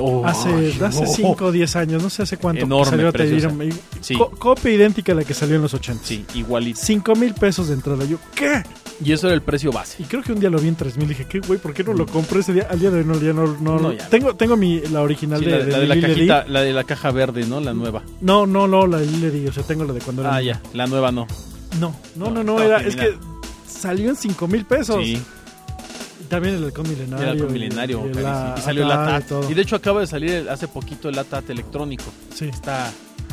Oh, 0.00 0.24
Hace, 0.24 0.48
ay, 0.48 0.78
hace 0.82 1.04
oh. 1.04 1.06
5 1.06 1.44
o 1.46 1.52
10 1.52 1.76
años, 1.76 2.02
no 2.02 2.08
sé 2.08 2.22
hace 2.22 2.38
cuánto. 2.38 2.64
Enorme, 2.64 2.90
salió 2.92 3.12
preciosa. 3.12 3.52
Sí. 4.00 4.14
co- 4.14 4.30
copia 4.30 4.72
idéntica 4.72 5.12
a 5.12 5.16
la 5.16 5.24
que 5.24 5.34
salió 5.34 5.56
en 5.56 5.62
los 5.62 5.74
80. 5.74 6.02
Sí, 6.02 6.24
igualito. 6.34 6.78
5 6.82 7.14
mil 7.16 7.34
pesos 7.34 7.68
de 7.68 7.74
entrada. 7.74 8.06
Yo, 8.06 8.16
¿qué? 8.34 8.62
Y 9.04 9.12
eso 9.12 9.26
era 9.26 9.34
el 9.34 9.42
precio 9.42 9.70
base. 9.70 10.02
Y 10.02 10.06
creo 10.06 10.22
que 10.22 10.32
un 10.32 10.40
día 10.40 10.48
lo 10.48 10.58
vi 10.58 10.68
en 10.68 10.76
3 10.76 10.96
mil. 10.96 11.08
Dije, 11.08 11.26
¿qué, 11.28 11.40
güey? 11.40 11.58
¿Por 11.60 11.74
qué 11.74 11.84
no 11.84 11.92
lo 11.92 12.06
compré 12.06 12.40
ese 12.40 12.54
día? 12.54 12.68
Al 12.70 12.78
día 12.80 12.90
de 12.90 13.00
hoy 13.00 13.04
no, 13.04 13.20
ya 13.20 13.34
no. 13.34 13.46
no, 13.60 13.78
No, 13.80 13.92
ya. 13.92 14.08
tengo, 14.08 14.34
tengo 14.34 14.56
mi, 14.56 14.80
la 14.80 15.02
original 15.02 15.40
Sí, 15.40 15.44
de, 15.46 15.50
la, 15.58 15.66
la 15.66 15.78
de 15.80 15.86
la 15.88 16.00
cajita, 16.00 16.44
la 16.48 16.62
de 16.62 16.72
la 16.72 16.84
caja 16.84 17.10
verde, 17.10 17.44
¿no? 17.44 17.60
La 17.60 17.74
nueva. 17.74 18.02
No, 18.22 18.46
no, 18.46 18.66
no, 18.66 18.86
la 18.86 18.96
de 18.98 19.06
Lily, 19.06 19.48
O 19.48 19.52
sea, 19.52 19.64
tengo 19.64 19.84
la 19.84 19.92
de 19.92 20.00
cuando 20.00 20.22
era. 20.22 20.34
Ah, 20.36 20.40
ya. 20.40 20.62
La 20.72 20.86
nueva 20.86 21.10
no. 21.12 21.26
No, 21.80 21.94
no, 22.16 22.30
no, 22.30 22.42
No, 22.44 22.60
Era, 22.60 22.78
es 22.80 22.96
que 22.96 23.16
salió 23.66 24.10
en 24.10 24.16
5 24.16 24.48
mil 24.48 24.64
pesos. 24.64 25.02
Sí, 25.04 25.20
Y 26.20 26.24
También 26.24 26.56
el 26.56 26.64
halcón 26.64 26.88
milenario. 26.88 27.46
con 27.46 27.56
y- 27.56 27.58
milenario. 27.60 28.00
y 28.04 28.08
el 28.08 28.12
carísimo. 28.12 28.36
A- 28.36 28.54
y 28.58 28.60
salió 28.62 28.84
el 28.84 28.90
ATAT. 28.90 29.32
y. 29.48 29.52
Y 29.52 29.54
de 29.54 29.62
hecho 29.62 29.76
acaba 29.76 30.00
de 30.00 30.06
salir 30.06 30.30
el- 30.30 30.48
hace 30.48 30.68
poquito 30.68 31.08
el 31.08 31.18
ATAT 31.18 31.50
electrónico. 31.50 32.04
Sí. 32.34 32.46
Está. 32.46 32.90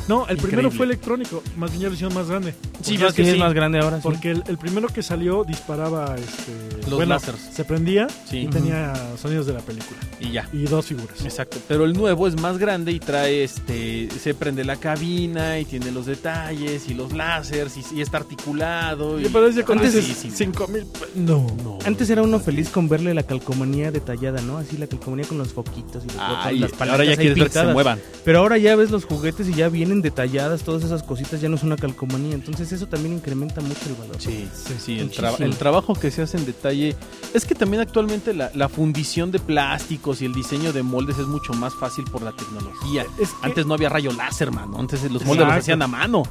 No, 0.07 0.27
el 0.27 0.37
primero 0.37 0.69
fue 0.71 0.85
electrónico. 0.85 1.41
Más 1.57 1.71
bien 1.71 1.81
ya 1.83 1.87
lo 1.87 1.93
hicieron 1.95 2.13
más 2.13 2.27
grande. 2.29 2.53
Sí, 2.81 2.97
más 2.97 3.09
es 3.09 3.13
que 3.15 3.23
Sí, 3.23 3.29
es 3.31 3.37
más 3.39 3.53
grande 3.53 3.79
ahora. 3.79 3.97
sí. 3.97 4.03
Porque 4.03 4.31
el, 4.31 4.43
el 4.47 4.57
primero 4.57 4.87
que 4.87 5.01
salió 5.01 5.43
disparaba 5.43 6.15
este, 6.15 6.77
Los 6.81 6.91
bueno, 6.95 7.15
lásers. 7.15 7.39
Se 7.39 7.65
prendía 7.65 8.07
Sí. 8.29 8.41
y 8.41 8.47
tenía 8.47 8.93
sonidos 9.19 9.47
de 9.47 9.53
la 9.53 9.59
película. 9.61 9.97
Y 10.19 10.31
ya. 10.31 10.47
Y 10.53 10.63
dos 10.65 10.85
figuras. 10.85 11.19
Exacto, 11.25 11.57
pero 11.67 11.85
el 11.85 11.93
nuevo 11.93 12.27
es 12.27 12.39
más 12.39 12.57
grande 12.59 12.91
y 12.91 12.99
trae 12.99 13.43
este, 13.43 14.07
se 14.21 14.33
prende 14.35 14.63
la 14.63 14.75
cabina 14.75 15.59
y 15.59 15.65
tiene 15.65 15.91
los 15.91 16.05
detalles 16.05 16.87
y 16.87 16.93
los 16.93 17.11
láseres 17.13 17.73
y, 17.77 17.95
y 17.97 18.01
está 18.01 18.17
articulado. 18.17 19.19
Y, 19.19 19.25
Y 19.25 19.29
pero 19.29 19.47
es 19.47 19.55
ya 19.55 19.65
cuando 19.65 19.85
Antes- 19.85 20.05
dices 20.07 20.33
5 20.35 20.67
mil. 20.67 20.85
pe- 20.85 21.07
No. 21.15 21.47
No. 21.63 21.79
Antes 21.85 22.09
era 22.09 22.21
uno 22.21 22.39
feliz 22.39 22.69
con 22.69 22.87
verle 22.87 23.13
la 23.13 23.23
calcomanía 23.23 23.91
detallada, 23.91 24.41
¿no? 24.41 24.57
Así 24.57 24.77
la 24.77 24.87
calcomanía 24.87 25.27
con 25.27 25.37
los 25.37 25.51
foquitos 25.53 26.03
y 26.03 26.07
los 26.07 26.15
botones, 26.17 26.45
Ay, 26.45 26.59
las 26.59 26.71
ahora 26.81 27.03
ya 27.05 27.15
quieres 27.15 27.37
ver 27.37 27.47
que 27.47 27.53
se 27.53 27.65
muevan. 27.65 27.99
Pero 28.23 28.39
ahora 28.39 28.57
ya 28.57 28.75
ves 28.75 28.91
los 28.91 29.05
juguetes 29.05 29.47
y 29.49 29.53
ya 29.53 29.69
vienen 29.69 29.94
detalladas 30.01 30.63
todas 30.63 30.83
esas 30.83 31.03
cositas, 31.03 31.41
ya 31.41 31.49
no 31.49 31.55
es 31.55 31.63
una 31.63 31.75
calcomanía. 31.75 32.33
Entonces 32.35 32.71
eso 32.71 32.87
también 32.87 33.13
incrementa 33.15 33.61
mucho 33.61 33.79
el 33.87 33.95
valor. 33.95 34.15
Sí, 34.19 34.47
sí, 34.53 34.73
sí. 34.79 34.99
El, 34.99 35.05
Muchísimo. 35.05 35.27
tra- 35.29 35.41
el 35.43 35.55
trabajo 35.57 35.93
que 35.95 36.11
se 36.11 36.21
hace 36.21 36.37
en 36.37 36.45
detalle. 36.45 36.95
Es 37.33 37.45
que 37.45 37.55
también 37.55 37.81
actualmente 37.81 38.33
la, 38.33 38.51
la 38.53 38.69
fundición 38.69 39.31
de 39.31 39.39
plásticos 39.39 40.21
y 40.21 40.25
el 40.25 40.33
diseño 40.33 40.73
de 40.73 40.83
moldes 40.83 41.17
es 41.19 41.27
mucho 41.27 41.53
más 41.53 41.73
fácil 41.75 42.05
por 42.05 42.21
la 42.21 42.31
tecnología. 42.31 43.05
Es 43.19 43.29
que- 43.29 43.35
Antes 43.47 43.65
no 43.65 43.73
había 43.73 43.89
rayo 43.89 44.11
láser, 44.13 44.51
mano. 44.51 44.77
Antes 44.79 45.01
los 45.03 45.11
moldes 45.11 45.25
los 45.25 45.35
Exacto. 45.37 45.59
hacían 45.59 45.81
a 45.81 45.87
mano. 45.87 46.23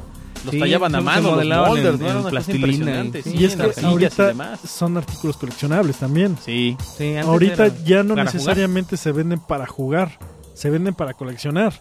Los 0.45 0.53
Sí, 0.53 0.61
tallaban 0.61 0.95
a 0.95 1.01
mano, 1.01 1.43
los 1.43 1.69
moldes, 1.69 1.95
en- 1.95 2.01
¿no? 2.01 2.21
En 2.21 2.25
plastilina 2.27 3.03
y- 3.05 3.13
sí, 3.13 3.23
sí, 3.23 3.37
y 3.39 3.45
es 3.47 3.53
en 3.55 3.59
que 3.61 3.65
arcillas 3.67 3.83
y 3.83 3.87
ahorita 3.87 4.27
demás. 4.27 4.61
son 4.61 4.97
artículos 4.99 5.39
coleccionables 5.39 5.97
también. 5.97 6.37
Sí, 6.45 6.77
Sí, 6.99 7.17
Ahorita 7.17 7.69
ya 7.85 8.03
no 8.03 8.15
necesariamente 8.15 8.99
se 8.99 9.11
venden 9.13 9.41
para 9.41 9.67
jugar. 9.67 10.19
Se 10.53 10.69
venden 10.69 10.95
para 10.95 11.15
coleccionar. 11.15 11.73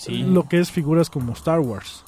Sí. 0.00 0.22
Lo 0.22 0.48
que 0.48 0.58
es 0.60 0.70
figuras 0.70 1.10
como 1.10 1.32
Star 1.34 1.60
Wars. 1.60 2.04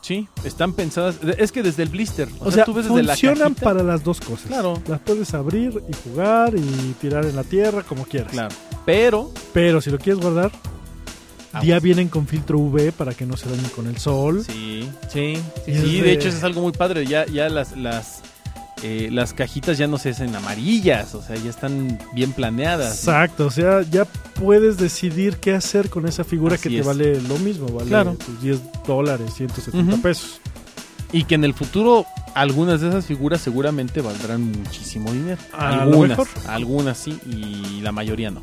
Sí, 0.00 0.28
están 0.44 0.74
pensadas. 0.74 1.16
Es 1.38 1.50
que 1.50 1.62
desde 1.62 1.82
el 1.82 1.88
blister. 1.88 2.28
O, 2.40 2.48
O, 2.48 2.50
sea, 2.50 2.64
tú 2.66 2.74
ves 2.74 2.86
desde 2.86 3.02
la 3.02 3.14
funcionan 3.14 3.54
para 3.54 3.82
las 3.82 4.04
dos 4.04 4.20
cosas. 4.20 4.48
Claro. 4.48 4.74
Las 4.86 5.00
puedes 5.00 5.32
abrir 5.32 5.82
y 5.88 5.92
jugar 6.10 6.52
y 6.54 6.94
tirar 7.00 7.24
en 7.24 7.34
la 7.36 7.42
tierra 7.44 7.82
como 7.82 8.04
quieras. 8.04 8.30
Claro. 8.32 8.54
Pero. 8.84 9.30
Pero 9.54 9.80
si 9.80 9.90
lo 9.90 9.96
quieres 9.98 10.20
guardar, 10.20 10.52
Aguas. 11.52 11.66
ya 11.66 11.78
vienen 11.80 12.08
con 12.08 12.26
filtro 12.26 12.58
UV 12.58 12.92
para 12.92 13.14
que 13.14 13.24
no 13.24 13.36
se 13.38 13.48
dañen 13.48 13.70
con 13.70 13.86
el 13.86 13.96
sol. 13.96 14.44
Sí. 14.44 14.86
Sí, 15.10 15.36
sí, 15.64 15.74
Sí, 15.74 16.00
de- 16.00 16.02
de 16.02 16.12
hecho 16.12 16.28
eso 16.28 16.36
es 16.38 16.44
algo 16.44 16.60
muy 16.60 16.72
padre. 16.72 17.06
Ya, 17.06 17.24
ya 17.24 17.48
las, 17.48 17.74
las, 17.74 18.20
eh, 18.86 19.08
las 19.10 19.32
cajitas 19.32 19.78
ya 19.78 19.86
no 19.86 19.96
se 19.98 20.10
hacen 20.10 20.34
amarillas. 20.36 21.14
O 21.14 21.22
sea, 21.22 21.36
ya 21.36 21.48
están 21.50 21.98
bien 22.12 22.32
planeadas. 22.32 22.98
Exacto, 22.98 23.46
o 23.46 23.50
sea, 23.50 23.80
ya 23.82 24.04
puedes 24.34 24.76
decidir 24.76 25.38
qué 25.38 25.54
hacer 25.54 25.88
con 25.88 26.06
esa 26.06 26.22
figura 26.22 26.56
Así 26.56 26.64
que 26.68 26.74
te 26.76 26.80
es. 26.80 26.86
vale 26.86 27.20
lo 27.22 27.38
mismo, 27.38 27.66
vale 27.68 27.88
Claro. 27.88 28.14
tus 28.24 28.40
10 28.42 28.60
dólares, 28.86 29.32
170 29.34 29.94
Ujú. 29.94 30.02
pesos. 30.02 30.40
Y 31.12 31.24
que 31.24 31.34
en 31.36 31.44
el 31.44 31.54
futuro 31.54 32.04
algunas 32.34 32.80
de 32.80 32.88
esas 32.88 33.06
figuras 33.06 33.40
seguramente 33.40 34.00
valdrán 34.00 34.50
muchísimo 34.52 35.12
dinero. 35.12 35.40
A 35.52 35.76
lo 35.76 35.82
algunas. 35.82 36.18
mejor. 36.18 36.28
Algunas 36.48 36.98
sí 36.98 37.18
y 37.26 37.80
la 37.80 37.92
mayoría 37.92 38.30
no. 38.32 38.42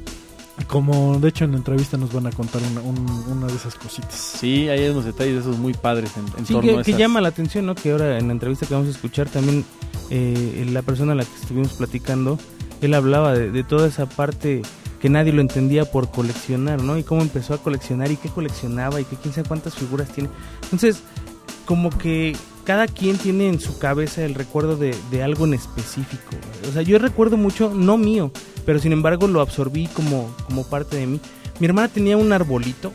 Como 0.68 1.20
de 1.20 1.30
hecho 1.30 1.44
en 1.46 1.52
la 1.52 1.58
entrevista 1.58 1.98
nos 1.98 2.14
van 2.14 2.28
a 2.28 2.32
contar 2.32 2.62
una, 2.72 2.82
un- 2.82 3.26
una 3.30 3.48
de 3.48 3.56
esas 3.56 3.76
cositas. 3.76 4.14
Sí, 4.40 4.70
hay 4.70 4.88
unos 4.90 5.06
detalles 5.06 5.34
de 5.36 5.40
esos 5.42 5.58
muy 5.58 5.74
padres 5.74 6.12
en, 6.18 6.26
en 6.40 6.46
Sí, 6.46 6.54
torno 6.54 6.74
que, 6.76 6.80
a 6.80 6.84
que 6.84 6.94
llama 6.94 7.20
la 7.20 7.30
atención, 7.30 7.66
¿no? 7.66 7.76
Que 7.76 7.92
ahora 7.92 8.18
en 8.20 8.28
la 8.28 8.34
entrevista 8.34 8.66
que 8.66 8.74
vamos 8.74 8.88
a 8.88 8.92
escuchar 8.92 9.28
también 9.28 9.66
eh, 10.12 10.68
la 10.70 10.82
persona 10.82 11.14
a 11.14 11.16
la 11.16 11.24
que 11.24 11.36
estuvimos 11.42 11.74
platicando, 11.74 12.38
él 12.82 12.94
hablaba 12.94 13.34
de, 13.34 13.64
toda 13.64 13.88
esa 13.88 14.08
parte 14.08 14.62
que 15.00 15.10
nadie 15.10 15.32
lo 15.32 15.40
entendía 15.40 15.90
por 15.90 16.12
coleccionar, 16.12 16.84
¿no? 16.84 16.98
Y 16.98 17.04
cómo 17.04 17.22
empezó 17.22 17.54
a 17.54 17.58
coleccionar 17.60 18.12
y 18.12 18.18
qué 18.18 18.28
coleccionaba 18.28 19.00
y 19.00 19.06
que 19.06 19.16
quién 19.16 19.34
sabe 19.34 19.48
cuántas 19.48 19.76
figuras 19.76 20.10
tiene. 20.10 20.30
Entonces, 20.64 21.02
como 21.66 21.90
que 21.90 22.36
cada 22.66 22.88
quien 22.88 23.18
tiene 23.18 23.48
en 23.48 23.62
su 23.62 23.80
cabeza 23.80 24.26
el 24.26 24.36
recuerdo 24.36 24.76
de, 24.76 24.94
de 25.12 25.24
algo 25.24 25.46
en 25.46 25.54
específico. 25.54 26.36
O 26.70 26.74
sea, 26.74 26.82
yo 26.82 27.00
recuerdo 27.00 27.38
mucho, 27.38 27.74
no 27.74 27.98
mío, 27.98 28.32
pero 28.66 28.80
sin 28.80 28.92
embargo 28.92 29.28
lo 29.28 29.40
absorbí 29.40 29.88
como, 29.88 30.30
como 30.46 30.66
parte 30.66 30.98
de 30.98 31.08
mí. 31.08 31.22
Mi 31.60 31.68
hermana 31.68 31.88
tenía 31.88 32.18
un 32.18 32.34
arbolito 32.34 32.92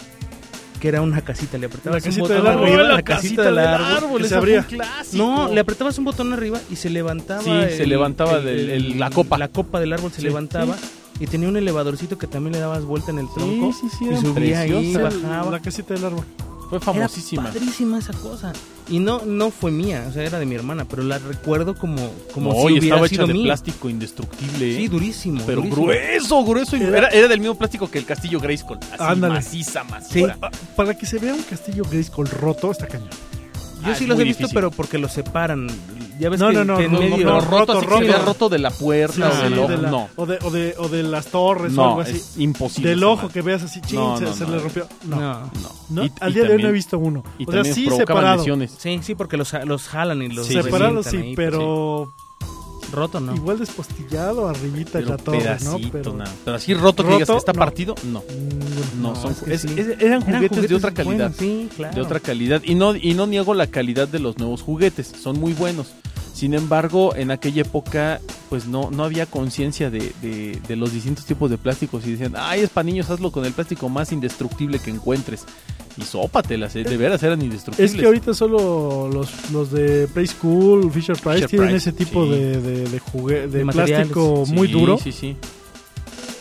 que 0.86 0.90
era 0.90 1.02
una 1.02 1.20
casita, 1.20 1.58
le 1.58 1.66
apretabas 1.66 2.04
La 2.04 2.10
un 2.12 2.16
botón 2.18 2.36
del 2.36 2.46
árbol. 2.46 2.62
arriba, 2.64 2.82
¡Oh, 2.82 2.86
la, 2.86 2.94
la 2.94 3.02
casita 3.02 3.42
del 3.42 3.58
árbol. 3.58 4.22
que 4.22 4.28
se 4.28 4.34
abría. 4.36 4.66
No, 5.14 5.52
le 5.52 5.58
apretabas 5.60 5.98
un 5.98 6.04
botón 6.04 6.32
arriba 6.32 6.60
y 6.70 6.76
se 6.76 6.90
levantaba. 6.90 7.42
Sí, 7.42 7.50
se 7.76 7.86
levantaba 7.88 8.38
del- 8.40 8.70
el- 8.70 8.98
la 9.00 9.10
copa. 9.10 9.36
La 9.36 9.48
copa 9.48 9.80
del 9.80 9.92
árbol 9.92 10.12
se 10.12 10.18
Sí, 10.20 10.28
levantaba 10.28 10.76
y 11.18 11.26
tenía 11.26 11.48
un 11.48 11.56
elevadorcito 11.56 12.18
que 12.18 12.28
también 12.28 12.52
le 12.52 12.60
dabas 12.60 12.84
vuelta 12.84 13.10
en 13.10 13.18
el 13.18 13.26
Sí, 13.26 13.32
tronco. 13.34 13.72
sí, 13.72 13.88
sí, 13.98 14.04
y 14.04 14.08
eran 14.10 14.20
subía 14.22 14.60
ahí, 14.60 14.70
preciosas. 14.92 15.22
bajaba. 15.24 15.50
La 15.50 15.60
casita 15.60 15.94
del 15.94 16.04
árbol. 16.04 16.24
Fue 16.68 16.80
famosísima. 16.80 17.42
Era 17.42 17.52
padrísima 17.52 17.98
esa 17.98 18.12
cosa. 18.14 18.52
Y 18.88 18.98
no 19.00 19.22
no 19.24 19.50
fue 19.50 19.70
mía, 19.72 20.04
o 20.08 20.12
sea, 20.12 20.22
era 20.24 20.38
de 20.38 20.46
mi 20.46 20.54
hermana, 20.54 20.84
pero 20.84 21.02
la 21.02 21.18
recuerdo 21.18 21.74
como, 21.74 21.96
como 22.32 22.52
no, 22.52 22.60
si 22.60 22.74
y 22.74 22.78
hubiera 22.78 22.96
estaba 22.96 23.08
sido 23.08 23.22
hecha 23.24 23.26
de 23.26 23.32
mía. 23.34 23.44
plástico 23.44 23.88
indestructible. 23.88 24.76
Sí, 24.76 24.88
durísimo. 24.88 25.42
pero 25.46 25.60
durísimo. 25.62 25.84
grueso, 25.86 26.44
grueso. 26.44 26.76
y 26.76 26.82
Era- 26.82 27.08
Era, 27.08 27.26
del 27.28 27.40
mismo 27.40 27.56
plástico 27.56 27.90
que 27.90 27.98
el 27.98 28.04
castillo 28.04 28.38
Grayskull. 28.40 28.78
Así, 28.78 28.96
Ándale. 28.98 29.34
maciza, 29.34 29.82
Sí. 29.84 29.90
maciza. 29.90 30.38
Ah, 30.42 30.50
Para 30.76 30.96
que 30.96 31.04
se 31.06 31.18
vea 31.18 31.34
un 31.34 31.42
castillo 31.42 31.84
Grayskull 31.90 32.28
roto, 32.28 32.70
está 32.70 32.86
cañón. 32.86 33.08
Yo 33.84 33.92
Ah, 33.92 33.94
sí 33.94 34.06
los 34.06 34.18
he 34.18 34.24
visto, 34.24 34.38
difícil. 34.44 34.54
pero 34.54 34.70
porque 34.70 34.98
los 34.98 35.12
separan. 35.12 35.68
Ya 36.18 36.30
ves 36.30 36.40
No, 36.40 36.48
que, 36.48 36.54
no, 36.54 36.64
no, 36.64 36.78
que 36.78 36.84
en 36.86 36.92
no, 36.92 36.98
medio... 36.98 37.26
No, 37.26 37.40
roto, 37.40 37.74
roto, 37.74 37.96
así 37.96 38.06
que 38.06 38.12
roto. 38.12 38.24
roto 38.24 38.48
de 38.48 38.58
la 38.58 38.70
puerta 38.70 39.14
Sí, 39.30 39.36
o 39.38 39.42
del 39.50 39.58
ojo. 39.58 39.68
de 39.68 39.76
la- 39.76 39.90
No, 39.90 40.08
o, 40.16 40.24
de, 40.26 40.38
o, 40.42 40.50
de, 40.50 40.74
o 40.78 40.88
de 40.88 41.02
las 41.02 41.26
torres 41.26 41.72
o 41.72 41.76
no, 41.76 41.88
algo 41.88 42.00
así. 42.00 42.16
es 42.16 42.38
imposible. 42.38 42.88
Del 42.90 43.04
ojo 43.04 43.28
que 43.28 43.42
veas 43.42 43.62
así, 43.62 43.82
chin, 43.82 43.98
No, 43.98 44.16
se, 44.16 44.24
no, 44.24 44.32
se 44.32 44.44
no, 44.46 44.50
le 44.52 44.58
rompió. 44.60 44.86
No. 45.04 45.50
No. 45.90 46.04
Y- 46.04 46.12
al 46.20 46.32
día 46.32 46.44
de 46.44 46.54
hoy 46.54 46.62
no 46.62 46.68
he 46.70 46.72
visto 46.72 46.98
uno. 46.98 47.22
Y 47.38 47.42
o 47.42 47.52
sea, 47.52 47.56
también 47.62 47.74
sí 47.74 47.90
separado. 47.90 48.38
lesiones. 48.38 48.74
Sí, 48.78 48.98
sí, 49.02 49.14
porque 49.14 49.36
los, 49.36 49.52
los 49.66 49.88
jalan 49.88 50.22
y 50.22 50.28
los 50.28 50.46
Sí, 50.46 50.54
separado 50.54 51.02
revientan 51.02 51.10
sí, 51.12 51.16
ahí, 51.18 51.34
pues, 51.36 51.50
pero 51.50 52.12
Roto, 52.92 53.20
¿no? 53.20 53.34
igual 53.34 53.58
despostillado 53.58 54.48
arribita 54.48 54.98
de 54.98 55.04
Pero 55.04 55.08
la 55.10 55.16
torre, 55.16 55.38
pedacito, 55.38 55.78
¿no? 55.78 55.90
Pero 55.92 56.12
nada. 56.14 56.32
Pero 56.44 56.56
así 56.56 56.74
roto 56.74 57.02
que 57.02 57.08
digas 57.12 57.28
Roto, 57.28 57.32
que 57.34 57.38
está 57.38 57.52
no. 57.52 57.58
partido, 57.58 57.94
no. 58.04 58.20
Mm, 58.20 59.02
No, 59.02 59.12
No, 59.12 59.20
son, 59.20 59.32
es 59.32 59.38
que 59.40 59.54
es- 59.54 59.60
sí. 59.62 59.68
es- 59.76 60.00
eran 60.00 60.22
juguetes, 60.22 60.68
de 60.68 60.74
otra 60.74 60.90
calidad. 60.92 61.30
buenos, 61.32 61.36
sí, 61.36 61.68
claro. 61.76 61.94
de 61.94 62.00
otra 62.00 62.20
calidad. 62.20 62.62
Y 62.64 62.74
no, 62.74 62.94
y 62.96 63.14
no 63.14 63.26
niego 63.26 63.52
la 63.54 63.66
calidad 63.66 64.08
de 64.08 64.18
los 64.18 64.38
nuevos 64.38 64.62
juguetes, 64.62 65.12
son 65.22 65.38
muy 65.38 65.52
buenos. 65.52 65.88
Sin 66.32 66.54
embargo, 66.54 67.14
en 67.16 67.30
aquella 67.30 67.62
época, 67.62 68.20
pues 68.50 68.66
no, 68.66 68.90
no 68.90 69.04
había 69.04 69.26
conciencia 69.26 69.90
de, 69.90 70.12
de- 70.22 70.60
de 70.66 70.76
los 70.76 70.92
distintos 70.92 71.24
tipos 71.26 71.50
de 71.50 71.58
plásticos 71.58 72.06
y 72.06 72.12
decían, 72.12 72.34
ay, 72.36 72.60
es 72.60 72.70
para 72.70 72.84
niños, 72.84 73.10
hazlo 73.10 73.30
con 73.32 73.44
el 73.44 73.52
plástico 73.52 73.88
más 73.88 74.12
indestructible 74.12 74.78
que 74.78 74.90
encuentres. 74.90 75.44
Y 75.98 76.02
sópatelas, 76.02 76.76
eh, 76.76 76.84
de 76.84 76.96
veras 76.96 77.22
eran 77.22 77.40
indestructibles. 77.40 77.92
Es 77.92 77.98
que 77.98 78.04
ahorita 78.06 78.34
solo 78.34 79.08
los, 79.12 79.50
los 79.50 79.70
de 79.72 80.06
Play 80.08 80.26
School, 80.26 80.90
Fisher 80.92 81.16
Price, 81.16 81.34
Fisher 81.36 81.48
tienen 81.50 81.68
Price, 81.70 81.88
ese 81.88 81.92
tipo 81.92 82.24
sí. 82.24 82.30
de, 82.32 82.60
de, 82.60 82.88
de, 82.88 83.00
jugue- 83.00 83.46
de 83.48 83.64
De 83.64 83.72
plástico 83.72 84.44
Sí, 84.46 84.52
muy 84.52 84.68
duro, 84.68 84.98
Sí, 84.98 85.10
sí. 85.12 85.36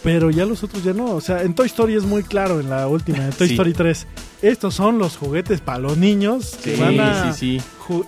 pero 0.03 0.29
ya 0.29 0.45
los 0.45 0.63
otros 0.63 0.83
ya 0.83 0.93
no. 0.93 1.15
O 1.15 1.21
sea, 1.21 1.41
en 1.41 1.55
Toy 1.55 1.67
Story 1.67 1.95
es 1.95 2.03
muy 2.03 2.23
claro, 2.23 2.59
en 2.59 2.69
la 2.69 2.87
última, 2.87 3.25
en 3.25 3.31
Toy 3.31 3.47
Sí. 3.47 3.53
Story 3.53 3.73
3. 3.73 4.07
Estos 4.41 4.75
son 4.75 4.99
los 4.99 5.17
juguetes 5.17 5.61
para 5.61 5.79
los 5.79 5.97
niños 5.97 6.57
que 6.63 6.75
Sí, 6.75 6.81
van 6.81 6.99
a... 6.99 7.33
sí, 7.33 7.59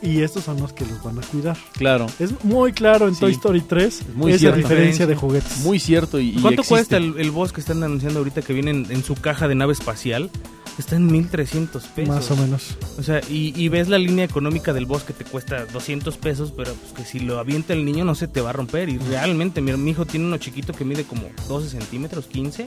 Y 0.03 0.21
estos 0.21 0.43
son 0.43 0.59
los 0.59 0.73
que 0.73 0.85
los 0.85 1.01
van 1.01 1.17
a 1.17 1.21
cuidar. 1.21 1.57
claro. 1.73 2.05
Es 2.19 2.43
muy 2.43 2.73
claro 2.73 3.07
en 3.07 3.15
Sí. 3.15 3.21
Toy 3.21 3.31
Story 3.31 3.61
3 3.61 4.01
muy 4.15 4.31
esa 4.33 4.39
cierto. 4.39 4.57
diferencia 4.57 5.07
de 5.07 5.15
juguetes. 5.15 5.59
Muy 5.63 5.79
cierto. 5.79 6.19
Y, 6.19 6.33
¿Cuánto 6.33 6.63
cuesta 6.63 6.97
el, 6.97 7.15
el 7.17 7.31
boss 7.31 7.53
que 7.53 7.61
están 7.61 7.81
anunciando 7.83 8.19
ahorita 8.19 8.41
que 8.41 8.53
viene 8.53 8.71
en, 8.71 8.85
en 8.91 9.03
su 9.03 9.15
caja 9.15 9.47
de 9.47 9.55
nave 9.55 9.73
espacial? 9.73 10.29
Está 10.77 10.95
en 10.95 11.07
1300 11.07 11.83
pesos. 11.87 12.15
Más 12.15 12.31
o 12.31 12.35
menos. 12.35 12.77
O 12.99 13.03
sea, 13.03 13.21
y, 13.29 13.53
y 13.55 13.69
ves 13.69 13.87
la 13.87 13.97
línea 13.97 14.25
económica 14.25 14.73
del 14.73 14.85
boss 14.85 15.03
que 15.03 15.13
te 15.13 15.25
cuesta 15.25 15.65
200 15.65 16.17
pesos, 16.17 16.53
pero 16.55 16.73
pues 16.73 16.93
que 16.93 17.03
si 17.03 17.19
lo 17.19 17.39
avienta 17.39 17.73
el 17.73 17.83
niño 17.83 18.05
no 18.05 18.13
se 18.13 18.27
te 18.27 18.41
va 18.41 18.51
a 18.51 18.53
romper. 18.53 18.89
Y 18.89 18.97
realmente, 18.99 19.59
mi, 19.61 19.73
mi 19.73 19.91
hijo 19.91 20.05
tiene 20.05 20.27
uno 20.27 20.37
chiquito 20.37 20.73
que 20.73 20.85
mide 20.85 21.03
como 21.03 21.23
12 21.47 21.69
centímetros, 21.69 22.27
15, 22.27 22.65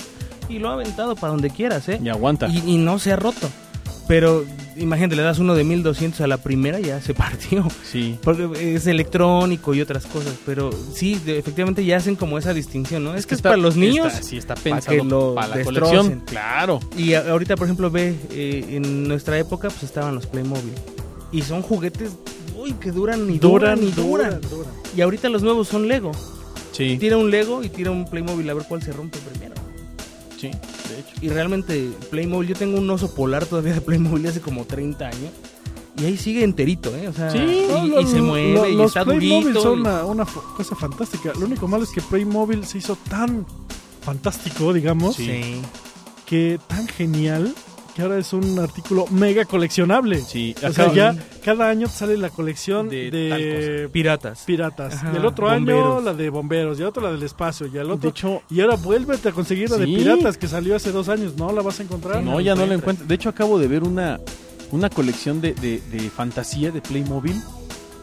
y 0.49 0.59
lo 0.59 0.71
ha 0.71 0.75
aventado 0.75 1.15
para 1.15 1.33
donde 1.33 1.51
quieras, 1.51 1.89
¿eh? 1.89 2.01
Y 2.03 2.09
aguanta. 2.09 2.49
Y, 2.49 2.59
y 2.67 2.79
no 2.79 2.99
se 2.99 3.13
ha 3.13 3.17
roto. 3.17 3.49
Pero 4.11 4.45
imagínate, 4.77 5.15
le 5.15 5.23
das 5.23 5.39
uno 5.39 5.55
de 5.55 5.63
1200 5.63 6.21
a 6.23 6.27
la 6.27 6.39
primera, 6.39 6.81
ya 6.81 7.01
se 7.01 7.15
partió. 7.15 7.65
Sí. 7.85 8.19
Porque 8.25 8.75
es 8.75 8.89
electrónico 8.89 9.73
y 9.73 9.81
otras 9.81 10.05
cosas. 10.07 10.35
Pero 10.45 10.71
sí, 10.93 11.15
de- 11.25 11.39
efectivamente 11.39 11.85
ya 11.85 11.97
hacen 11.99 12.17
como 12.17 12.37
esa 12.37 12.53
distinción, 12.53 13.05
¿no? 13.05 13.15
Es 13.15 13.25
que 13.25 13.37
es 13.37 13.43
para 13.43 13.57
los 13.57 13.77
niños. 13.77 14.09
está- 14.09 14.23
sí, 14.25 14.37
está 14.37 14.55
para 14.57 14.65
pensado 14.65 14.97
que 14.97 15.05
lo 15.05 15.35
para 15.37 15.47
la 15.47 15.57
destrocen. 15.59 15.87
colección. 15.97 16.23
Claro. 16.27 16.81
Y 16.97 17.15
a- 17.15 17.31
ahorita, 17.31 17.55
por 17.55 17.67
ejemplo, 17.69 17.89
ve, 17.89 18.17
eh, 18.33 18.65
en 18.71 19.07
nuestra 19.07 19.39
época 19.39 19.69
pues 19.71 19.85
estaban 19.85 20.13
los 20.17 20.27
Playmobil. 20.27 20.73
Y 21.31 21.43
son 21.43 21.63
juguetes, 21.63 22.11
uy, 22.59 22.73
que 22.73 22.91
duran 22.91 23.31
y 23.33 23.39
duran, 23.39 23.81
y 23.81 23.93
duran. 23.93 24.41
duran. 24.41 24.73
Y 24.97 25.03
ahorita 25.03 25.29
los 25.29 25.43
nuevos 25.45 25.69
son 25.69 25.87
Lego. 25.87 26.11
Sí. 26.73 26.97
Tira 26.99 27.17
un 27.17 27.31
Lego 27.31 27.63
y 27.63 27.69
tira 27.69 27.93
un 27.93 28.05
Playmobil 28.11 28.51
a 28.51 28.55
ver 28.55 28.65
cuál 28.69 28.83
se 28.83 28.93
rompe 28.93 29.19
primero. 29.19 29.55
Sí. 30.41 30.51
Y 31.21 31.29
realmente 31.29 31.91
Playmobil, 32.11 32.49
yo 32.49 32.55
tengo 32.57 32.79
un 32.79 32.89
oso 32.91 33.15
polar 33.15 33.45
todavía 33.47 33.75
de 33.75 33.81
Playmobil 33.81 34.27
hace 34.27 34.41
como 34.41 34.65
30 34.65 35.07
años. 35.07 35.31
Y 36.01 36.05
ahí 36.07 36.17
sigue 36.17 36.45
enterito, 36.45 36.95
¿eh? 36.97 37.09
O 37.09 37.13
sea, 37.13 37.31
Sí, 37.31 37.39
y, 37.39 38.01
y 38.01 38.07
se 38.07 38.19
lo- 38.19 38.25
mueve 38.25 38.71
y 38.71 38.75
los 38.75 38.87
está 38.87 39.05
Playmobil 39.05 39.43
durito. 39.43 39.63
son 39.63 39.79
y- 39.79 39.81
una, 39.83 40.05
una 40.07 40.25
cosa 40.25 40.75
fantástica. 40.77 41.33
Lo 41.39 41.45
único 41.47 41.69
malo 41.69 41.85
es 41.85 41.91
que 41.91 42.01
Playmobil 42.01 42.65
se 42.65 42.79
hizo 42.79 42.97
tan 43.09 43.45
fantástico, 44.01 44.73
digamos, 44.73 45.17
Sí. 45.17 45.61
que 46.27 46.59
tan 46.69 46.87
genial 46.89 47.55
que 47.95 48.03
ahora 48.03 48.19
es 48.19 48.33
un 48.33 48.59
artículo 48.59 49.07
mega 49.11 49.45
coleccionable. 49.45 50.21
Sí, 50.21 50.55
O 50.65 50.73
sea, 50.73 50.93
ya 50.93 51.17
cada 51.45 51.69
año 51.69 51.89
sale 51.89 52.17
la 52.17 52.31
colección 52.31 52.89
De 52.89 53.11
de, 53.11 53.89
Piratas. 53.93 54.43
piratas. 54.47 54.95
Ajá, 54.95 55.11
y 55.13 55.17
el 55.17 55.27
otro 55.27 55.49
año 55.49 56.01
la 56.01 56.15
de 56.15 56.31
bomberos, 56.31 56.79
y 56.79 56.83
el 56.83 56.89
otro 56.89 57.03
la 57.03 57.13
del 57.13 57.23
espacio, 57.23 57.67
y 57.67 57.77
el 57.79 57.87
De 57.89 57.93
otro... 57.93 58.11
hecho, 58.11 58.43
y 58.51 58.61
ahora 58.61 58.77
vuélvete 58.77 59.31
a 59.31 59.33
conseguir 59.33 59.71
la 59.71 59.77
de 59.77 59.87
piratas 59.87 60.37
que 60.37 60.47
salió 60.49 60.77
hace 60.77 60.93
dos 60.93 61.09
años. 61.09 61.35
No 61.37 61.53
la 61.53 61.63
vas 61.63 61.81
a 61.81 61.83
encontrar. 61.83 62.23
no, 62.23 62.41
ya 62.41 62.55
no 62.55 62.67
la 62.67 62.75
encuentro. 62.75 63.07
De 63.07 63.15
hecho, 63.15 63.29
acabo 63.29 63.59
de 63.59 63.67
ver 63.69 63.83
una, 63.83 64.21
una 64.71 64.89
colección 64.91 65.41
de, 65.41 65.55
de- 65.55 65.81
de 65.91 66.11
fantasía 66.11 66.71
de 66.71 66.81
Playmobil. 66.81 67.41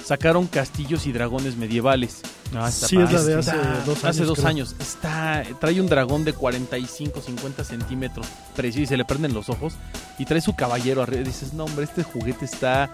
Sacaron 0.07 0.47
castillos 0.47 1.05
y 1.05 1.11
dragones 1.11 1.57
medievales. 1.57 2.21
Ah, 2.55 2.69
está 2.69 2.87
Sí, 2.87 2.95
es 2.97 3.11
la 3.11 3.23
de 3.23 3.33
hace 3.39 3.49
Está- 3.51 3.83
dos 3.85 3.97
años. 3.97 4.05
Hace 4.05 4.23
dos 4.23 4.37
creo. 4.37 4.47
años. 4.47 4.75
Está, 4.79 5.43
trae 5.59 5.81
un 5.81 5.87
dragón 5.87 6.23
de 6.23 6.31
45, 6.31 7.21
50 7.21 7.63
centímetros. 7.65 8.25
Precioso 8.55 8.83
y 8.83 8.85
se 8.85 8.95
le 8.95 9.03
prenden 9.03 9.33
los 9.33 9.49
ojos. 9.49 9.73
Y 10.17 10.23
trae 10.23 10.39
su 10.39 10.55
caballero 10.55 11.01
arriba. 11.03 11.23
Dices, 11.23 11.51
no, 11.53 11.65
hombre, 11.65 11.83
este 11.83 12.03
juguete 12.03 12.45
está 12.45 12.89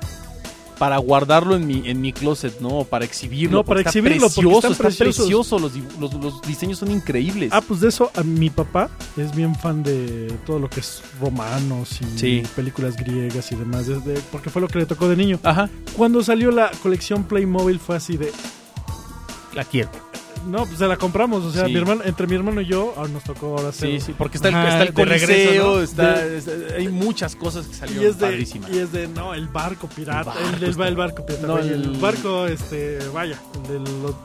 para 0.77 0.97
guardarlo 0.97 1.55
en 1.55 1.65
mi, 1.67 1.87
en 1.89 2.01
mi 2.01 2.11
closet, 2.13 2.59
¿no? 2.59 2.83
Para 2.83 3.05
exhibirlo. 3.05 3.57
No, 3.59 3.63
para 3.63 3.77
porque 3.83 3.89
exhibirlo, 3.89 4.27
Está 4.27 4.35
porque 4.35 4.49
precioso, 4.49 4.71
están 4.73 4.91
está 4.91 5.03
precioso. 5.05 5.59
Los, 5.59 5.71
los, 5.99 6.13
los 6.15 6.41
diseños 6.43 6.79
son 6.79 6.91
increíbles. 6.91 7.49
Ah, 7.53 7.61
pues 7.61 7.79
de 7.79 7.89
eso, 7.89 8.11
a 8.15 8.23
mi 8.23 8.49
papá 8.49 8.89
es 9.17 9.35
bien 9.35 9.55
fan 9.55 9.83
de 9.83 10.31
todo 10.45 10.59
lo 10.59 10.69
que 10.69 10.79
es 10.81 11.01
romanos 11.21 11.99
y 12.01 12.17
Sí. 12.17 12.43
películas 12.55 12.95
griegas 12.97 13.51
y 13.51 13.55
demás, 13.55 13.87
desde- 13.87 14.19
porque 14.31 14.49
fue 14.49 14.61
lo 14.61 14.67
que 14.67 14.79
le 14.79 14.85
tocó 14.85 15.07
de 15.07 15.15
niño. 15.15 15.39
Ajá. 15.43 15.69
Cuando 15.95 16.23
salió 16.23 16.51
la 16.51 16.71
colección 16.81 17.23
Playmobil 17.23 17.79
fue 17.79 17.95
así 17.95 18.17
de, 18.17 18.31
La 19.53 19.63
quiero. 19.63 19.89
No, 20.47 20.65
pues 20.65 20.77
se 20.77 20.87
la 20.87 20.97
compramos, 20.97 21.43
o 21.43 21.51
sea, 21.51 21.65
Sí. 21.65 21.71
mi 21.71 21.77
hermano, 21.79 22.01
entre 22.05 22.27
mi 22.27 22.35
hermano 22.35 22.61
y 22.61 22.65
yo, 22.65 22.93
ah, 22.97 23.07
nos 23.07 23.23
tocó 23.23 23.57
ahora 23.57 23.71
Sí, 23.71 23.87
hacer- 23.95 24.01
sí, 24.01 24.15
porque 24.17 24.37
está 24.37 24.49
el, 24.49 24.55
Ajá, 24.55 24.67
está 24.69 24.83
el 24.83 24.93
de 24.93 25.05
regreso, 25.05 25.27
coliseo, 25.27 25.75
¿no? 25.75 25.81
está, 25.81 26.19
De- 26.23 26.37
está- 26.37 26.75
hay 26.77 26.87
muchas 26.89 27.35
cosas 27.35 27.65
que 27.67 27.73
Y 27.73 27.79
salieron 27.79 28.05
es, 28.07 28.19
de, 28.19 28.25
padrísimas. 28.27 28.71
y 28.71 28.77
es 28.79 28.91
de, 28.91 29.07
no, 29.07 29.33
el 29.33 29.47
barco 29.47 29.87
pirata, 29.87 30.31
El 30.33 30.43
barco 30.45 30.57
el, 30.65 30.69
está- 30.71 30.87
el 30.87 30.95
barco 30.95 31.25
pirata, 31.25 31.47
No, 31.47 31.57
el, 31.59 31.69
el- 31.71 31.89
barco, 31.99 32.47
este, 32.47 32.99
vaya, 33.13 33.39
el 33.55 33.63
de 33.63 33.79
los 33.79 34.15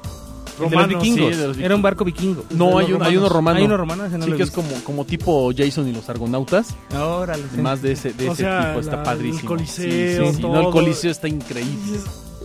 El 0.61 0.65
de 0.71 0.71
los 0.71 0.73
romanos. 0.73 1.03
vikingos. 1.03 1.33
sí, 1.35 1.41
de 1.41 1.47
los 1.49 1.59
Era 1.59 1.75
un 1.77 1.83
barco 1.83 2.05
vikingo. 2.05 2.45
No, 2.51 2.79
hay, 2.79 2.93
un, 2.93 3.01
hay 3.03 3.17
uno 3.17 3.29
romanos. 3.29 3.33
romano. 3.33 3.59
Hay 3.61 3.65
uno 3.65 3.77
romano, 3.77 4.05
ese 4.07 4.19
no 4.19 4.25
sí, 4.27 4.33
que 4.33 4.43
es 4.43 4.51
como, 4.51 4.71
como 4.83 5.05
tipo 5.05 5.53
Jason 5.57 5.87
y 5.89 5.93
los 5.93 6.09
argonautas. 6.09 6.75
Órale. 6.99 7.45
Más 7.59 7.81
de 7.81 7.93
ese, 7.93 8.13
de 8.13 8.29
O 8.29 8.33
ese 8.33 8.43
sea, 8.43 8.69
tipo, 8.71 8.81
está 8.81 8.97
la- 8.97 9.03
padrísimo. 9.05 9.41
el 9.41 9.47
coliseo, 9.47 10.25
Sí, 10.27 10.31
sí, 10.33 10.37
sí. 10.37 10.43
No, 10.43 10.49
todo. 10.49 10.61
el 10.67 10.71
coliseo 10.73 11.11
está 11.13 11.29
Y 11.29 11.33
increíble. 11.33 12.01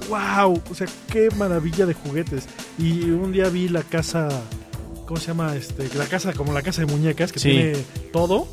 Wow, 0.09 0.61
o 0.69 0.75
sea, 0.75 0.87
qué 1.11 1.29
maravilla 1.37 1.85
de 1.85 1.93
juguetes. 1.93 2.45
Y 2.77 3.09
un 3.11 3.31
día 3.31 3.49
vi 3.49 3.67
la 3.69 3.83
casa, 3.83 4.29
¿cómo 5.05 5.19
se 5.19 5.27
llama? 5.27 5.55
Este, 5.55 5.89
la 5.97 6.05
casa, 6.05 6.33
como 6.33 6.53
la 6.53 6.61
casa 6.61 6.81
de 6.81 6.87
muñecas, 6.87 7.31
que 7.31 7.39
Sí. 7.39 7.49
tiene 7.49 7.73
todo. 8.11 8.47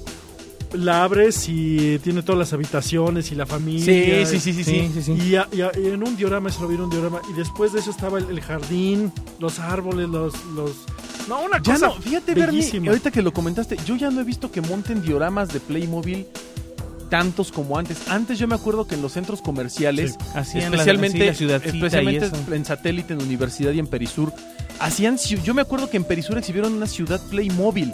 La 0.72 1.02
abres 1.02 1.48
y 1.48 1.98
tiene 1.98 2.22
todas 2.22 2.38
las 2.38 2.52
habitaciones 2.52 3.32
y 3.32 3.34
la 3.34 3.44
familia. 3.44 3.84
Sí, 4.24 4.38
sí, 4.38 4.52
sí, 4.52 4.62
sí, 4.64 4.90
Sí, 4.94 5.02
sí. 5.02 5.12
Y, 5.14 5.34
a- 5.34 5.48
y 5.50 5.62
a- 5.62 5.72
y 5.76 5.86
en 5.88 6.00
un 6.06 6.16
diorama, 6.16 6.48
se 6.52 6.60
lo 6.60 6.68
vi 6.68 6.76
en 6.76 6.82
un 6.82 6.90
diorama. 6.90 7.20
Y 7.28 7.32
después 7.32 7.72
de 7.72 7.80
eso 7.80 7.90
estaba 7.90 8.18
el, 8.18 8.30
el 8.30 8.40
jardín, 8.40 9.10
los 9.40 9.58
árboles, 9.58 10.08
los, 10.08 10.32
los... 10.54 10.70
No, 11.28 11.40
una 11.42 11.60
Ya 11.60 11.72
cosa 11.74 11.88
no, 11.88 11.94
fíjate, 11.94 12.34
Bernie, 12.34 12.88
ahorita 12.88 13.10
que 13.10 13.20
lo 13.20 13.32
comentaste, 13.32 13.76
yo 13.84 13.96
ya 13.96 14.10
no 14.10 14.20
he 14.20 14.24
visto 14.24 14.52
que 14.52 14.60
monten 14.60 15.02
dioramas 15.02 15.52
de 15.52 15.58
Playmobil 15.58 16.26
tantos 17.10 17.52
como 17.52 17.76
antes. 17.76 18.08
Antes 18.08 18.38
yo 18.38 18.48
me 18.48 18.54
acuerdo 18.54 18.86
que 18.86 18.94
en 18.94 19.02
los 19.02 19.12
centros 19.12 19.42
comerciales, 19.42 20.16
Hacían 20.34 20.70
la- 20.70 20.76
especialmente, 20.78 21.26
la 21.26 21.34
ciudadcita 21.34 21.74
especialmente 21.76 22.24
y 22.24 22.28
eso. 22.28 22.54
en 22.54 22.64
satélite, 22.64 23.12
en 23.12 23.20
Universidad 23.22 23.72
y 23.72 23.78
en 23.80 23.86
Perisur, 23.88 24.32
hacían, 24.78 25.18
yo 25.18 25.52
me 25.52 25.60
acuerdo 25.60 25.90
que 25.90 25.98
en 25.98 26.04
Perisur 26.04 26.38
exhibieron 26.38 26.72
una 26.72 26.86
ciudad 26.86 27.20
Playmobil 27.28 27.92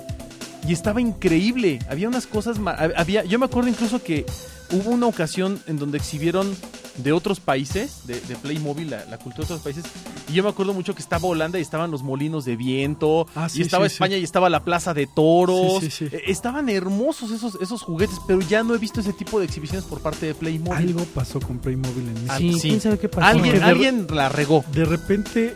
y 0.68 0.72
estaba 0.72 1.00
increíble. 1.00 1.79
Había 1.88 2.07
unas 2.09 2.26
cosas, 2.26 2.59
había, 2.96 3.24
yo 3.24 3.38
me 3.38 3.46
acuerdo 3.46 3.68
incluso 3.70 4.02
que 4.02 4.24
hubo 4.72 4.90
una 4.90 5.07
ocasión 5.07 5.61
en 5.66 5.79
donde 5.79 5.98
exhibieron 5.98 6.55
de 6.98 7.12
otros 7.12 7.40
países, 7.40 8.07
de, 8.07 8.18
de 8.22 8.37
Playmobil, 8.37 8.88
la, 8.88 9.05
la 9.05 9.18
cultura 9.18 9.46
de 9.46 9.55
otros 9.55 9.61
países, 9.61 9.85
y 10.31 10.33
yo 10.33 10.42
me 10.42 10.48
acuerdo 10.48 10.72
mucho 10.72 10.94
que 10.94 11.02
estaba 11.02 11.29
Holanda 11.29 11.59
y 11.59 11.62
estaban 11.62 11.90
los 11.90 12.02
molinos 12.02 12.46
de 12.46 12.57
viento, 12.57 13.26
Ah, 13.35 13.48
sí, 13.50 13.59
y 13.59 13.62
estaba 13.62 13.87
sí, 13.88 13.94
España 13.94 14.16
y 14.16 14.24
estaba 14.24 14.48
la 14.48 14.64
plaza 14.64 14.94
de 14.94 15.07
toros. 15.07 15.81
Sí, 15.81 15.90
sí, 15.90 16.09
sí. 16.09 16.16
Eh, 16.16 16.22
Estaban 16.29 16.68
hermosos 16.70 17.31
esos, 17.33 17.59
esos 17.61 17.83
juguetes, 17.83 18.16
pero 18.26 18.40
ya 18.40 18.62
no 18.62 18.74
he 18.74 18.79
visto 18.79 19.00
ese 19.00 19.12
tipo 19.12 19.38
de 19.38 19.44
exhibiciones 19.44 19.85
por 19.85 20.00
parte 20.00 20.24
de 20.24 20.35
Playmobil. 20.35 20.72
Algo 20.88 21.05
pasó 21.14 21.38
con 21.38 21.59
Playmobil 21.59 22.09
en 22.09 22.14
México. 22.14 22.33
Ah, 22.33 22.38
Sí, 22.38 22.52
sí. 22.55 22.68
quién 22.70 22.81
sabe 22.81 22.98
qué 22.98 23.09
pasó. 23.11 23.26
Alguien, 23.26 23.62
alguien 23.62 24.07
la 24.11 24.31
regó. 24.31 24.64
De 24.72 24.85
repente, 24.87 25.55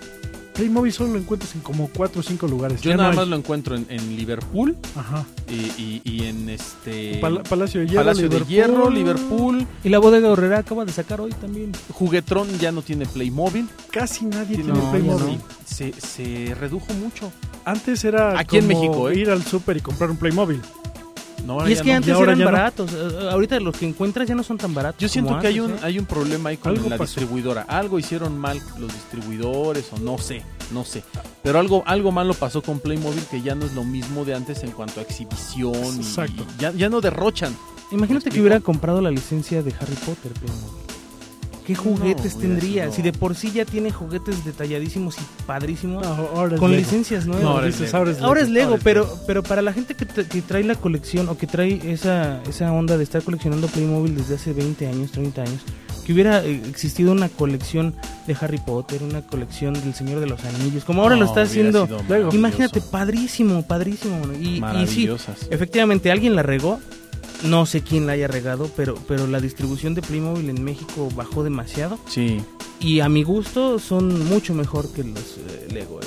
Playmobil 0.55 0.93
solo 0.93 1.13
lo 1.15 1.19
encuentras 1.19 1.55
en 1.55 1.61
como 1.61 1.89
cuatro 1.89 2.21
o 2.21 2.23
cinco 2.23 2.47
lugares. 2.47 2.81
Yo 2.83 2.91
Ya 2.91 2.97
nada 2.97 3.13
más 3.13 3.29
lo 3.29 3.37
encuentro 3.37 3.77
en, 3.77 3.87
en 3.89 4.17
Liverpool 4.17 4.77
Ajá. 4.97 5.25
y, 5.49 5.55
y- 5.83 6.03
y 6.05 6.25
en 6.25 6.49
este 6.51 7.19
Pala- 7.21 7.43
Palacio 7.43 7.81
de 7.81 7.87
Hierro, 7.87 8.01
Palacio 8.05 8.23
de 8.29 8.29
Liverpool. 8.41 8.49
Hierro, 8.55 8.91
Liverpool. 8.91 9.67
Y 9.85 9.89
la 9.89 9.99
bodega 9.99 10.29
Horrera 10.31 10.59
acaba 10.59 10.85
de 10.85 10.93
sacar 10.93 11.21
hoy 11.21 11.33
también. 11.33 11.73
Juguetrón 11.93 12.49
ya 12.59 12.73
no 12.73 12.83
tiene 12.83 13.07
Playmobil. 13.07 13.69
Casi 13.91 14.25
nadie 14.27 14.57
Tiene- 14.57 14.73
tiene 14.73 14.79
No, 14.85 14.91
Playmobil. 14.91 15.39
se, 15.65 15.93
se 15.93 16.55
redujo 16.59 16.93
mucho. 16.95 17.33
Antes 17.65 18.05
era 18.05 18.39
Aquí 18.39 18.57
en 18.59 18.67
México, 18.67 19.09
¿eh? 19.11 19.19
ir 19.19 19.31
al 19.31 19.43
súper 19.45 19.77
y 19.77 19.81
comprar 19.81 20.11
un 20.11 20.17
Playmobil. 20.17 20.61
No, 21.47 21.69
Y 21.69 21.73
es 21.73 21.83
que 21.83 21.91
no. 21.91 21.97
antes 21.97 22.17
eran 22.19 22.39
no. 22.39 22.45
baratos. 22.45 22.91
eh, 22.93 23.29
Ahorita 23.31 23.59
los 23.61 23.77
que 23.77 23.87
encuentras 23.87 24.29
ya 24.29 24.35
no 24.35 24.43
son 24.43 24.59
tan 24.59 24.73
baratos. 24.75 25.01
Yo 25.01 25.09
siento 25.09 25.39
que 25.39 25.47
hay 25.49 25.61
un, 25.61 25.73
¿eh? 25.73 25.77
hay 25.83 25.99
un 25.99 26.07
problema 26.07 26.51
ahí 26.51 26.57
con 26.57 26.73
Algo 26.73 26.89
la 26.89 26.97
pasó. 26.99 27.05
distribuidora. 27.21 27.63
Algo 27.63 27.99
hicieron 27.99 28.39
mal 28.39 28.59
los 28.79 28.93
distribuidores 28.93 29.91
o 29.93 29.99
no 29.99 30.19
sé, 30.19 30.43
no 30.73 30.85
sé. 30.85 31.03
Pero 31.43 31.59
algo, 31.59 31.83
algo 31.87 32.13
malo 32.13 32.35
pasó 32.35 32.63
con 32.63 32.79
Playmobil 32.81 33.25
que 33.31 33.41
ya 33.43 33.55
no 33.55 33.65
es 33.67 33.73
lo 33.75 33.85
mismo 33.85 34.25
de 34.25 34.35
antes 34.35 34.63
en 34.63 34.71
cuanto 34.73 35.01
a 35.01 35.03
exhibición. 35.03 35.75
Exacto. 35.97 36.45
y 36.59 36.63
ya, 36.63 36.73
ya 36.73 36.89
no 36.89 37.01
derrochan. 37.01 37.57
Imagínate 37.93 38.31
que 38.31 38.41
hubiera 38.41 38.61
comprado 38.61 39.01
la 39.01 39.11
licencia 39.11 39.63
de 39.63 39.73
Harry 39.81 39.97
Potter, 40.07 40.33
Playmobil. 40.33 40.80
¿Qué 41.71 41.77
juguetes 41.77 42.37
tendría? 42.39 42.91
Si 42.91 43.03
de 43.03 43.13
por 43.13 43.35
sí 43.35 43.51
ya 43.53 43.65
tiene 43.65 43.91
juguetes 43.93 44.45
detalladísimos 44.45 45.17
y 45.19 45.21
padrísimos, 45.47 46.03
No, 46.05 46.09
ahora 46.35 46.55
es 46.55 46.61
con 46.61 46.71
Lego. 46.73 46.83
licencias 46.83 47.27
nuevas. 47.27 47.45
No, 47.45 47.51
ahora 47.51 47.69
es 47.69 47.81
Lego. 47.81 47.97
ahora 47.97 48.11
es 48.11 48.21
Ahora 48.21 48.41
es 48.43 48.49
Lego, 48.49 48.67
Ahora 48.71 48.77
es 48.79 48.85
pero, 48.85 49.09
pero 49.27 49.43
para 49.43 49.63
la 49.63 49.73
gente 49.73 49.95
que, 49.95 50.07
tra- 50.07 50.27
que 50.27 50.43
trae 50.43 50.65
la 50.65 50.75
colección 50.75 51.29
o 51.29 51.37
que 51.39 51.47
trae 51.47 51.81
esa, 51.93 52.43
esa 52.49 52.73
onda 52.73 52.97
de 52.97 53.05
estar 53.05 53.23
coleccionando 53.23 53.67
Playmobil 53.69 54.17
desde 54.17 54.35
hace 54.35 54.53
20 54.53 54.87
años, 54.87 55.13
30 55.13 55.43
años, 55.43 55.61
que 56.05 56.13
hubiera 56.13 56.45
eh, 56.45 56.61
existido 56.69 57.13
una 57.13 57.29
colección 57.29 57.95
de 58.27 58.37
Harry 58.41 58.59
Potter, 58.59 59.03
una 59.03 59.23
colección 59.23 59.75
del 59.75 59.95
Señor 59.95 60.21
de 60.21 60.27
los 60.27 60.43
Anillos, 60.45 60.85
como 60.85 61.03
ahora 61.03 61.15
No, 61.15 61.21
lo 61.23 61.27
está 61.27 61.43
haciendo. 61.43 61.89
Imagínate, 62.33 62.81
padrísimo, 62.81 63.63
padrísimo. 63.63 64.17
Y, 64.41 64.63
y 64.83 64.87
sí, 64.87 65.09
efectivamente, 65.51 66.11
alguien 66.11 66.35
la 66.35 66.43
regó. 66.43 66.81
No 67.45 67.65
sé 67.67 67.83
quién 67.83 68.07
la 68.07 68.13
haya 68.13 68.29
regado, 68.29 68.71
pero, 68.77 68.97
pero 69.09 69.27
la 69.27 69.41
distribución 69.41 69.95
de 69.95 70.03
Playmobil 70.03 70.49
en 70.51 70.63
México 70.63 71.09
bajó 71.15 71.43
demasiado. 71.43 71.99
Sí. 72.07 72.41
Y 72.81 73.01
a 73.01 73.09
mi 73.09 73.23
gusto 73.23 73.79
son 73.79 74.29
mucho 74.29 74.53
mejor 74.55 74.93
que 74.93 75.05
los 75.05 75.37
eh, 75.39 75.69
Lego. 75.73 76.01
eh. 76.01 76.07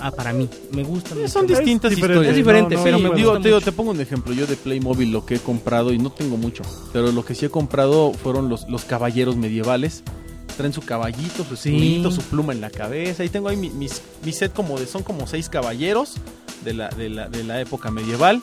Ah, 0.00 0.10
para 0.10 0.32
mí. 0.32 0.48
Me 0.72 0.82
gustan. 0.82 1.12
Sí, 1.12 1.18
mucho 1.20 1.32
son 1.32 1.46
distintas 1.46 1.92
historias. 1.92 2.26
Es 2.26 2.34
diferente, 2.36 2.76
pero 2.82 2.96
Sí, 2.98 3.02
me 3.04 3.14
digo, 3.14 3.30
gusta 3.30 3.42
te, 3.42 3.48
digo, 3.48 3.60
te 3.60 3.70
pongo 3.72 3.90
un 3.92 4.00
ejemplo. 4.00 4.32
Yo 4.34 4.46
de 4.46 4.56
Playmobil 4.56 5.12
lo 5.12 5.24
que 5.24 5.36
he 5.36 5.38
comprado, 5.38 5.92
y 5.92 5.98
no 5.98 6.10
tengo 6.10 6.36
mucho, 6.36 6.62
pero 6.92 7.12
lo 7.12 7.24
que 7.24 7.34
sí 7.34 7.46
he 7.46 7.50
comprado 7.50 8.12
fueron 8.12 8.48
los, 8.48 8.68
los 8.68 8.84
caballeros 8.84 9.36
medievales. 9.36 10.02
Traen 10.56 10.72
su 10.72 10.82
caballito, 10.82 11.44
su 11.48 11.54
Sí. 11.56 11.68
escudito, 11.70 12.10
su 12.10 12.20
pluma 12.22 12.52
en 12.52 12.60
la 12.60 12.70
cabeza. 12.70 13.24
Y 13.24 13.28
tengo 13.28 13.48
ahí 13.48 13.56
mi, 13.56 13.70
mis- 13.70 14.02
mi 14.24 14.32
set 14.32 14.52
como 14.52 14.78
de, 14.78 14.86
son 14.86 15.02
como 15.02 15.26
seis 15.26 15.48
caballeros 15.48 16.14
de 16.64 16.74
la, 16.74 16.88
de 16.88 17.08
la, 17.08 17.28
de 17.28 17.44
la 17.44 17.60
época 17.60 17.90
medieval. 17.90 18.42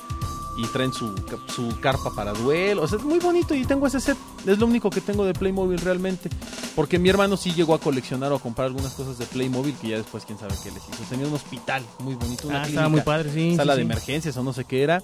Y 0.62 0.67
traen 0.74 0.91
su, 0.91 1.15
su 1.56 1.80
carpa 1.80 2.13
para 2.13 2.34
duelo. 2.34 2.82
O 2.84 2.88
sea, 2.88 2.98
es 2.98 3.04
muy 3.06 3.19
bonito 3.19 3.54
y 3.56 3.63
tengo 3.65 3.88
ese 3.88 4.00
set. 4.02 4.17
Es 4.45 4.60
lo 4.60 4.65
único 4.65 4.89
que 4.89 5.00
tengo 5.00 5.24
de 5.24 5.34
Playmobil 5.34 5.80
realmente. 5.80 6.30
Porque 6.76 7.00
mi 7.00 7.08
hermano 7.10 7.38
sí 7.38 7.54
llegó 7.54 7.74
a 7.74 7.80
coleccionar 7.80 8.32
o 8.34 8.36
a 8.36 8.39
comprar 8.39 8.67
algunas 8.67 8.93
cosas 8.93 9.17
de 9.17 9.26
Playmobil 9.26 9.74
que 9.76 9.89
ya 9.89 9.98
después 9.98 10.26
quién 10.26 10.38
sabe 10.38 10.54
qué 10.62 10.69
les 10.72 10.84
hizo. 10.89 11.04
Tenía 11.10 11.28
un 11.28 11.34
hospital 11.34 11.84
muy 12.00 12.15
bonito. 12.15 12.48
Una 12.50 12.63
Ah, 12.63 12.67
estaba 12.67 12.89
muy 12.89 13.02
padre, 13.02 13.32
sí. 13.34 13.56
sala 13.56 13.74
sí, 13.74 13.80
de 13.80 13.86
sí. 13.86 13.91
emergencias 13.91 14.36
o 14.38 14.43
no 14.43 14.52
sé 14.52 14.65
qué 14.65 14.84
era 14.84 15.02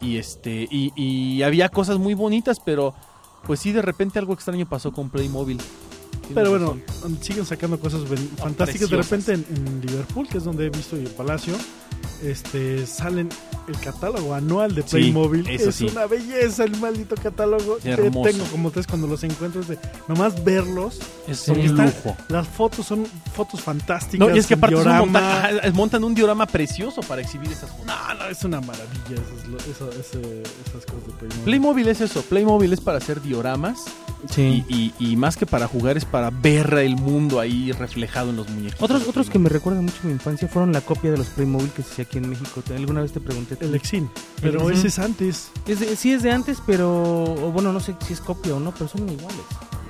y 0.00 0.16
este 0.16 0.66
y, 0.70 0.92
y 0.96 1.42
había 1.42 1.68
cosas 1.70 1.98
muy 1.98 2.14
bonitas 2.14 2.60
pero 2.64 2.94
pues 3.46 3.58
sí, 3.60 3.72
de 3.72 3.82
repente 3.82 4.18
algo 4.20 4.32
extraño 4.32 4.68
pasó 4.68 4.92
con 4.92 5.10
Playmobil. 5.10 5.60
Pero 6.34 6.50
bueno, 6.50 6.76
razón. 6.88 7.18
siguen 7.22 7.46
sacando 7.46 7.78
cosas 7.80 8.08
ven- 8.08 8.30
fantásticas. 8.36 8.90
De 8.90 8.96
repente 8.96 9.32
en, 9.34 9.46
en 9.48 9.80
Liverpool, 9.80 10.28
que 10.28 10.38
es 10.38 10.44
donde 10.44 10.66
he 10.66 10.70
visto 10.70 10.96
y 10.96 11.00
el 11.04 11.10
Palacio, 11.10 11.54
este 12.22 12.86
salen 12.86 13.28
el 13.68 13.78
catálogo 13.80 14.34
anual 14.34 14.74
de 14.74 14.82
Sí, 14.82 14.88
Playmobil. 14.90 15.46
eso 15.48 15.68
es 15.70 15.76
sí. 15.76 15.86
una 15.86 16.06
belleza 16.06 16.64
el 16.64 16.76
maldito 16.78 17.14
catálogo. 17.16 17.76
Qué 17.82 17.90
Que 17.96 18.10
tengo 18.10 18.44
como 18.50 18.70
tres 18.70 18.86
cuando 18.86 19.06
los 19.06 19.22
encuentro 19.24 19.60
es 19.60 19.68
de 19.68 19.78
nomás 20.08 20.42
verlos. 20.44 20.98
es 21.26 21.46
un 21.48 21.58
están- 21.60 21.86
lujo. 21.86 22.16
Las 22.28 22.48
fotos 22.48 22.86
son 22.86 23.06
fotos 23.34 23.60
fantásticas. 23.60 24.28
No, 24.28 24.34
y 24.34 24.38
es 24.38 24.46
que 24.46 24.54
aparte 24.54 24.74
es 24.76 24.80
un 24.80 24.84
diorama. 24.86 25.04
monta- 25.06 25.72
montan 25.74 26.04
un 26.04 26.14
diorama 26.14 26.46
precioso 26.46 27.00
para 27.02 27.20
exhibir 27.22 27.50
esas 27.52 27.70
fotos. 27.70 27.86
No, 27.86 28.14
no, 28.14 28.26
es 28.26 28.42
una 28.44 28.60
maravilla 28.60 28.88
esas, 29.14 29.48
lo- 29.48 29.58
eso- 29.58 29.90
ese- 29.92 30.42
esas 30.66 30.84
cosas 30.86 31.06
de 31.06 31.12
Playmobil. 31.18 31.44
Playmobil 31.44 31.88
es 31.88 32.00
eso, 32.00 32.22
Playmobil 32.22 32.72
es 32.72 32.80
para 32.80 32.98
hacer 32.98 33.20
dioramas 33.22 33.84
Sí. 34.30 34.64
y, 34.68 34.92
y- 34.98 35.12
y 35.12 35.16
más 35.16 35.36
que 35.36 35.46
para 35.46 35.68
jugar 35.68 35.96
es 35.96 36.04
para 36.04 36.30
ver 36.30 36.74
el 36.74 36.96
mundo 36.96 37.38
ahí 37.40 37.70
reflejado 37.72 38.30
en 38.30 38.36
los 38.36 38.48
muñecos. 38.48 38.80
Otros, 38.82 39.06
otros 39.06 39.30
que 39.30 39.38
me 39.38 39.48
recuerdan 39.48 39.84
mucho 39.84 39.98
mi 40.04 40.12
infancia 40.12 40.48
fueron 40.48 40.72
la 40.72 40.80
copia 40.80 41.10
de 41.12 41.18
los 41.18 41.28
Playmobil 41.28 41.70
que 41.70 41.82
se 41.82 41.92
hacía 41.92 42.04
aquí 42.04 42.18
en 42.18 42.30
México. 42.30 42.62
¿Te- 42.66 42.74
¿Alguna 42.74 43.00
vez 43.02 43.12
te 43.12 43.20
pregunté? 43.20 43.56
El 43.60 43.74
Exin. 43.74 44.08
Pero 44.40 44.70
ese 44.70 44.88
es 44.88 44.98
antes. 44.98 45.50
Es 45.66 45.80
de- 45.80 45.96
sí 45.96 46.12
es 46.12 46.22
de 46.22 46.30
antes, 46.30 46.58
pero... 46.66 46.88
o 47.24 47.50
bueno, 47.52 47.72
no 47.72 47.80
sé 47.80 47.94
si 48.06 48.12
es 48.12 48.20
copia 48.20 48.54
o 48.54 48.60
no, 48.60 48.72
pero 48.72 48.88
son 48.88 49.08
iguales. 49.08 49.40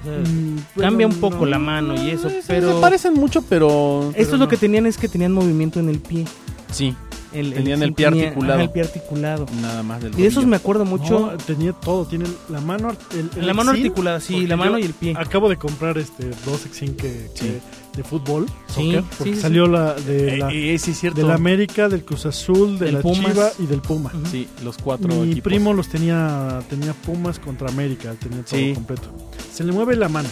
O 0.00 0.04
sea, 0.04 0.18
Mm, 0.18 0.58
Cambia 0.80 1.06
un 1.06 1.16
poco 1.16 1.40
no. 1.40 1.46
la 1.46 1.58
mano 1.58 1.94
y 2.00 2.10
eso, 2.10 2.28
Eh, 2.28 2.38
sí, 2.40 2.44
pero... 2.46 2.74
Se 2.76 2.80
parecen 2.80 3.14
mucho, 3.14 3.42
pero... 3.42 4.10
Esto 4.14 4.20
es 4.34 4.38
no. 4.40 4.44
lo 4.44 4.48
que 4.48 4.56
tenían, 4.56 4.86
es 4.86 4.96
que 4.96 5.08
tenían 5.08 5.32
movimiento 5.32 5.80
en 5.80 5.88
el 5.88 5.98
pie. 5.98 6.24
Sí, 6.70 6.94
El, 7.32 7.52
Tenían 7.52 7.82
el 7.82 7.88
sí 7.90 7.94
pie 7.94 8.06
tenía- 8.08 8.28
articulado. 8.28 8.54
ajá, 8.54 8.62
el 8.62 8.70
pie 8.70 8.82
articulado. 8.84 9.46
nada 9.60 9.82
más 9.82 10.00
del 10.02 10.14
Y 10.18 10.22
de 10.22 10.28
esos 10.28 10.46
me 10.46 10.56
acuerdo 10.56 10.84
mucho. 10.86 11.20
No, 11.32 11.36
tenía 11.36 11.72
todo. 11.74 12.06
Tiene 12.06 12.24
la 12.48 12.60
mano. 12.60 12.96
El, 13.12 13.28
el 13.36 13.46
la 13.46 13.52
mano 13.54 13.72
articulada, 13.72 14.20
sí, 14.20 14.46
la 14.46 14.56
mano 14.56 14.78
y 14.78 14.82
el 14.84 14.94
pie. 14.94 15.14
Acabo 15.16 15.48
de 15.50 15.56
comprar 15.58 15.98
este 15.98 16.30
dos 16.46 16.64
Exin 16.64 16.94
que, 16.96 17.28
Sí. 17.34 17.58
De 17.98 18.04
fútbol, 18.04 18.46
Sí, 18.68 18.92
soccer, 18.92 19.04
porque 19.18 19.34
sí, 19.34 19.40
salió 19.40 19.66
la 19.66 19.92
de 19.94 20.34
Eh, 20.34 20.36
la, 20.38 20.50
eh, 20.52 20.78
cierto. 20.78 21.20
de 21.20 21.26
la 21.26 21.34
América, 21.34 21.88
del 21.90 22.04
Cruz 22.04 22.24
Azul, 22.24 22.78
de 22.78 22.86
Del 22.86 22.94
la 22.94 23.00
Pumas. 23.02 23.32
Chiva 23.32 23.50
y 23.58 23.66
del 23.66 23.80
Puma. 23.82 24.10
Sí, 24.30 24.48
los 24.64 24.78
cuatro 24.78 25.08
Mi 25.14 25.32
equipos. 25.32 25.42
primo 25.50 25.74
los 25.74 25.88
tenía 25.88 26.60
tenía 26.70 26.94
Pumas 26.94 27.38
contra 27.38 27.68
América, 27.68 28.14
tenía 28.18 28.42
todo 28.44 28.58
Sí. 28.58 28.72
completo. 28.74 29.08
Se 29.52 29.64
le 29.64 29.72
mueve 29.72 29.96
la 29.96 30.08
mano, 30.08 30.28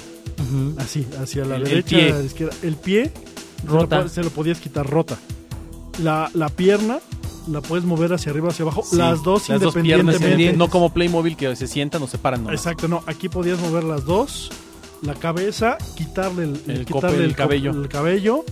así, 0.79 1.07
hacia 1.21 1.45
la 1.45 1.57
El- 1.57 1.63
el 1.63 1.69
derecha, 1.69 1.97
pie. 1.97 2.13
a 2.13 2.19
la 2.19 2.25
izquierda. 2.25 2.55
El 2.63 2.77
pie 2.77 3.13
se 3.61 3.67
lo 3.67 3.73
Rota. 3.81 4.09
Se, 4.09 4.23
lo 4.23 4.31
podías 4.31 4.59
quitar 4.61 4.89
rota. 4.89 5.19
La, 6.03 6.31
la 6.35 6.49
pierna 6.49 6.99
la 7.51 7.61
puedes 7.61 7.85
mover 7.85 8.13
hacia 8.13 8.31
arriba, 8.33 8.49
hacia 8.49 8.65
abajo. 8.65 8.83
Sí, 8.89 8.97
las 8.97 9.23
dos 9.23 9.49
las 9.49 9.61
dos 9.61 9.75
piernas 9.75 9.85
independientemente. 9.85 10.17
independientes, 10.17 10.59
no 10.59 10.69
como 10.69 10.93
Playmobil 10.93 11.37
que 11.37 11.55
se 11.57 11.67
sientan 11.67 12.03
o 12.03 12.07
se 12.07 12.19
paran. 12.19 12.43
nomás. 12.45 12.61
Exacto, 12.61 12.87
no. 12.89 13.03
Aquí 13.07 13.29
podías 13.29 13.59
mover 13.61 13.85
las 13.85 14.05
dos. 14.05 14.51
La 15.07 15.15
cabeza, 15.15 15.79
quitarle 15.97 16.45
el, 16.45 16.61
El 16.67 16.85
quitarle 16.85 17.11
cope, 17.19 17.25
el 17.25 17.35
cabello. 17.37 17.71
el 17.71 17.89
cabello 17.89 18.45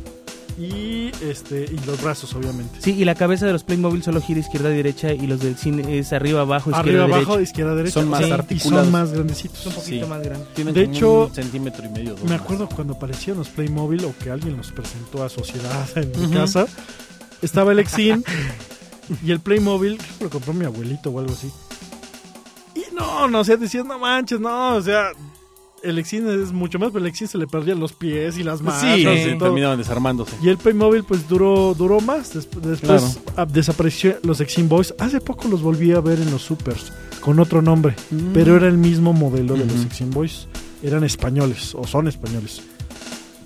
y 0.56 1.10
este 1.20 1.64
y 1.64 1.84
los 1.84 2.00
brazos, 2.00 2.32
obviamente. 2.34 2.78
Sí, 2.80 2.92
y 2.92 3.04
la 3.04 3.16
cabeza 3.16 3.44
de 3.44 3.52
los 3.52 3.64
Playmobil 3.64 4.04
solo 4.04 4.20
gira 4.22 4.38
izquierda 4.38 4.70
y 4.72 4.76
derecha 4.76 5.12
y 5.12 5.26
los 5.26 5.40
del 5.40 5.56
cine 5.56 5.98
es 5.98 6.12
arriba, 6.12 6.42
abajo, 6.42 6.70
izquierda, 6.70 6.80
Arriba, 6.90 7.06
derecha. 7.06 7.16
abajo, 7.26 7.40
izquierda, 7.40 7.74
derecha. 7.74 7.94
Son 7.94 8.08
más 8.08 8.20
Sí, 8.22 8.28
y 8.28 8.32
articulados. 8.32 8.84
son 8.86 8.92
más 8.92 9.10
grandecitos. 9.12 9.66
un 9.66 9.72
poquito 9.72 10.04
Sí. 10.04 10.10
más 10.10 10.22
grande. 10.22 10.46
Tienen 10.54 10.74
De 10.74 10.82
hecho, 10.84 11.24
un 11.26 11.34
centímetro 11.34 11.84
y 11.84 11.88
medio. 11.88 12.10
dos 12.14 12.22
Me 12.22 12.30
más. 12.30 12.40
acuerdo 12.40 12.68
cuando 12.68 12.94
aparecieron 12.94 13.38
los 13.38 13.48
Playmobil 13.48 14.04
o 14.04 14.14
que 14.16 14.30
alguien 14.30 14.56
los 14.56 14.70
presentó 14.70 15.24
a 15.24 15.28
sociedad 15.28 15.88
en 15.96 16.12
mi 16.20 16.32
casa. 16.32 16.66
Estaba 17.42 17.72
el 17.72 17.80
Exin 17.80 18.24
y 19.24 19.32
el 19.32 19.40
Playmobil, 19.40 19.96
creo 19.98 20.18
que 20.18 20.24
lo 20.24 20.30
compró 20.30 20.52
mi 20.54 20.64
abuelito 20.66 21.10
o 21.10 21.18
algo 21.18 21.32
así. 21.32 21.50
Y 22.76 22.94
no, 22.94 23.26
no, 23.28 23.40
o 23.40 23.44
sea, 23.44 23.56
decías, 23.56 23.84
no 23.84 23.98
manches, 23.98 24.38
no, 24.38 24.76
o 24.76 24.82
sea, 24.82 25.10
el 25.84 25.98
Exin 25.98 26.26
es 26.28 26.52
mucho 26.52 26.78
más, 26.78 26.90
pero 26.92 27.04
el 27.04 27.10
Exin 27.10 27.28
se 27.28 27.38
le 27.38 27.46
perdían 27.46 27.78
los 27.80 27.92
pies 27.92 28.36
y 28.38 28.42
las 28.42 28.62
manos 28.62 28.80
Sí, 28.80 29.06
y 29.06 29.38
todo. 29.38 29.48
terminaban 29.48 29.78
desarmándose. 29.78 30.36
Y 30.42 30.48
el 30.48 30.56
Playmobil 30.58 31.04
pues 31.04 31.28
duró 31.28 31.74
duró 31.74 32.00
más. 32.00 32.34
Des- 32.34 32.48
después 32.62 33.18
ah, 33.36 33.46
desapareció 33.46 34.16
los 34.22 34.40
Exim 34.40 34.68
Boys. 34.68 34.94
Hace 34.98 35.20
poco 35.20 35.48
los 35.48 35.62
volví 35.62 35.92
a 35.92 36.00
ver 36.00 36.18
en 36.20 36.30
los 36.30 36.42
supers 36.42 36.92
con 37.20 37.38
otro 37.38 37.62
nombre, 37.62 37.94
pero 38.32 38.56
era 38.56 38.68
el 38.68 38.78
mismo 38.78 39.12
modelo 39.12 39.54
de 39.54 39.66
los. 39.66 39.84
Exim 39.84 40.10
Boys. 40.10 40.48
Eran 40.82 41.04
españoles 41.04 41.74
o 41.74 41.86
son 41.86 42.08
españoles. 42.08 42.60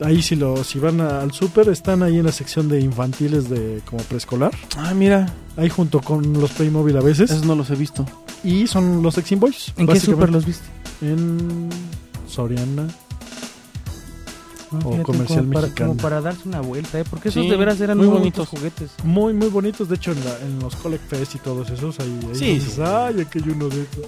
Ahí 0.00 0.22
si 0.22 0.36
lo 0.36 0.62
si 0.62 0.78
van 0.78 1.00
a- 1.00 1.20
al 1.22 1.32
super 1.32 1.68
están 1.68 2.02
ahí 2.04 2.18
en 2.18 2.24
la 2.26 2.30
sección 2.32 2.68
de 2.68 2.80
infantiles 2.80 3.48
de 3.50 3.80
como 3.84 4.02
preescolar. 4.04 4.52
Ah, 4.76 4.94
mira, 4.94 5.32
Ahí 5.56 5.68
junto 5.68 6.00
con 6.00 6.34
los 6.34 6.52
Playmobil 6.52 6.96
a 6.96 7.00
veces 7.00 7.32
esos 7.32 7.44
no 7.44 7.56
los 7.56 7.68
he 7.70 7.74
visto. 7.74 8.06
y 8.44 8.68
son 8.68 9.02
los 9.02 9.18
Exim 9.18 9.40
Boys. 9.40 9.72
¿En 9.76 9.88
qué 9.88 9.98
super 9.98 10.30
los 10.30 10.46
viste? 10.46 10.64
En 11.02 11.68
Soriana. 12.28 12.86
No, 14.70 14.78
O 14.80 15.02
comercial 15.02 15.40
como 15.40 15.52
para, 15.54 15.66
mexicano. 15.66 15.90
como 15.90 16.02
para 16.02 16.20
darse 16.20 16.46
una 16.46 16.60
vuelta, 16.60 17.00
¿eh? 17.00 17.04
Porque 17.08 17.30
esos 17.30 17.42
Sí, 17.44 17.48
de 17.50 17.56
veras 17.56 17.80
eran 17.80 17.96
muy 17.96 18.06
muy 18.06 18.18
bonitos. 18.18 18.50
bonitos 18.50 18.76
juguetes. 18.76 19.04
Muy, 19.04 19.32
muy 19.32 19.48
bonitos. 19.48 19.88
De 19.88 19.94
hecho, 19.96 20.12
en, 20.12 20.22
la- 20.24 20.38
en 20.40 20.58
los 20.58 20.76
Collect 20.76 21.08
Fest 21.08 21.36
y 21.36 21.38
todos 21.38 21.70
esos, 21.70 21.98
ahí, 22.00 22.18
ahí 22.28 22.34
Sí, 22.38 22.44
dices, 22.54 22.74
sí. 22.74 22.82
ay, 22.84 23.20
aquí 23.22 23.38
hay 23.42 23.50
uno 23.50 23.68
de 23.70 23.80
estos. 23.82 24.04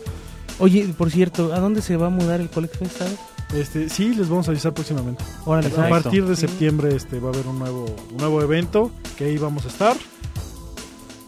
Oye, 0.59 0.87
por 0.99 1.11
cierto, 1.11 1.55
¿a 1.55 1.61
dónde 1.61 1.81
se 1.81 1.97
va 1.97 2.09
a 2.09 2.11
mudar 2.11 2.43
el 2.43 2.51
Collect 2.51 2.77
Fest, 2.77 2.99
sabes? 2.99 3.17
Este, 3.55 3.89
sí, 3.89 4.15
les 4.15 4.29
vamos 4.29 4.47
a 4.49 4.51
avisar 4.51 4.75
próximamente. 4.75 5.25
Órale, 5.47 5.69
A 5.75 5.89
partir 5.89 6.27
de 6.27 6.37
Sí. 6.37 6.43
septiembre 6.43 6.95
este, 6.95 7.19
va 7.21 7.31
a 7.31 7.33
haber 7.33 7.47
un 7.47 7.59
nuevo, 7.59 7.87
un 8.11 8.17
nuevo 8.19 8.43
evento 8.43 8.91
que 9.17 9.25
ahí 9.25 9.39
vamos 9.39 9.65
a 9.65 9.69
estar. 9.69 9.97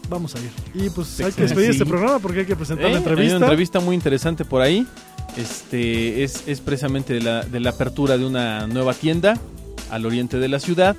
Vamos 0.09 0.35
a 0.35 0.39
ir. 0.39 0.51
Y 0.75 0.89
pues 0.91 1.19
hay 1.21 1.31
que 1.31 1.41
despedir 1.41 1.71
este 1.71 1.85
programa 1.87 2.19
porque 2.19 2.41
hay 2.41 2.45
que 2.45 2.55
presentar 2.55 2.85
Eh, 2.85 2.89
la 2.91 2.97
Hay 2.97 3.03
entrevista. 3.03 3.37
una 3.37 3.45
entrevista 3.47 3.79
muy 3.79 3.95
interesante 3.95 4.45
por 4.45 4.61
ahí. 4.61 4.85
Este 5.37 6.23
es, 6.23 6.43
es 6.47 6.59
precisamente 6.61 7.13
de 7.13 7.21
la, 7.21 7.43
de 7.43 7.59
la 7.59 7.71
apertura 7.71 8.17
de 8.17 8.25
una 8.25 8.67
nueva 8.67 8.93
tienda 8.93 9.39
al 9.89 10.05
oriente 10.05 10.37
de 10.37 10.47
la 10.47 10.59
ciudad. 10.59 10.95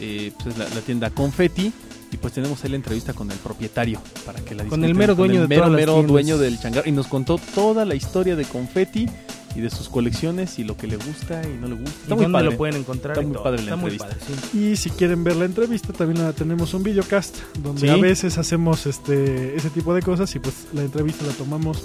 Eh, 0.00 0.32
pues 0.42 0.54
es 0.54 0.58
la, 0.58 0.68
la 0.74 0.80
tienda 0.80 1.10
Confetti. 1.10 1.72
Y 2.12 2.16
pues 2.16 2.32
tenemos 2.32 2.64
ahí 2.64 2.70
la 2.70 2.76
entrevista 2.76 3.12
con 3.12 3.30
el 3.30 3.38
propietario 3.38 4.00
para 4.26 4.40
que 4.40 4.56
la 4.56 4.64
Con 4.64 4.84
el 4.84 4.96
mero 4.96 5.14
dueño 5.14 5.42
el 5.42 5.48
de 5.48 5.56
mero, 5.56 5.70
mero 5.70 6.02
dueño 6.02 6.38
del 6.38 6.58
changar. 6.58 6.88
Y 6.88 6.90
nos 6.92 7.06
contó 7.06 7.38
toda 7.54 7.84
la 7.84 7.94
historia 7.94 8.34
de 8.34 8.44
Confetti 8.44 9.08
y 9.54 9.60
de 9.60 9.70
sus 9.70 9.88
colecciones 9.88 10.58
y 10.58 10.64
lo 10.64 10.76
que 10.76 10.88
le 10.88 10.96
gusta 10.96 11.40
y 11.48 11.56
no 11.60 11.68
le 11.68 11.74
gusta. 11.76 11.90
¿Y 11.98 12.02
Está 12.02 12.14
muy 12.16 12.24
dónde 12.24 12.38
padre. 12.38 12.50
lo 12.50 12.56
pueden 12.56 12.76
encontrar? 12.76 13.12
Está 13.12 13.22
y 13.22 13.26
muy 13.26 13.34
todo. 13.34 13.44
padre 13.44 13.58
la 13.58 13.62
Está 13.62 13.74
entrevista. 13.74 14.06
padre, 14.08 14.20
sí. 14.52 14.58
Y 14.58 14.76
si 14.76 14.90
quieren 14.90 15.22
ver 15.22 15.36
la 15.36 15.44
entrevista, 15.44 15.92
también 15.92 16.24
la 16.24 16.32
tenemos 16.32 16.74
un 16.74 16.82
videocast 16.82 17.36
donde 17.62 17.80
Sí. 17.82 17.88
a 17.88 17.96
veces 17.96 18.38
hacemos 18.38 18.86
este 18.86 19.54
ese 19.54 19.70
tipo 19.70 19.94
de 19.94 20.02
cosas 20.02 20.34
y 20.34 20.40
pues 20.40 20.54
la 20.72 20.82
entrevista 20.82 21.24
la 21.24 21.32
tomamos 21.34 21.84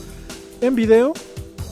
en 0.61 0.73
video 0.73 1.13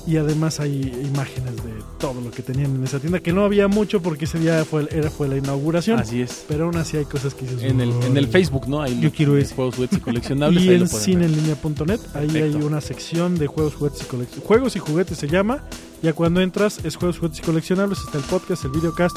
y 0.05 0.17
además 0.17 0.59
hay 0.59 0.81
imágenes 1.05 1.55
de 1.57 1.71
todo 1.99 2.19
lo 2.21 2.31
que 2.31 2.41
tenían 2.41 2.75
en 2.75 2.83
esa 2.83 2.99
tienda 2.99 3.19
que 3.21 3.31
no 3.31 3.45
había 3.45 3.67
mucho 3.67 4.01
porque 4.01 4.25
ese 4.25 4.37
día 4.39 4.65
fue 4.65 4.87
era 4.91 5.09
fue 5.09 5.27
la 5.27 5.37
inauguración, 5.37 5.99
Así 5.99 6.21
es. 6.21 6.43
pero 6.47 6.65
aún 6.65 6.75
así 6.75 6.97
hay 6.97 7.05
cosas 7.05 7.33
que 7.33 7.45
dices 7.45 7.63
En 7.63 7.79
el, 7.79 7.91
en 8.03 8.17
el. 8.17 8.27
Facebook, 8.27 8.67
¿no? 8.67 8.81
Ahí 8.81 8.99
Yo 8.99 9.11
quiero 9.11 9.37
ese. 9.37 9.55
Juegos, 9.55 9.75
juguetes 9.75 9.99
y 9.99 10.01
coleccionables. 10.01 10.63
y 10.63 10.69
ahí 10.69 10.75
en 10.75 10.87
cineenlinea.net 10.87 11.99
ahí 12.15 12.37
hay 12.37 12.55
una 12.55 12.81
sección 12.81 13.37
de 13.37 13.47
juegos, 13.47 13.75
juguetes 13.75 14.01
y 14.01 14.05
coleccionables. 14.05 14.47
Juegos 14.47 14.75
y 14.75 14.79
juguetes 14.79 15.17
se 15.17 15.27
llama. 15.27 15.63
Ya 16.01 16.11
cuando 16.13 16.41
entras 16.41 16.83
es 16.83 16.97
juegos, 16.97 17.17
juguetes 17.19 17.39
y 17.39 17.43
coleccionables, 17.43 17.99
está 17.99 18.17
el 18.17 18.25
podcast, 18.25 18.65
el 18.65 18.71
videocast, 18.71 19.15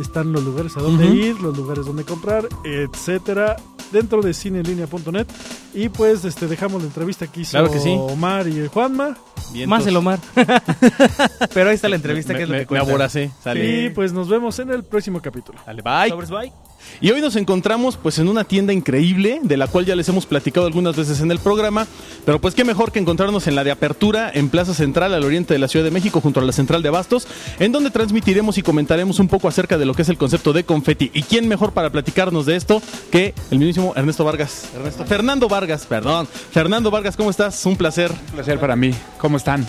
están 0.00 0.32
los 0.32 0.42
lugares 0.44 0.76
a 0.76 0.80
donde 0.80 1.06
ir, 1.06 1.40
los 1.40 1.56
lugares 1.56 1.86
donde 1.86 2.04
comprar, 2.04 2.48
etcétera, 2.64 3.56
dentro 3.92 4.20
de 4.22 4.34
cineenlinea.net 4.34 5.26
y 5.74 5.88
pues 5.88 6.24
este 6.24 6.46
dejamos 6.46 6.82
la 6.82 6.88
entrevista 6.88 7.26
que 7.26 7.40
hizo 7.40 7.52
Claro 7.52 7.70
que 7.70 7.78
sí. 7.80 7.94
Omar 7.98 8.46
y 8.48 8.58
el 8.58 8.68
Juanma 8.68 9.16
Vientos. 9.52 9.68
Más 9.78 9.86
el 9.86 9.96
Omar. 9.96 10.18
Pero 11.54 11.70
ahí 11.70 11.74
está 11.76 11.88
la 11.88 11.96
entrevista 11.96 12.32
me, 12.34 12.38
que 12.38 12.42
es 12.42 12.48
lo 12.48 12.52
me- 12.54 12.58
que 12.58 12.64
me 12.64 12.66
cuenta. 12.66 12.90
aboracé. 12.90 13.30
Sale. 13.42 13.84
y 13.86 13.90
pues 13.90 14.12
nos 14.12 14.28
vemos 14.28 14.58
en 14.58 14.70
el 14.70 14.84
próximo 14.84 15.22
capítulo. 15.22 15.58
Dale, 15.66 15.80
bye. 15.82 16.10
Sobres, 16.10 16.30
bye. 16.30 16.52
Y 17.00 17.10
hoy 17.10 17.20
nos 17.20 17.36
encontramos 17.36 17.96
pues 17.96 18.18
en 18.18 18.28
una 18.28 18.44
tienda 18.44 18.72
increíble, 18.72 19.40
de 19.42 19.56
la 19.56 19.66
cual 19.66 19.86
ya 19.86 19.96
les 19.96 20.08
hemos 20.08 20.26
platicado 20.26 20.66
algunas 20.66 20.96
veces 20.96 21.20
en 21.20 21.30
el 21.30 21.38
programa, 21.38 21.86
pero 22.24 22.40
pues 22.40 22.54
qué 22.54 22.64
mejor 22.64 22.92
que 22.92 22.98
encontrarnos 22.98 23.46
en 23.46 23.54
la 23.54 23.64
de 23.64 23.70
apertura 23.70 24.30
en 24.32 24.48
Plaza 24.48 24.74
Central 24.74 25.14
al 25.14 25.24
oriente 25.24 25.54
de 25.54 25.60
la 25.60 25.68
Ciudad 25.68 25.84
de 25.84 25.90
México 25.90 26.20
junto 26.20 26.40
a 26.40 26.44
la 26.44 26.52
Central 26.52 26.82
de 26.82 26.88
Abastos, 26.88 27.26
en 27.58 27.72
donde 27.72 27.90
transmitiremos 27.90 28.58
y 28.58 28.62
comentaremos 28.62 29.18
un 29.18 29.28
poco 29.28 29.48
acerca 29.48 29.78
de 29.78 29.86
lo 29.86 29.94
que 29.94 30.02
es 30.02 30.08
el 30.08 30.18
concepto 30.18 30.52
de 30.52 30.64
confeti. 30.64 31.10
¿Y 31.14 31.22
quién 31.22 31.48
mejor 31.48 31.72
para 31.72 31.90
platicarnos 31.90 32.46
de 32.46 32.56
esto 32.56 32.82
que 33.10 33.34
el 33.50 33.58
mismísimo 33.58 33.92
Ernesto 33.96 34.24
Vargas? 34.24 34.68
Ernesto 34.74 35.04
Fernando 35.04 35.48
Vargas, 35.48 35.86
perdón. 35.86 36.26
Fernando 36.50 36.90
Vargas, 36.90 37.16
¿cómo 37.16 37.30
estás? 37.30 37.64
Un 37.66 37.76
placer. 37.76 38.10
Un 38.10 38.34
placer 38.34 38.58
para 38.58 38.76
mí. 38.76 38.92
¿Cómo 39.18 39.36
están? 39.36 39.66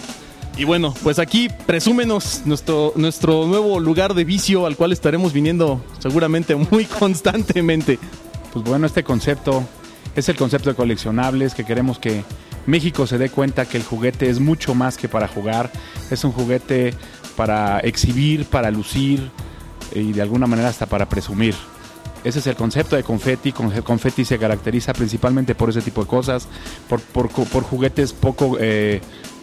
Y 0.60 0.66
bueno, 0.66 0.94
pues 1.04 1.20
aquí 1.20 1.48
presúmenos 1.66 2.42
nuestro, 2.44 2.92
nuestro 2.98 3.48
nuevo 3.48 3.80
lugar 3.80 4.14
de 4.14 4.26
vicio 4.26 4.66
al 4.66 4.76
cual 4.76 4.92
estaremos 4.92 5.32
viniendo 5.32 5.82
seguramente 6.00 6.54
muy 6.54 6.84
constantemente. 7.00 7.98
Pues 8.52 8.66
bueno, 8.66 8.86
este 8.86 9.06
concepto 9.06 9.64
es 10.18 10.28
el 10.28 10.36
concepto 10.36 10.70
de 10.70 10.76
coleccionables 10.76 11.54
que 11.54 11.64
queremos 11.64 11.98
que 11.98 12.26
México 12.66 13.08
se 13.08 13.18
dé 13.18 13.30
cuenta 13.30 13.66
que 13.68 13.78
el 13.78 13.84
juguete 13.84 14.30
es 14.30 14.42
mucho 14.42 14.76
más 14.76 14.98
que 14.98 15.08
para 15.08 15.30
jugar. 15.30 15.72
Es 16.12 16.26
un 16.26 16.34
juguete 16.34 16.94
para 17.38 17.80
exhibir, 17.80 18.44
para 18.44 18.70
lucir 18.70 19.32
y 19.96 20.12
de 20.12 20.22
alguna 20.22 20.46
manera 20.46 20.68
hasta 20.68 20.88
para 20.88 21.08
presumir. 21.08 21.56
Ese 22.26 22.40
es 22.40 22.48
el 22.48 22.58
concepto 22.58 22.98
de 22.98 23.04
confetti. 23.04 23.54
Con- 23.54 23.72
Confetti 23.82 24.26
se 24.26 24.38
caracteriza 24.38 24.92
principalmente 24.92 25.56
por 25.56 25.70
ese 25.70 25.82
tipo 25.82 26.02
de 26.02 26.08
cosas, 26.08 26.50
por, 26.90 27.00
por 27.00 27.64
juguetes 27.64 28.12
poco 28.12 28.58
eh, 28.60 29.00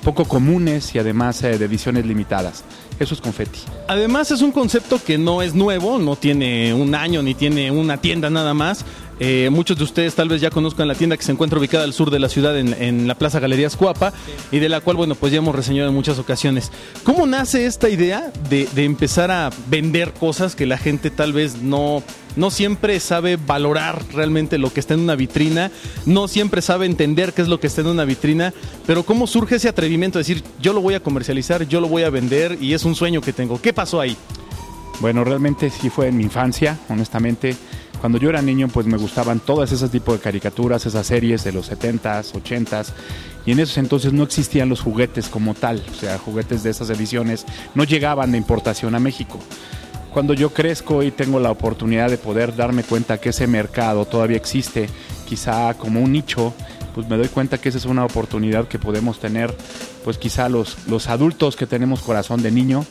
poco 0.06 0.24
comunes 0.24 0.94
y 0.94 1.00
además 1.00 1.42
eh, 1.42 1.58
de 1.58 1.64
ediciones 1.64 2.06
limitadas. 2.06 2.62
Eso 3.00 3.12
es 3.12 3.20
confeti. 3.20 3.58
Además 3.88 4.30
es 4.30 4.40
un 4.40 4.52
concepto 4.52 5.02
que 5.04 5.18
no 5.18 5.42
es 5.42 5.52
nuevo, 5.52 5.98
no 5.98 6.14
tiene 6.14 6.72
un 6.72 6.94
año 6.94 7.24
ni 7.24 7.34
tiene 7.34 7.72
una 7.72 7.96
tienda 7.96 8.30
nada 8.30 8.54
más. 8.54 8.84
Eh, 9.18 9.48
muchos 9.50 9.78
de 9.78 9.84
ustedes 9.84 10.14
tal 10.14 10.28
vez 10.28 10.40
ya 10.42 10.50
conozcan 10.50 10.88
la 10.88 10.94
tienda 10.94 11.16
que 11.16 11.22
se 11.22 11.32
encuentra 11.32 11.58
ubicada 11.58 11.84
al 11.84 11.94
sur 11.94 12.10
de 12.10 12.18
la 12.18 12.28
ciudad 12.28 12.58
en, 12.58 12.74
en 12.82 13.08
la 13.08 13.14
Plaza 13.14 13.40
Galerías 13.40 13.76
Cuapa 13.76 14.12
y 14.52 14.58
de 14.58 14.68
la 14.68 14.80
cual, 14.80 14.96
bueno, 14.96 15.14
pues 15.14 15.32
ya 15.32 15.38
hemos 15.38 15.54
reseñado 15.54 15.88
en 15.88 15.94
muchas 15.94 16.18
ocasiones. 16.18 16.70
¿Cómo 17.02 17.26
nace 17.26 17.66
esta 17.66 17.88
idea 17.88 18.30
de, 18.50 18.68
de 18.74 18.84
empezar 18.84 19.30
a 19.30 19.50
vender 19.68 20.12
cosas 20.12 20.54
que 20.54 20.66
la 20.66 20.76
gente 20.76 21.10
tal 21.10 21.32
vez 21.32 21.62
no, 21.62 22.02
no 22.36 22.50
siempre 22.50 23.00
sabe 23.00 23.36
valorar 23.36 24.02
realmente 24.12 24.58
lo 24.58 24.72
que 24.72 24.80
está 24.80 24.94
en 24.94 25.00
una 25.00 25.16
vitrina, 25.16 25.70
no 26.04 26.28
siempre 26.28 26.60
sabe 26.60 26.84
entender 26.84 27.32
qué 27.32 27.42
es 27.42 27.48
lo 27.48 27.58
que 27.58 27.68
está 27.68 27.80
en 27.80 27.88
una 27.88 28.04
vitrina, 28.04 28.52
pero 28.86 29.04
cómo 29.04 29.26
surge 29.26 29.56
ese 29.56 29.68
atrevimiento 29.68 30.18
de 30.18 30.24
decir, 30.24 30.44
yo 30.60 30.72
lo 30.72 30.82
voy 30.82 30.94
a 30.94 31.00
comercializar, 31.00 31.66
yo 31.66 31.80
lo 31.80 31.88
voy 31.88 32.02
a 32.02 32.10
vender 32.10 32.58
y 32.60 32.74
es 32.74 32.84
un 32.84 32.94
sueño 32.94 33.22
que 33.22 33.32
tengo? 33.32 33.60
¿Qué 33.60 33.72
pasó 33.72 34.00
ahí? 34.00 34.16
Bueno, 35.00 35.24
realmente 35.24 35.70
sí 35.70 35.90
fue 35.90 36.08
en 36.08 36.16
mi 36.16 36.22
infancia, 36.24 36.78
honestamente. 36.88 37.54
Cuando 38.00 38.18
yo 38.18 38.28
era 38.28 38.42
niño, 38.42 38.68
pues 38.68 38.86
me 38.86 38.96
gustaban 38.96 39.40
todas 39.40 39.72
esas 39.72 39.90
tipos 39.90 40.16
de 40.16 40.20
caricaturas, 40.20 40.86
esas 40.86 41.06
series 41.06 41.44
de 41.44 41.52
los 41.52 41.70
70s, 41.70 42.32
80s, 42.32 42.88
y 43.44 43.52
en 43.52 43.60
esos 43.60 43.78
entonces 43.78 44.12
no 44.12 44.22
existían 44.22 44.68
los 44.68 44.80
juguetes 44.80 45.28
como 45.28 45.54
tal, 45.54 45.82
o 45.90 45.94
sea, 45.94 46.18
juguetes 46.18 46.62
de 46.62 46.70
esas 46.70 46.90
ediciones 46.90 47.46
no 47.74 47.84
llegaban 47.84 48.32
de 48.32 48.38
importación 48.38 48.94
a 48.94 49.00
México. 49.00 49.38
Cuando 50.12 50.34
yo 50.34 50.50
crezco 50.52 51.02
y 51.02 51.10
tengo 51.10 51.40
la 51.40 51.50
oportunidad 51.50 52.08
de 52.10 52.18
poder 52.18 52.56
darme 52.56 52.82
cuenta 52.82 53.18
que 53.18 53.30
ese 53.30 53.46
mercado 53.46 54.06
todavía 54.06 54.36
existe, 54.36 54.88
quizá 55.26 55.74
como 55.74 56.00
un 56.00 56.12
nicho, 56.12 56.54
pues 56.94 57.06
me 57.08 57.18
doy 57.18 57.28
cuenta 57.28 57.58
que 57.58 57.68
esa 57.68 57.78
es 57.78 57.84
una 57.84 58.04
oportunidad 58.04 58.66
que 58.68 58.78
podemos 58.78 59.20
tener, 59.20 59.54
pues 60.04 60.16
quizá 60.16 60.48
los, 60.48 60.86
los 60.88 61.08
adultos 61.08 61.54
que 61.54 61.66
tenemos 61.66 62.00
corazón 62.00 62.42
de 62.42 62.50
niño, 62.50 62.86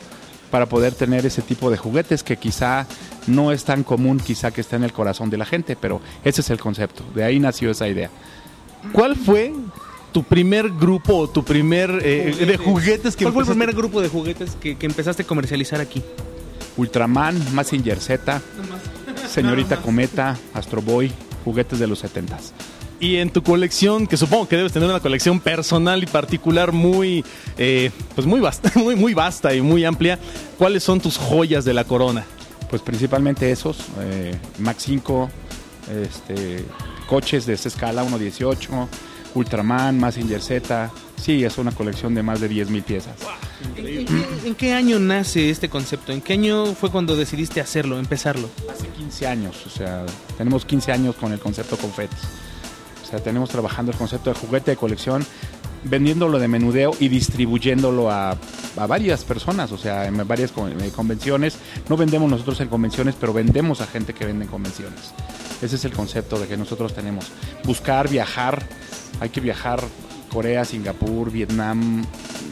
para 0.55 0.67
poder 0.67 0.93
tener 0.95 1.25
ese 1.25 1.41
tipo 1.41 1.69
de 1.69 1.75
juguetes 1.75 2.23
que 2.23 2.37
quizá 2.37 2.87
no 3.27 3.51
es 3.51 3.65
tan 3.65 3.83
común, 3.83 4.21
quizá 4.21 4.51
que 4.51 4.61
esté 4.61 4.77
en 4.77 4.85
el 4.85 4.93
corazón 4.93 5.29
de 5.29 5.35
la 5.37 5.43
gente, 5.45 5.75
pero 5.75 5.99
ese 6.23 6.39
es 6.39 6.49
el 6.49 6.59
concepto, 6.61 7.03
de 7.13 7.25
ahí 7.25 7.41
nació 7.41 7.71
esa 7.71 7.89
idea. 7.89 8.09
¿Cuál 8.93 9.17
fue 9.17 9.51
tu 10.13 10.23
primer 10.23 10.69
grupo 10.69 11.13
o 11.17 11.27
tu 11.29 11.43
primer 11.43 11.99
eh, 12.01 12.45
de 12.47 12.55
juguetes 12.57 13.17
que 13.17 13.25
¿Cuál 13.25 13.33
fue 13.33 13.43
el 13.43 13.49
empezaste- 13.49 13.57
primer 13.57 13.75
grupo 13.75 13.99
de 14.01 14.07
juguetes 14.07 14.55
que, 14.61 14.77
que 14.77 14.85
empezaste 14.85 15.23
a 15.23 15.27
comercializar 15.27 15.81
aquí? 15.81 16.01
Ultraman, 16.77 17.53
Mazinger 17.53 17.99
Z, 17.99 18.41
Señorita 19.27 19.75
Cometa, 19.81 20.37
Astro 20.53 20.81
Boy, 20.81 21.11
juguetes 21.43 21.79
de 21.79 21.87
los 21.87 22.01
70s. 22.01 22.53
Y 22.99 23.17
en 23.17 23.29
tu 23.29 23.43
colección, 23.43 24.07
que 24.07 24.15
supongo 24.15 24.47
que 24.47 24.55
debes 24.55 24.71
tener 24.71 24.89
una 24.89 25.01
colección 25.01 25.39
personal 25.39 26.01
y 26.01 26.05
particular 26.05 26.71
muy, 26.71 27.25
eh, 27.57 27.91
pues 28.13 28.25
muy 28.25 28.39
vasta, 28.39 28.71
muy, 28.79 28.95
muy 28.95 29.13
vasta 29.13 29.53
y 29.53 29.61
muy 29.61 29.83
amplia, 29.83 30.17
¿cuáles 30.57 30.83
son 30.83 31.01
tus 31.01 31.17
joyas 31.17 31.65
de 31.65 31.73
la 31.73 31.83
corona? 31.83 32.25
Pues 32.69 32.81
principalmente 32.81 33.51
esos, 33.51 33.77
eh, 33.99 34.35
Max 34.59 34.83
5, 34.83 35.29
este, 36.05 36.63
coches 37.07 37.45
de 37.45 37.53
esa 37.53 37.67
escala, 37.67 38.03
1.18, 38.03 38.87
Ultraman, 39.35 39.99
Mazinger 39.99 40.41
Z. 40.41 40.89
Sí, 41.21 41.43
es 41.43 41.57
una 41.57 41.71
colección 41.71 42.15
de 42.15 42.23
más 42.23 42.39
de 42.39 42.49
10.000 42.49 42.83
piezas. 42.83 43.15
¿En, 43.77 43.85
en 43.85 44.05
qué, 44.05 44.47
en 44.47 44.55
qué 44.55 44.73
año 44.73 44.99
nace 44.99 45.49
este 45.49 45.69
concepto? 45.69 46.11
¿En 46.11 46.21
qué 46.21 46.33
año 46.33 46.73
fue 46.75 46.91
cuando 46.91 47.15
decidiste 47.15 47.59
hacerlo, 47.59 47.99
empezarlo? 47.99 48.49
Hace 48.71 48.87
15 48.87 49.27
años, 49.27 49.65
o 49.65 49.69
sea, 49.69 50.05
tenemos 50.37 50.65
15 50.65 50.91
años 50.91 51.15
con 51.15 51.33
el 51.33 51.39
concepto 51.39 51.77
confetis. 51.77 52.19
Tenemos 53.20 53.49
trabajando 53.49 53.91
el 53.91 53.97
concepto 53.97 54.30
de 54.30 54.39
juguete 54.39 54.72
de 54.72 54.78
colección, 54.78 55.26
vendiéndolo 55.84 56.39
de 56.39 56.47
menudeo 56.47 56.91
y 56.99 57.09
distribuyéndolo 57.09 58.11
a, 58.11 58.32
a 58.78 58.88
varias 58.88 59.24
personas, 59.24 59.72
o 59.72 59.78
sea, 59.78 60.05
en 60.05 60.28
varias 60.28 60.51
eh, 60.51 60.91
convenciones. 60.95 61.57
No 61.89 61.97
vendemos 61.97 62.30
nosotros 62.30 62.59
en 62.61 62.70
convenciones, 62.70 63.16
pero 63.20 63.34
vendemos 63.34 63.82
a 63.82 63.88
gente 63.88 64.13
que 64.13 64.26
vende 64.26 64.45
en 64.45 64.51
convenciones. 64.51 65.13
Ese 65.61 65.76
es 65.76 65.86
el 65.86 65.93
concepto 65.93 66.39
de 66.39 66.47
que 66.47 66.57
nosotros 66.57 66.93
tenemos. 66.93 67.32
Buscar, 67.63 68.09
viajar, 68.09 68.63
hay 69.20 69.30
que 69.30 69.41
viajar 69.41 69.82
Corea, 70.30 70.66
Singapur, 70.66 71.32
Vietnam, 71.32 72.05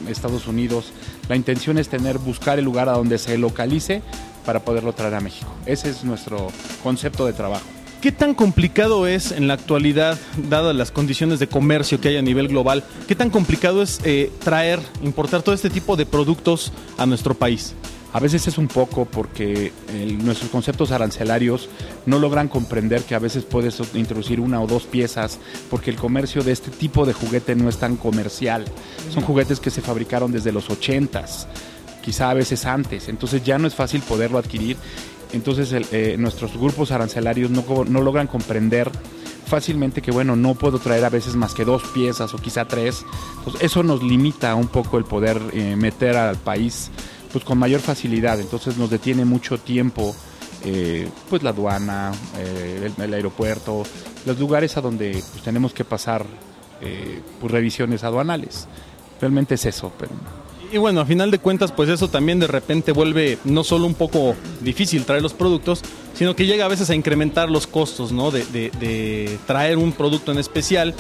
Estados 0.08 0.48
Unidos. 0.48 0.94
La 1.28 1.36
intención 1.36 1.78
es 1.78 1.90
tener, 1.90 2.18
buscar 2.18 2.60
el 2.60 2.66
lugar 2.66 2.88
a 2.88 2.94
donde 2.94 3.18
se 3.18 3.38
localice 3.38 4.02
para 4.46 4.62
poderlo 4.62 4.94
traer 4.94 5.16
a 5.16 5.22
México. 5.22 5.52
Ese 5.66 5.90
es 5.90 6.04
nuestro 6.04 6.48
concepto 6.82 7.26
de 7.26 7.34
trabajo. 7.34 7.66
¿Qué 8.04 8.12
tan 8.12 8.34
complicado 8.36 9.08
es 9.08 9.32
en 9.32 9.48
la 9.48 9.54
actualidad, 9.54 10.20
dadas 10.50 10.76
las 10.76 10.92
condiciones 10.92 11.40
de 11.40 11.48
comercio 11.48 12.02
que 12.02 12.10
hay 12.10 12.18
a 12.18 12.22
nivel 12.22 12.50
global, 12.50 12.84
qué 13.08 13.16
tan 13.16 13.30
complicado 13.30 13.82
es 13.82 14.02
eh, 14.04 14.30
traer, 14.44 14.82
importar 15.04 15.42
todo 15.42 15.56
este 15.56 15.70
tipo 15.70 15.96
de 15.96 16.06
productos 16.06 16.74
a 16.98 17.06
nuestro 17.06 17.34
país? 17.34 17.76
A 18.12 18.20
veces 18.20 18.46
es 18.46 18.58
un 18.58 18.68
poco 18.68 19.06
porque 19.06 19.72
el- 19.94 20.24
nuestros 20.24 20.52
conceptos 20.52 20.92
arancelarios 20.92 21.70
no 22.06 22.20
logran 22.20 22.50
comprender 22.50 23.04
que 23.04 23.16
a 23.16 23.20
veces 23.20 23.46
puedes 23.46 23.82
introducir 23.94 24.42
una 24.42 24.62
o 24.62 24.68
dos 24.68 24.84
piezas 24.84 25.40
porque 25.70 25.90
el 25.90 25.96
comercio 25.96 26.44
de 26.44 26.52
este 26.52 26.72
tipo 26.72 27.06
de 27.06 27.14
juguete 27.14 27.56
no 27.56 27.70
es 27.70 27.78
tan 27.78 27.96
comercial. 27.96 28.66
Son 29.14 29.24
juguetes 29.24 29.62
que 29.62 29.70
se 29.72 29.82
fabricaron 29.82 30.34
desde 30.34 30.52
los 30.52 30.70
80s, 30.70 31.48
quizá 32.04 32.30
a 32.32 32.34
veces 32.34 32.66
antes, 32.66 33.08
entonces 33.08 33.44
ya 33.46 33.58
no 33.58 33.66
es 33.66 33.74
fácil 33.76 34.02
poderlo 34.02 34.38
adquirir. 34.38 34.76
Entonces 35.34 35.72
el- 35.74 35.88
eh, 35.92 36.16
nuestros 36.18 36.56
grupos 36.58 36.92
arancelarios 36.92 37.50
no, 37.52 37.64
no 37.88 38.02
logran 38.02 38.28
comprender 38.28 38.90
fácilmente 39.46 40.02
que 40.02 40.12
bueno, 40.12 40.36
no 40.36 40.56
puedo 40.56 40.80
traer 40.80 41.04
a 41.06 41.10
veces 41.10 41.36
más 41.36 41.54
que 41.54 41.66
dos 41.66 41.84
piezas 41.94 42.34
o 42.34 42.38
quizá 42.38 42.66
tres. 42.66 43.04
Entonces 43.40 43.64
eso 43.64 43.84
nos 43.84 44.02
limita 44.04 44.56
un 44.56 44.68
poco 44.68 44.98
el 44.98 45.06
poder 45.06 45.42
eh, 45.54 45.76
meter 45.76 46.16
al 46.16 46.38
país 46.38 46.90
pues 47.32 47.44
con 47.44 47.58
mayor 47.58 47.82
facilidad. 47.82 48.40
Entonces 48.40 48.78
nos 48.78 48.90
detiene 48.90 49.26
mucho 49.26 49.58
tiempo 49.58 50.16
eh, 50.64 51.10
pues 51.30 51.44
la 51.44 51.50
aduana, 51.50 52.12
eh, 52.38 52.90
el, 52.98 53.14
aeropuerto, 53.14 53.84
los 54.26 54.40
lugares 54.40 54.78
a 54.78 54.82
donde 54.82 55.12
pues, 55.12 55.44
tenemos 55.44 55.74
que 55.74 55.84
pasar 55.84 56.26
pues, 57.40 57.52
revisiones 57.52 58.04
aduanales. 58.04 58.68
Realmente 59.20 59.56
es 59.56 59.66
eso. 59.66 59.92
Pero, 59.98 60.12
Y 60.74 60.80
bueno, 60.80 61.02
a 61.02 61.06
final 61.06 61.30
de 61.30 61.38
cuentas, 61.38 61.72
pues 61.72 61.88
eso 61.88 62.08
también 62.08 62.40
de 62.40 62.48
repente 62.48 62.92
vuelve 62.92 63.38
no 63.44 63.64
solo 63.64 63.86
un 63.86 63.94
poco 63.94 64.36
difícil 64.62 65.06
traer 65.06 65.22
los 65.22 65.34
productos, 65.34 65.82
sino 66.16 66.36
que 66.36 66.48
llega 66.48 66.66
a 66.66 66.68
veces 66.68 66.90
a 66.90 66.96
incrementar 66.96 67.52
los 67.52 67.68
costos, 67.68 68.12
¿no? 68.12 68.32
De, 68.32 68.44
de- 68.46 68.72
de 68.80 69.38
traer 69.46 69.78
un 69.78 69.92
producto 69.92 70.32
en 70.32 70.40
especial 70.40 70.96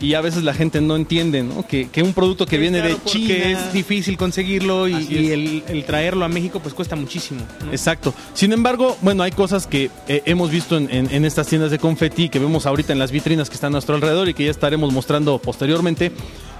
y 0.00 0.14
a 0.14 0.20
veces 0.20 0.42
la 0.42 0.52
gente 0.54 0.80
no 0.80 0.96
entiende, 0.96 1.44
¿no? 1.44 1.64
Que, 1.64 1.88
que 1.88 2.02
un 2.02 2.14
producto 2.14 2.46
que 2.46 2.58
viene 2.58 2.82
de 2.82 2.96
China... 3.04 3.26
Que 3.28 3.52
es 3.52 3.72
difícil 3.72 4.16
conseguirlo 4.16 4.88
y, 4.88 4.94
el, 5.32 5.62
el 5.68 5.84
traerlo 5.84 6.24
a 6.24 6.28
México 6.28 6.58
pues 6.60 6.74
cuesta 6.74 6.96
muchísimo. 6.96 7.42
¿no? 7.64 7.70
Exacto. 7.70 8.12
Sin 8.34 8.52
embargo, 8.52 8.96
bueno, 9.02 9.22
hay 9.22 9.30
cosas 9.30 9.68
que 9.68 9.88
eh, 10.08 10.22
hemos 10.26 10.50
visto 10.50 10.76
en, 10.76 10.92
en- 10.92 11.08
en 11.14 11.24
estas 11.24 11.46
tiendas 11.46 11.70
de 11.70 11.78
confeti, 11.78 12.28
que 12.28 12.40
vemos 12.40 12.66
ahorita 12.66 12.92
en 12.92 12.98
las 12.98 13.12
vitrinas 13.12 13.48
que 13.48 13.54
están 13.54 13.68
a 13.68 13.72
nuestro 13.74 13.94
alrededor 13.94 14.28
y 14.28 14.34
que 14.34 14.46
ya 14.46 14.50
estaremos 14.50 14.92
mostrando 14.92 15.38
posteriormente. 15.38 16.10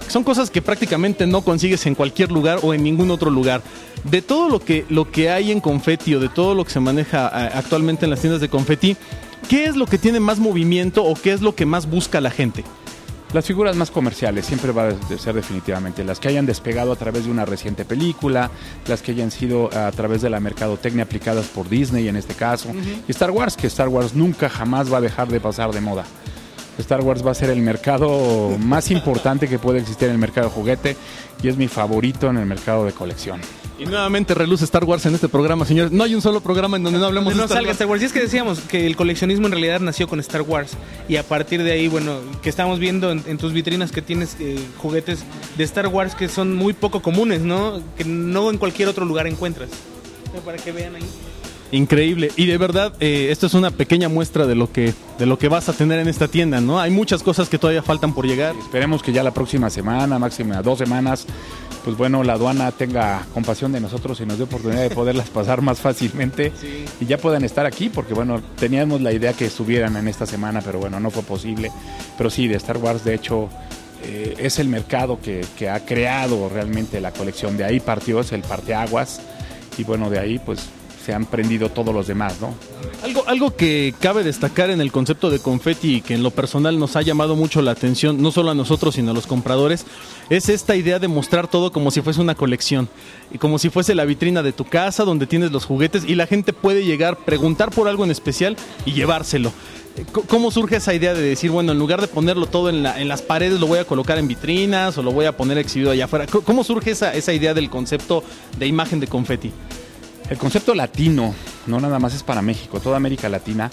Son 0.09 0.25
cosas 0.25 0.51
que 0.51 0.63
prácticamente 0.63 1.27
no 1.27 1.43
consigues 1.43 1.87
en 1.87 1.95
cualquier 1.95 2.31
lugar 2.31 2.61
o 2.63 2.75
en 2.75 2.83
ningún 2.83 3.11
otro 3.11 3.31
lugar. 3.31 3.63
De 4.05 4.21
todo 4.21 4.49
lo 4.49 4.61
que, 4.61 4.85
lo 4.89 5.11
que 5.11 5.31
hay 5.31 5.53
en 5.53 5.61
confeti 5.61 6.15
o 6.15 6.21
de 6.21 6.29
todo 6.29 6.55
lo 6.55 6.65
que 6.65 6.71
se 6.71 6.81
maneja 6.81 7.31
eh, 7.35 7.51
actualmente 7.55 8.05
en 8.05 8.11
las 8.11 8.21
tiendas 8.21 8.41
de 8.41 8.49
confeti, 8.49 8.97
¿qué 9.49 9.65
es 9.65 9.77
lo 9.77 9.87
que 9.87 9.99
tiene 9.99 10.21
más 10.21 10.39
movimiento 10.39 11.05
o 11.05 11.15
qué 11.15 11.33
es 11.33 11.41
lo 11.41 11.55
que 11.55 11.67
más 11.67 11.89
busca 11.89 12.21
la 12.21 12.31
gente? 12.31 12.65
Las 13.33 13.47
figuras 13.47 13.77
más 13.77 13.91
comerciales 13.91 14.45
siempre 14.45 14.73
va 14.73 14.89
a 14.89 15.19
ser 15.19 15.35
definitivamente 15.35 16.05
las 16.05 16.21
que 16.21 16.29
hayan 16.29 16.45
despegado 16.45 16.93
a 16.93 16.97
través 16.97 17.25
de 17.25 17.31
una 17.31 17.47
reciente 17.47 17.87
película, 17.87 18.51
las 18.87 19.01
que 19.01 19.13
hayan 19.13 19.31
sido 19.31 19.71
a 19.75 19.91
través 19.93 20.21
de 20.21 20.29
la 20.29 20.39
mercadotecnia 20.39 21.05
aplicadas 21.05 21.47
por 21.47 21.67
Disney 21.67 22.09
en 22.09 22.17
este 22.17 22.35
caso, 22.35 22.69
y 23.09 23.11
Star 23.11 23.31
Wars, 23.31 23.57
que 23.57 23.69
Star 23.69 23.89
Wars 23.89 24.15
nunca 24.15 24.51
jamás 24.51 24.93
va 24.93 24.99
a 24.99 25.01
dejar 25.01 25.29
de 25.29 25.41
pasar 25.41 25.73
de 25.73 25.81
moda. 25.81 26.05
Star 26.79 27.01
Wars 27.03 27.25
va 27.27 27.31
a 27.31 27.35
ser 27.35 27.51
el 27.51 27.61
mercado 27.61 28.57
más 28.59 28.91
importante 28.91 29.49
que 29.49 29.59
puede 29.59 29.81
existir 29.81 30.09
en 30.09 30.15
el 30.15 30.19
mercado 30.19 30.49
de 30.49 30.55
juguete 30.55 30.97
y 31.43 31.49
es 31.49 31.57
mi 31.57 31.69
favorito 31.69 32.29
en 32.31 32.39
el 32.39 32.47
mercado 32.47 32.85
de 32.85 32.93
colección. 32.93 33.41
Y 33.79 33.85
nuevamente 33.85 34.35
reluce 34.35 34.65
Star 34.65 34.85
Wars 34.85 35.05
en 35.07 35.15
este 35.15 35.29
programa, 35.29 35.65
señores. 35.65 35.91
No 35.91 36.05
hay 36.05 36.15
un 36.15 36.23
solo 36.23 36.41
programa 36.41 36.77
en 36.77 36.85
donde 36.85 37.01
no 37.01 37.07
hablemos 37.07 37.35
no 37.35 37.41
de 37.41 37.45
Star 37.47 37.57
salga 37.57 37.71
Wars. 37.71 37.77
Star 37.77 37.89
Wars. 37.89 38.03
Y 38.03 38.05
es 38.05 38.13
que 38.13 38.21
decíamos 38.21 38.61
que 38.61 38.87
el 38.87 38.95
coleccionismo 38.95 39.47
en 39.47 39.53
realidad 39.53 39.81
nació 39.81 40.07
con 40.07 40.21
Star 40.21 40.43
Wars. 40.43 40.73
Y 41.09 41.17
a 41.17 41.25
partir 41.25 41.63
de 41.63 41.73
ahí, 41.73 41.89
bueno, 41.89 42.19
que 42.43 42.49
estamos 42.49 42.79
viendo 42.79 43.11
en, 43.11 43.25
en 43.27 43.39
tus 43.39 43.53
vitrinas 43.53 43.91
que 43.91 44.01
tienes 44.01 44.37
eh, 44.39 44.57
juguetes 44.79 45.25
de 45.57 45.65
Star 45.65 45.89
Wars 45.89 46.15
que 46.15 46.29
son 46.29 46.55
muy 46.55 46.75
poco 46.75 47.03
comunes, 47.03 47.41
¿no? 47.41 47.81
Que 47.97 48.05
no 48.05 48.51
en 48.51 48.59
cualquier 48.59 48.89
otro 48.89 49.05
lugar 49.05 49.27
encuentras. 49.27 49.71
Para 50.45 50.59
que 50.59 50.71
vean 50.71 50.95
ahí. 50.95 51.03
Increíble. 51.73 52.31
Y 52.37 52.45
de 52.45 52.59
verdad, 52.59 52.93
eh, 53.01 53.29
esto 53.31 53.47
es 53.47 53.55
una 53.55 53.71
pequeña 53.71 54.11
muestra 54.11 54.47
de 54.47 54.55
lo 54.55 54.71
que 54.71 54.93
de 55.19 55.25
lo 55.25 55.39
que 55.39 55.49
vas 55.49 55.71
a 55.71 55.73
tener 55.73 56.01
en 56.01 56.09
esta 56.09 56.29
tienda, 56.29 56.61
¿no? 56.61 56.79
Hay 56.79 56.91
muchas 56.91 57.23
cosas 57.23 57.49
que 57.49 57.57
todavía 57.57 57.83
faltan 57.83 58.13
por 58.13 58.27
llegar. 58.27 58.55
Esperemos 58.57 59.03
que 59.03 59.11
ya 59.11 59.23
la 59.23 59.33
próxima 59.33 59.71
semana, 59.71 60.19
máxima 60.19 60.61
dos 60.61 60.79
semanas, 60.79 61.27
pues 61.83 61.97
bueno, 61.97 62.23
la 62.25 62.35
aduana 62.35 62.73
tenga 62.73 63.25
compasión 63.33 63.73
de 63.73 63.81
nosotros 63.81 64.21
y 64.21 64.27
nos 64.27 64.37
dé 64.37 64.45
oportunidad 64.45 64.83
de 64.83 64.91
poderlas 64.91 65.31
pasar 65.31 65.63
más 65.63 65.81
fácilmente 65.81 66.53
y 67.01 67.07
ya 67.07 67.17
puedan 67.17 67.43
estar 67.43 67.65
aquí, 67.65 67.89
porque 67.89 68.13
bueno, 68.13 68.43
teníamos 68.59 69.01
la 69.01 69.13
idea 69.13 69.33
que 69.33 69.47
estuvieran 69.47 69.97
en 69.97 70.09
esta 70.09 70.27
semana, 70.27 70.61
pero 70.63 70.79
bueno, 70.79 71.01
no 71.01 71.11
fue 71.11 71.23
posible. 71.23 71.71
Pero 72.19 72.29
sí, 72.29 72.49
de 72.49 72.57
Star 72.57 72.77
Wars, 72.77 73.03
de 73.03 73.15
hecho, 73.15 73.49
eh, 74.05 74.35
es 74.39 74.59
el 74.59 74.69
mercado 74.69 75.19
que, 75.23 75.43
que 75.59 75.71
ha 75.71 75.87
creado 75.87 76.51
realmente 76.51 77.01
la 77.01 77.13
colección. 77.13 77.57
De 77.57 77.65
ahí 77.65 77.81
partió, 77.81 78.21
es 78.21 78.31
el 78.33 78.43
parteaguas. 78.43 79.23
Y 79.79 79.85
bueno, 79.85 80.11
de 80.11 80.19
ahí 80.19 80.39
pues 80.39 80.69
se 81.05 81.13
han 81.15 81.27
prendido 81.27 81.69
todos 81.69 81.95
los 81.95 82.07
demás, 82.07 82.41
¿no? 82.41 82.55
Algo, 83.03 83.25
algo 83.27 83.57
que 83.57 83.93
cabe 84.01 84.23
destacar 84.23 84.71
en 84.71 84.81
el 84.81 84.93
concepto 84.93 85.29
de 85.31 85.41
confeti 85.41 85.97
y 85.97 86.01
que 86.03 86.15
en 86.15 86.23
lo 86.23 86.31
personal 86.31 86.79
nos 86.79 86.95
ha 86.95 87.03
llamado 87.03 87.35
mucho 87.35 87.61
la 87.61 87.73
atención, 87.73 88.23
no 88.23 88.31
solo 88.31 88.53
a 88.53 88.55
nosotros, 88.55 88.95
sino 88.95 89.11
a 89.11 89.15
los 89.15 89.27
compradores, 89.27 89.85
es 90.31 90.49
esta 90.49 90.77
idea 90.77 91.01
de 91.01 91.09
mostrar 91.09 91.49
todo 91.49 91.73
como 91.73 91.91
si 91.91 92.01
fuese 92.01 92.21
una 92.21 92.37
colección. 92.37 92.89
Y 93.33 93.39
como 93.39 93.59
si 93.59 93.71
fuese 93.71 93.95
la 93.97 94.05
vitrina 94.05 94.43
de 94.45 94.53
tu 94.53 94.65
casa, 94.65 95.05
donde 95.05 95.27
tienes 95.27 95.51
los 95.51 95.65
juguetes 95.65 96.05
y 96.07 96.15
la 96.15 96.27
gente 96.29 96.53
puede 96.53 96.85
llegar, 96.85 97.17
preguntar 97.17 97.71
por 97.71 97.89
algo 97.89 98.05
en 98.05 98.11
especial 98.13 98.57
y 98.87 98.93
llevárselo. 98.93 99.53
C- 99.97 100.05
¿Cómo 100.29 100.51
surge 100.51 100.77
esa 100.77 100.95
idea 100.95 101.13
de 101.13 101.23
decir, 101.23 101.51
bueno, 101.51 101.73
en 101.73 101.79
lugar 101.79 102.01
de 102.01 102.07
ponerlo 102.07 102.47
todo 102.47 102.71
en, 102.71 102.87
en 102.87 103.09
las 103.09 103.21
paredes, 103.23 103.59
lo 103.59 103.67
voy 103.67 103.79
a 103.81 103.85
colocar 103.85 104.17
en 104.19 104.29
vitrinas 104.29 104.97
o 104.97 105.03
lo 105.03 105.11
voy 105.13 105.27
a 105.27 105.37
poner 105.37 105.59
exhibido 105.59 105.91
allá 105.91 106.05
afuera? 106.05 106.27
¿Cómo 106.27 106.63
surge 106.63 106.93
esa, 106.93 107.13
esa 107.15 107.33
idea 107.33 107.53
del 107.53 107.69
concepto 107.69 108.23
de 108.59 108.67
imagen 108.69 109.01
de 109.01 109.09
confeti? 109.09 109.51
El 110.33 110.39
concepto 110.39 110.75
latino 110.75 111.35
no 111.67 111.79
nada 111.79 111.99
más 111.99 112.15
es 112.15 112.23
para 112.23 112.41
México, 112.41 112.81
toda 112.81 112.97
América 112.97 113.29
Latina 113.29 113.69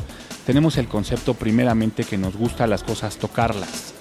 tenemos 0.46 0.76
el 0.78 0.90
concepto 0.90 1.34
primeramente 1.34 2.04
que 2.04 2.18
nos 2.18 2.36
gusta 2.36 2.68
las 2.68 2.84
cosas 2.84 3.16
tocarlas. 3.16 3.94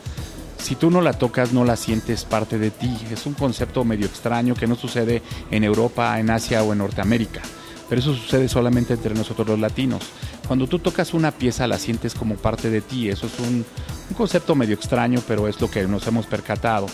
Si 0.60 0.74
tú 0.74 0.90
no 0.90 1.00
la 1.00 1.12
tocas, 1.12 1.52
no 1.52 1.64
la 1.64 1.76
sientes 1.76 2.24
parte 2.24 2.58
de 2.58 2.72
ti. 2.72 2.92
Es 3.12 3.26
un 3.26 3.34
concepto 3.34 3.84
medio 3.84 4.06
extraño 4.06 4.56
que 4.56 4.66
no 4.66 4.74
sucede 4.74 5.22
en 5.52 5.62
Europa, 5.62 6.18
en 6.18 6.30
Asia 6.30 6.64
o 6.64 6.72
en 6.72 6.78
Norteamérica. 6.78 7.42
Pero 7.88 8.00
eso 8.00 8.12
sucede 8.12 8.48
solamente 8.48 8.94
entre 8.94 9.14
nosotros 9.14 9.46
los 9.46 9.60
latinos. 9.60 10.02
Cuando 10.48 10.66
tú 10.66 10.80
tocas 10.80 11.14
una 11.14 11.30
pieza, 11.30 11.68
la 11.68 11.78
sientes 11.78 12.12
como 12.12 12.34
parte 12.34 12.70
de 12.70 12.80
ti. 12.80 13.08
Eso 13.08 13.28
es 13.28 13.38
un, 13.38 13.64
un 14.10 14.16
concepto 14.16 14.56
medio 14.56 14.74
extraño, 14.74 15.22
pero 15.28 15.46
es 15.46 15.60
lo 15.60 15.70
que 15.70 15.86
nos 15.86 16.04
hemos 16.08 16.26
percatado. 16.26 16.86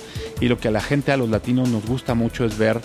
Y 0.43 0.49
lo 0.49 0.59
que 0.59 0.69
a 0.69 0.73
la 0.73 0.83
gente, 0.83 1.11
a 1.11 1.17
los 1.17 1.31
latinos, 1.31 1.71
nos 1.71 1.87
gusta 1.87 2.15
mucho 2.15 2.45
es 2.45 2.59
ver 2.59 2.83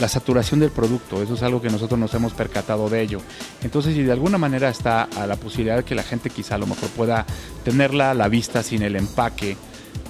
la 0.00 0.08
saturación 0.08 0.60
del 0.60 0.70
producto, 0.70 1.22
eso 1.22 1.34
es 1.34 1.42
algo 1.42 1.60
que 1.60 1.70
nosotros 1.70 1.98
nos 1.98 2.12
hemos 2.14 2.32
percatado 2.32 2.88
de 2.88 3.02
ello. 3.02 3.20
Entonces, 3.62 3.94
si 3.94 4.02
de 4.02 4.12
alguna 4.12 4.38
manera 4.38 4.68
está 4.68 5.02
a 5.02 5.26
la 5.26 5.36
posibilidad 5.36 5.76
de 5.76 5.84
que 5.84 5.94
la 5.94 6.02
gente 6.02 6.30
quizá 6.30 6.56
a 6.56 6.58
lo 6.58 6.66
mejor 6.66 6.88
pueda 6.90 7.26
tenerla 7.64 8.10
a 8.10 8.14
la 8.14 8.28
vista 8.28 8.62
sin 8.62 8.82
el 8.82 8.96
empaque, 8.96 9.56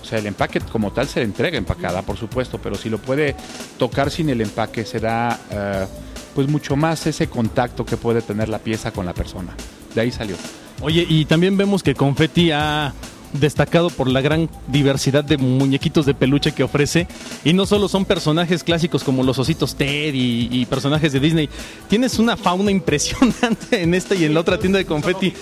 o 0.03 0.05
sea, 0.05 0.19
el 0.19 0.27
empaque 0.27 0.61
como 0.61 0.93
tal 0.93 1.09
se 1.09 1.21
le 1.21 1.27
entrega 1.27 1.59
empacada, 1.59 2.03
por 2.03 2.17
supuesto, 2.17 2.59
pero 2.63 2.77
si 2.77 2.89
lo 2.89 2.99
puede 2.99 3.37
tocar 3.79 4.11
sin 4.11 4.29
el 4.31 4.41
empaque, 4.41 4.85
se 4.85 5.01
da 5.01 5.39
eh, 5.51 5.87
pues 6.35 6.49
mucho 6.49 6.77
más 6.77 7.07
ese 7.07 7.29
contacto 7.29 7.85
que 7.85 7.97
puede 7.97 8.23
tener 8.23 8.49
la 8.49 8.59
pieza 8.59 8.93
con 8.93 9.07
la 9.07 9.15
persona. 9.15 9.55
De 9.95 10.01
ahí 10.01 10.13
salió. 10.13 10.37
Oye, 10.83 11.07
y 11.09 11.25
también 11.25 11.57
vemos 11.57 11.83
que 11.83 11.95
Confetti 11.95 12.51
ha 12.53 12.93
destacado 13.33 13.91
por 13.91 14.09
la 14.09 14.21
gran 14.21 14.49
diversidad 14.69 15.25
de 15.25 15.37
muñequitos 15.37 16.07
de 16.07 16.15
peluche 16.15 16.53
que 16.53 16.63
ofrece. 16.63 17.07
Y 17.45 17.53
no 17.53 17.67
solo 17.67 17.89
son 17.89 18.05
personajes 18.05 18.65
clásicos 18.65 19.05
como 19.05 19.23
los 19.23 19.39
ositos 19.39 19.75
Ted 19.75 20.15
y, 20.15 20.49
y 20.51 20.67
personajes 20.67 21.13
de 21.13 21.21
Disney. 21.21 21.49
Tienes 21.89 22.19
una 22.19 22.37
fauna 22.37 22.71
impresionante 23.17 23.83
en 23.83 23.95
esta 23.95 24.15
y 24.15 24.25
en 24.25 24.35
la 24.35 24.41
otra 24.41 24.59
tienda 24.59 24.79
de 24.79 24.87
Confetti. 24.87 25.33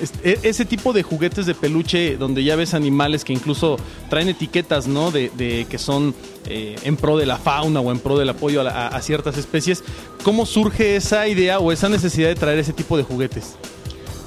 Este, 0.00 0.30
e- 0.32 0.38
ese 0.42 0.64
tipo 0.64 0.92
de 0.92 1.02
juguetes 1.02 1.46
de 1.46 1.54
peluche 1.54 2.16
donde 2.16 2.44
ya 2.44 2.56
ves 2.56 2.74
animales 2.74 3.24
que 3.24 3.32
incluso 3.32 3.76
traen 4.08 4.28
etiquetas, 4.28 4.86
¿no? 4.86 5.10
De, 5.10 5.30
de 5.36 5.66
que 5.68 5.78
son 5.78 6.14
eh, 6.46 6.76
en 6.84 6.96
pro 6.96 7.16
de 7.16 7.26
la 7.26 7.36
fauna 7.36 7.80
o 7.80 7.90
en 7.92 7.98
pro 7.98 8.18
del 8.18 8.28
apoyo 8.30 8.60
a, 8.60 8.64
la- 8.64 8.70
a- 8.70 8.88
a 8.88 9.02
ciertas 9.02 9.36
especies. 9.38 9.82
¿Cómo 10.24 10.46
surge 10.46 10.96
esa 10.96 11.28
idea 11.28 11.58
o 11.58 11.72
esa 11.72 11.88
necesidad 11.88 12.28
de 12.28 12.34
traer 12.34 12.58
ese 12.58 12.72
tipo 12.72 12.96
de 12.96 13.02
juguetes? 13.02 13.56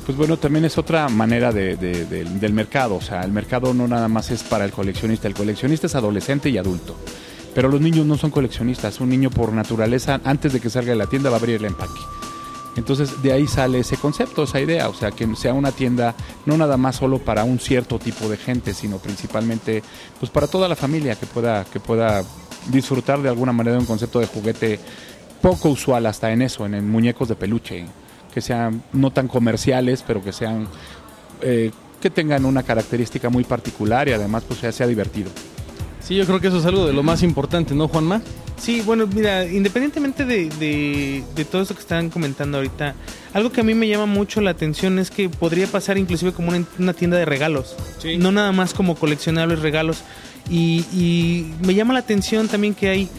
Pues 0.05 0.17
bueno, 0.17 0.37
también 0.37 0.65
es 0.65 0.77
otra 0.77 1.07
manera 1.07 1.51
de- 1.53 1.77
de- 1.77 2.05
de- 2.05 2.25
del 2.25 2.53
mercado. 2.53 2.95
O 2.95 3.01
sea, 3.01 3.21
el 3.21 3.31
mercado 3.31 3.73
no 3.73 3.87
nada 3.87 4.07
más 4.09 4.31
es 4.31 4.43
para 4.43 4.65
el 4.65 4.71
coleccionista. 4.71 5.27
El 5.27 5.33
coleccionista 5.33 5.87
es 5.87 5.95
adolescente 5.95 6.49
y 6.49 6.57
adulto. 6.57 6.95
Pero 7.55 7.69
los 7.69 7.79
niños 7.79 8.05
no 8.05 8.17
son 8.17 8.29
coleccionistas. 8.31 8.99
Un 8.99 9.09
niño 9.09 9.29
por 9.29 9.53
naturaleza, 9.53 10.19
antes 10.25 10.51
de 10.51 10.59
que 10.59 10.69
salga 10.69 10.91
de 10.91 10.97
la 10.97 11.07
tienda, 11.07 11.29
va 11.29 11.37
a 11.37 11.39
abrir 11.39 11.55
el 11.55 11.65
empaque. 11.65 12.01
Entonces 12.75 13.21
de 13.21 13.31
ahí 13.31 13.47
sale 13.47 13.79
ese 13.79 13.95
concepto, 13.97 14.43
esa 14.43 14.59
idea. 14.59 14.89
O 14.89 14.93
sea, 14.93 15.11
que 15.11 15.27
sea 15.35 15.53
una 15.53 15.71
tienda 15.71 16.15
no 16.45 16.57
nada 16.57 16.75
más 16.75 16.95
solo 16.97 17.19
para 17.19 17.43
un 17.45 17.59
cierto 17.59 17.97
tipo 17.99 18.27
de 18.27 18.35
gente, 18.37 18.73
sino 18.73 18.97
principalmente 18.97 19.83
pues 20.19 20.31
para 20.31 20.47
toda 20.47 20.67
la 20.67 20.75
familia 20.75 21.15
que 21.15 21.27
pueda, 21.27 21.63
que 21.65 21.79
pueda 21.79 22.23
disfrutar 22.69 23.21
de 23.21 23.29
alguna 23.29 23.53
manera 23.53 23.75
de 23.75 23.81
un 23.81 23.85
concepto 23.85 24.19
de 24.19 24.25
juguete 24.25 24.79
poco 25.41 25.69
usual 25.69 26.07
hasta 26.07 26.31
en 26.31 26.41
eso, 26.41 26.65
en 26.65 26.89
muñecos 26.89 27.27
de 27.29 27.35
peluche 27.35 27.85
que 28.33 28.41
sean 28.41 28.83
no 28.93 29.11
tan 29.11 29.27
comerciales, 29.27 30.03
pero 30.05 30.23
que 30.23 30.33
sean 30.33 30.67
eh, 31.41 31.71
que 32.01 32.09
tengan 32.09 32.45
una 32.45 32.63
característica 32.63 33.29
muy 33.29 33.43
particular 33.43 34.07
y 34.07 34.11
además 34.13 34.43
pues 34.47 34.59
sea, 34.59 34.71
sea 34.71 34.87
divertido. 34.87 35.29
Sí, 36.01 36.15
yo 36.15 36.25
creo 36.25 36.41
que 36.41 36.47
eso 36.47 36.57
es 36.57 36.65
algo 36.65 36.85
de 36.85 36.91
lo 36.91 37.03
más 37.03 37.23
importante, 37.23 37.73
¿no, 37.73 37.87
Juanma? 37.87 38.21
Sí, 38.57 38.81
bueno, 38.81 39.07
mira, 39.07 39.45
independientemente 39.45 40.25
de, 40.25 40.49
de, 40.49 41.23
de 41.35 41.45
todo 41.45 41.61
esto 41.61 41.73
que 41.73 41.81
están 41.81 42.09
comentando 42.09 42.57
ahorita, 42.57 42.95
algo 43.33 43.51
que 43.51 43.61
a 43.61 43.63
mí 43.63 43.73
me 43.73 43.87
llama 43.87 44.05
mucho 44.05 44.41
la 44.41 44.51
atención 44.51 44.99
es 44.99 45.09
que 45.11 45.29
podría 45.29 45.67
pasar 45.67 45.97
inclusive 45.97 46.33
como 46.33 46.49
una, 46.49 46.65
una 46.77 46.93
tienda 46.93 47.17
de 47.17 47.25
regalos, 47.25 47.75
no 48.19 48.31
nada 48.31 48.51
más 48.51 48.73
como 48.73 48.95
coleccionables 48.95 49.59
regalos. 49.59 50.03
Y, 50.49 50.85
y 50.91 51.53
me 51.65 51.73
llama 51.73 51.93
la 51.93 51.99
atención 51.99 52.49
también 52.49 52.73
que 52.73 52.89
hay 52.89 53.09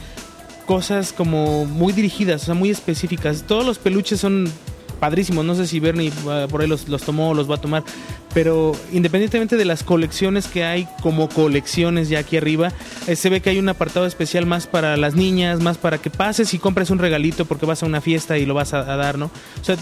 cosas 0.66 1.12
como 1.12 1.64
muy 1.64 1.92
dirigidas, 1.92 2.42
o 2.42 2.46
sea, 2.46 2.54
muy 2.54 2.70
específicas. 2.70 3.44
Todos 3.46 3.64
los 3.64 3.78
peluches 3.78 4.20
son 4.20 4.50
padrísimos, 4.94 5.44
no 5.44 5.54
sé 5.54 5.66
si 5.66 5.80
Bernie 5.80 6.12
uh, 6.24 6.48
por 6.48 6.60
ahí 6.60 6.68
los, 6.68 6.88
los 6.88 7.02
tomó 7.02 7.30
o 7.30 7.34
los 7.34 7.50
va 7.50 7.56
a 7.56 7.60
tomar, 7.60 7.84
pero 8.32 8.72
independientemente 8.92 9.56
de 9.56 9.64
las 9.64 9.82
colecciones 9.82 10.46
que 10.46 10.64
hay 10.64 10.88
como 11.02 11.28
colecciones 11.28 12.08
ya 12.08 12.20
aquí 12.20 12.36
arriba, 12.36 12.72
eh, 13.06 13.16
se 13.16 13.30
ve 13.30 13.40
que 13.40 13.50
hay 13.50 13.58
un 13.58 13.68
apartado 13.68 14.06
especial 14.06 14.46
más 14.46 14.66
para 14.66 14.96
las 14.96 15.14
niñas, 15.14 15.60
más 15.60 15.78
para 15.78 15.98
que 15.98 16.10
pases 16.10 16.54
y 16.54 16.58
compres 16.58 16.90
un 16.90 16.98
regalito 16.98 17.44
porque 17.44 17.66
vas 17.66 17.82
a 17.82 17.86
una 17.86 18.00
fiesta 18.00 18.38
y 18.38 18.46
lo 18.46 18.54
vas 18.54 18.74
a, 18.74 18.80
a 18.92 18.96
dar, 18.96 19.18
¿no? 19.18 19.26
O 19.26 19.64
sea, 19.64 19.76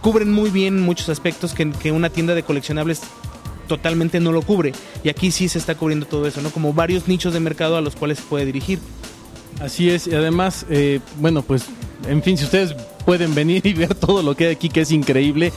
cubren 0.00 0.32
muy 0.32 0.50
bien 0.50 0.80
muchos 0.80 1.08
aspectos 1.08 1.52
que, 1.52 1.70
que 1.70 1.90
una 1.92 2.10
tienda 2.10 2.34
de 2.34 2.42
coleccionables 2.42 3.00
totalmente 3.66 4.20
no 4.20 4.32
lo 4.32 4.42
cubre. 4.42 4.72
Y 5.02 5.08
aquí 5.08 5.30
sí 5.30 5.48
se 5.48 5.58
está 5.58 5.74
cubriendo 5.74 6.06
todo 6.06 6.26
eso, 6.26 6.40
¿no? 6.40 6.50
Como 6.50 6.72
varios 6.72 7.08
nichos 7.08 7.32
de 7.34 7.40
mercado 7.40 7.76
a 7.76 7.80
los 7.80 7.96
cuales 7.96 8.18
se 8.18 8.24
puede 8.24 8.46
dirigir. 8.46 8.78
Así 9.60 9.90
es, 9.90 10.06
y 10.06 10.14
además, 10.14 10.66
eh, 10.68 11.00
bueno, 11.18 11.42
pues, 11.42 11.64
en 12.06 12.22
fin, 12.22 12.36
si 12.36 12.44
ustedes 12.44 12.76
pueden 13.06 13.34
venir 13.34 13.64
y 13.64 13.72
ver 13.72 13.94
todo 13.94 14.22
lo 14.22 14.36
que 14.36 14.48
hay 14.48 14.52
aquí, 14.52 14.68
que 14.68 14.82
es 14.82 14.90
increíble, 14.90 15.52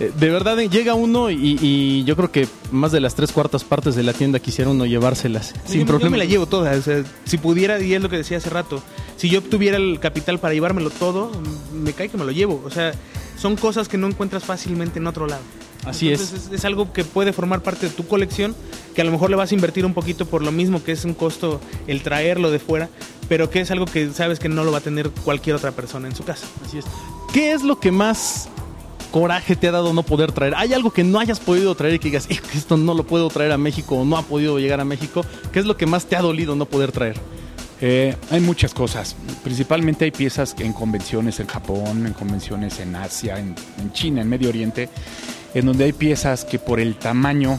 eh, 0.00 0.10
de 0.18 0.30
verdad 0.30 0.58
eh, 0.58 0.68
llega 0.68 0.94
uno 0.94 1.30
y, 1.30 1.56
y 1.60 2.02
yo 2.04 2.16
creo 2.16 2.32
que 2.32 2.48
más 2.72 2.90
de 2.90 3.00
las 3.00 3.14
tres 3.14 3.30
cuartas 3.30 3.62
partes 3.62 3.94
de 3.94 4.02
la 4.02 4.12
tienda 4.12 4.40
quisiera 4.40 4.70
uno 4.70 4.86
llevárselas 4.86 5.54
sin 5.66 5.82
yo, 5.82 5.86
problema. 5.86 6.08
Yo 6.08 6.10
me 6.10 6.18
la 6.18 6.24
llevo 6.24 6.46
toda, 6.46 6.72
o 6.72 6.82
sea, 6.82 7.04
si 7.24 7.38
pudiera, 7.38 7.80
y 7.80 7.94
es 7.94 8.02
lo 8.02 8.08
que 8.08 8.16
decía 8.16 8.38
hace 8.38 8.50
rato, 8.50 8.82
si 9.16 9.28
yo 9.28 9.40
tuviera 9.42 9.76
el 9.76 10.00
capital 10.00 10.40
para 10.40 10.54
llevármelo 10.54 10.90
todo, 10.90 11.30
me 11.72 11.92
cae 11.92 12.08
que 12.08 12.16
me 12.16 12.24
lo 12.24 12.32
llevo. 12.32 12.62
O 12.64 12.70
sea, 12.70 12.92
son 13.38 13.56
cosas 13.56 13.88
que 13.88 13.98
no 13.98 14.08
encuentras 14.08 14.42
fácilmente 14.42 14.98
en 14.98 15.06
otro 15.06 15.26
lado. 15.26 15.42
Así 15.84 16.10
Entonces, 16.10 16.46
es. 16.46 16.52
es. 16.52 16.64
algo 16.64 16.92
que 16.92 17.04
puede 17.04 17.32
formar 17.32 17.62
parte 17.62 17.88
de 17.88 17.92
tu 17.92 18.06
colección, 18.06 18.56
que 18.94 19.02
a 19.02 19.04
lo 19.04 19.10
mejor 19.12 19.28
le 19.28 19.36
vas 19.36 19.52
a 19.52 19.54
invertir 19.54 19.84
un 19.84 19.92
poquito 19.92 20.24
por 20.24 20.42
lo 20.42 20.50
mismo 20.50 20.82
que 20.82 20.92
es 20.92 21.04
un 21.04 21.12
costo 21.12 21.60
el 21.86 22.02
traerlo 22.02 22.50
de 22.50 22.58
fuera, 22.58 22.88
pero 23.28 23.50
que 23.50 23.60
es 23.60 23.70
algo 23.70 23.86
que 23.86 24.10
sabes 24.12 24.38
que 24.38 24.48
no 24.48 24.64
lo 24.64 24.72
va 24.72 24.78
a 24.78 24.82
tener 24.82 25.10
cualquier 25.10 25.56
otra 25.56 25.72
persona 25.72 26.08
en 26.08 26.14
su 26.14 26.24
casa. 26.24 26.46
Así 26.64 26.78
es. 26.78 26.84
¿Qué 27.32 27.52
es 27.52 27.62
lo 27.62 27.80
que 27.80 27.90
más 27.90 28.48
coraje 29.10 29.56
te 29.56 29.68
ha 29.68 29.72
dado 29.72 29.92
no 29.92 30.02
poder 30.02 30.32
traer? 30.32 30.54
¿Hay 30.56 30.72
algo 30.74 30.92
que 30.92 31.04
no 31.04 31.18
hayas 31.18 31.40
podido 31.40 31.74
traer 31.74 31.94
y 31.94 31.98
que 31.98 32.08
digas, 32.08 32.30
"Hijo, 32.30 32.44
esto 32.54 32.76
no 32.76 32.94
lo 32.94 33.04
puedo 33.06 33.28
traer 33.28 33.52
a 33.52 33.58
México 33.58 33.96
o 33.96 34.04
no 34.04 34.16
ha 34.16 34.22
podido 34.22 34.58
llegar 34.58 34.80
a 34.80 34.84
México? 34.84 35.24
¿Qué 35.52 35.60
es 35.60 35.66
lo 35.66 35.76
que 35.76 35.86
más 35.86 36.06
te 36.06 36.16
ha 36.16 36.22
dolido 36.22 36.56
no 36.56 36.66
poder 36.66 36.92
traer? 36.92 37.16
Eh, 37.80 38.16
hay 38.30 38.40
muchas 38.40 38.72
cosas. 38.72 39.16
Principalmente 39.42 40.04
hay 40.04 40.10
piezas 40.10 40.54
en 40.58 40.72
convenciones 40.72 41.40
en 41.40 41.46
Japón, 41.48 42.06
en 42.06 42.12
convenciones 42.12 42.78
en 42.80 42.94
Asia, 42.96 43.38
en, 43.38 43.54
en 43.78 43.92
China, 43.92 44.22
en 44.22 44.28
Medio 44.28 44.48
Oriente, 44.48 44.88
en 45.54 45.66
donde 45.66 45.84
hay 45.84 45.92
piezas 45.92 46.44
que 46.44 46.58
por 46.58 46.80
el 46.80 46.96
tamaño, 46.96 47.58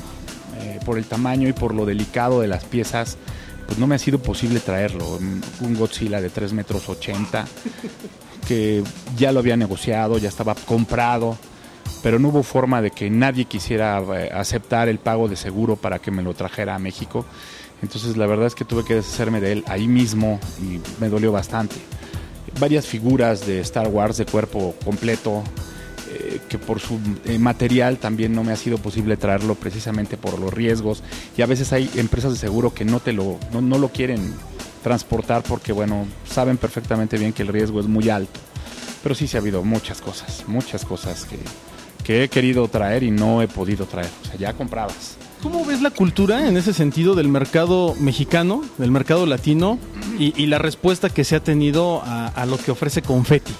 eh, 0.61 0.79
por 0.85 0.97
el 0.97 1.05
tamaño 1.05 1.47
y 1.47 1.53
por 1.53 1.73
lo 1.73 1.85
delicado 1.85 2.41
de 2.41 2.47
las 2.47 2.63
piezas, 2.63 3.17
pues 3.65 3.79
no 3.79 3.87
me 3.87 3.95
ha 3.95 3.99
sido 3.99 4.19
posible 4.19 4.59
traerlo. 4.59 5.17
Un 5.61 5.75
Godzilla 5.75 6.21
de 6.21 6.29
3 6.29 6.53
metros 6.53 6.87
80, 6.87 7.45
que 8.47 8.83
ya 9.17 9.31
lo 9.31 9.39
había 9.39 9.57
negociado, 9.57 10.17
ya 10.17 10.29
estaba 10.29 10.55
comprado, 10.55 11.37
pero 12.03 12.19
no 12.19 12.29
hubo 12.29 12.43
forma 12.43 12.81
de 12.81 12.91
que 12.91 13.09
nadie 13.09 13.45
quisiera 13.45 13.99
eh, 13.99 14.29
aceptar 14.33 14.89
el 14.89 14.99
pago 14.99 15.27
de 15.27 15.35
seguro 15.35 15.75
para 15.75 15.99
que 15.99 16.11
me 16.11 16.21
lo 16.21 16.33
trajera 16.33 16.75
a 16.75 16.79
México. 16.79 17.25
Entonces 17.81 18.17
la 18.17 18.25
verdad 18.25 18.47
es 18.47 18.55
que 18.55 18.65
tuve 18.65 18.85
que 18.85 18.95
deshacerme 18.95 19.41
de 19.41 19.51
él 19.51 19.63
ahí 19.67 19.87
mismo 19.87 20.39
y 20.61 20.79
me 21.01 21.09
dolió 21.09 21.31
bastante. 21.31 21.75
Varias 22.59 22.85
figuras 22.85 23.45
de 23.45 23.59
Star 23.59 23.87
Wars 23.87 24.17
de 24.17 24.25
cuerpo 24.25 24.75
completo, 24.83 25.43
que 26.49 26.57
por 26.57 26.79
su 26.79 26.99
eh, 27.25 27.39
material 27.39 27.97
también 27.97 28.33
no 28.33 28.43
me 28.43 28.51
ha 28.51 28.55
sido 28.55 28.77
posible 28.77 29.17
traerlo 29.17 29.55
precisamente 29.55 30.17
por 30.17 30.39
los 30.39 30.53
riesgos. 30.53 31.03
Y 31.37 31.41
a 31.41 31.45
veces 31.45 31.73
hay 31.73 31.89
empresas 31.95 32.33
de 32.33 32.37
seguro 32.39 32.73
que 32.73 32.85
no, 32.85 32.99
te 32.99 33.13
lo, 33.13 33.39
no, 33.51 33.61
no 33.61 33.77
lo 33.77 33.89
quieren 33.89 34.33
transportar 34.83 35.43
porque, 35.43 35.71
bueno, 35.71 36.05
saben 36.29 36.57
perfectamente 36.57 37.17
bien 37.17 37.33
que 37.33 37.41
el 37.41 37.49
riesgo 37.49 37.79
es 37.79 37.87
muy 37.87 38.09
alto. 38.09 38.39
Pero 39.03 39.15
sí 39.15 39.27
se 39.27 39.37
ha 39.37 39.39
habido 39.39 39.63
muchas 39.63 40.01
cosas, 40.01 40.43
muchas 40.47 40.85
cosas 40.85 41.25
que, 41.25 41.37
que 42.03 42.23
he 42.23 42.29
querido 42.29 42.67
traer 42.67 43.03
y 43.03 43.11
no 43.11 43.41
he 43.41 43.47
podido 43.47 43.85
traer. 43.85 44.09
O 44.23 44.25
sea, 44.27 44.35
ya 44.35 44.53
comprabas. 44.53 45.17
¿Cómo 45.41 45.63
ves 45.65 45.81
la 45.81 45.91
cultura 45.91 46.47
en 46.47 46.57
ese 46.57 46.73
sentido 46.73 47.13
del 47.13 47.27
mercado 47.27 47.93
mexicano, 47.99 48.63
del 48.77 48.89
mercado 48.91 49.25
latino 49.25 49.77
y, 50.17 50.33
y 50.41 50.47
la 50.47 50.57
respuesta 50.57 51.09
que 51.09 51.23
se 51.23 51.35
ha 51.35 51.39
tenido 51.39 52.01
a, 52.03 52.27
a 52.27 52.45
lo 52.45 52.57
que 52.57 52.71
ofrece 52.71 53.01
Confetti? 53.01 53.53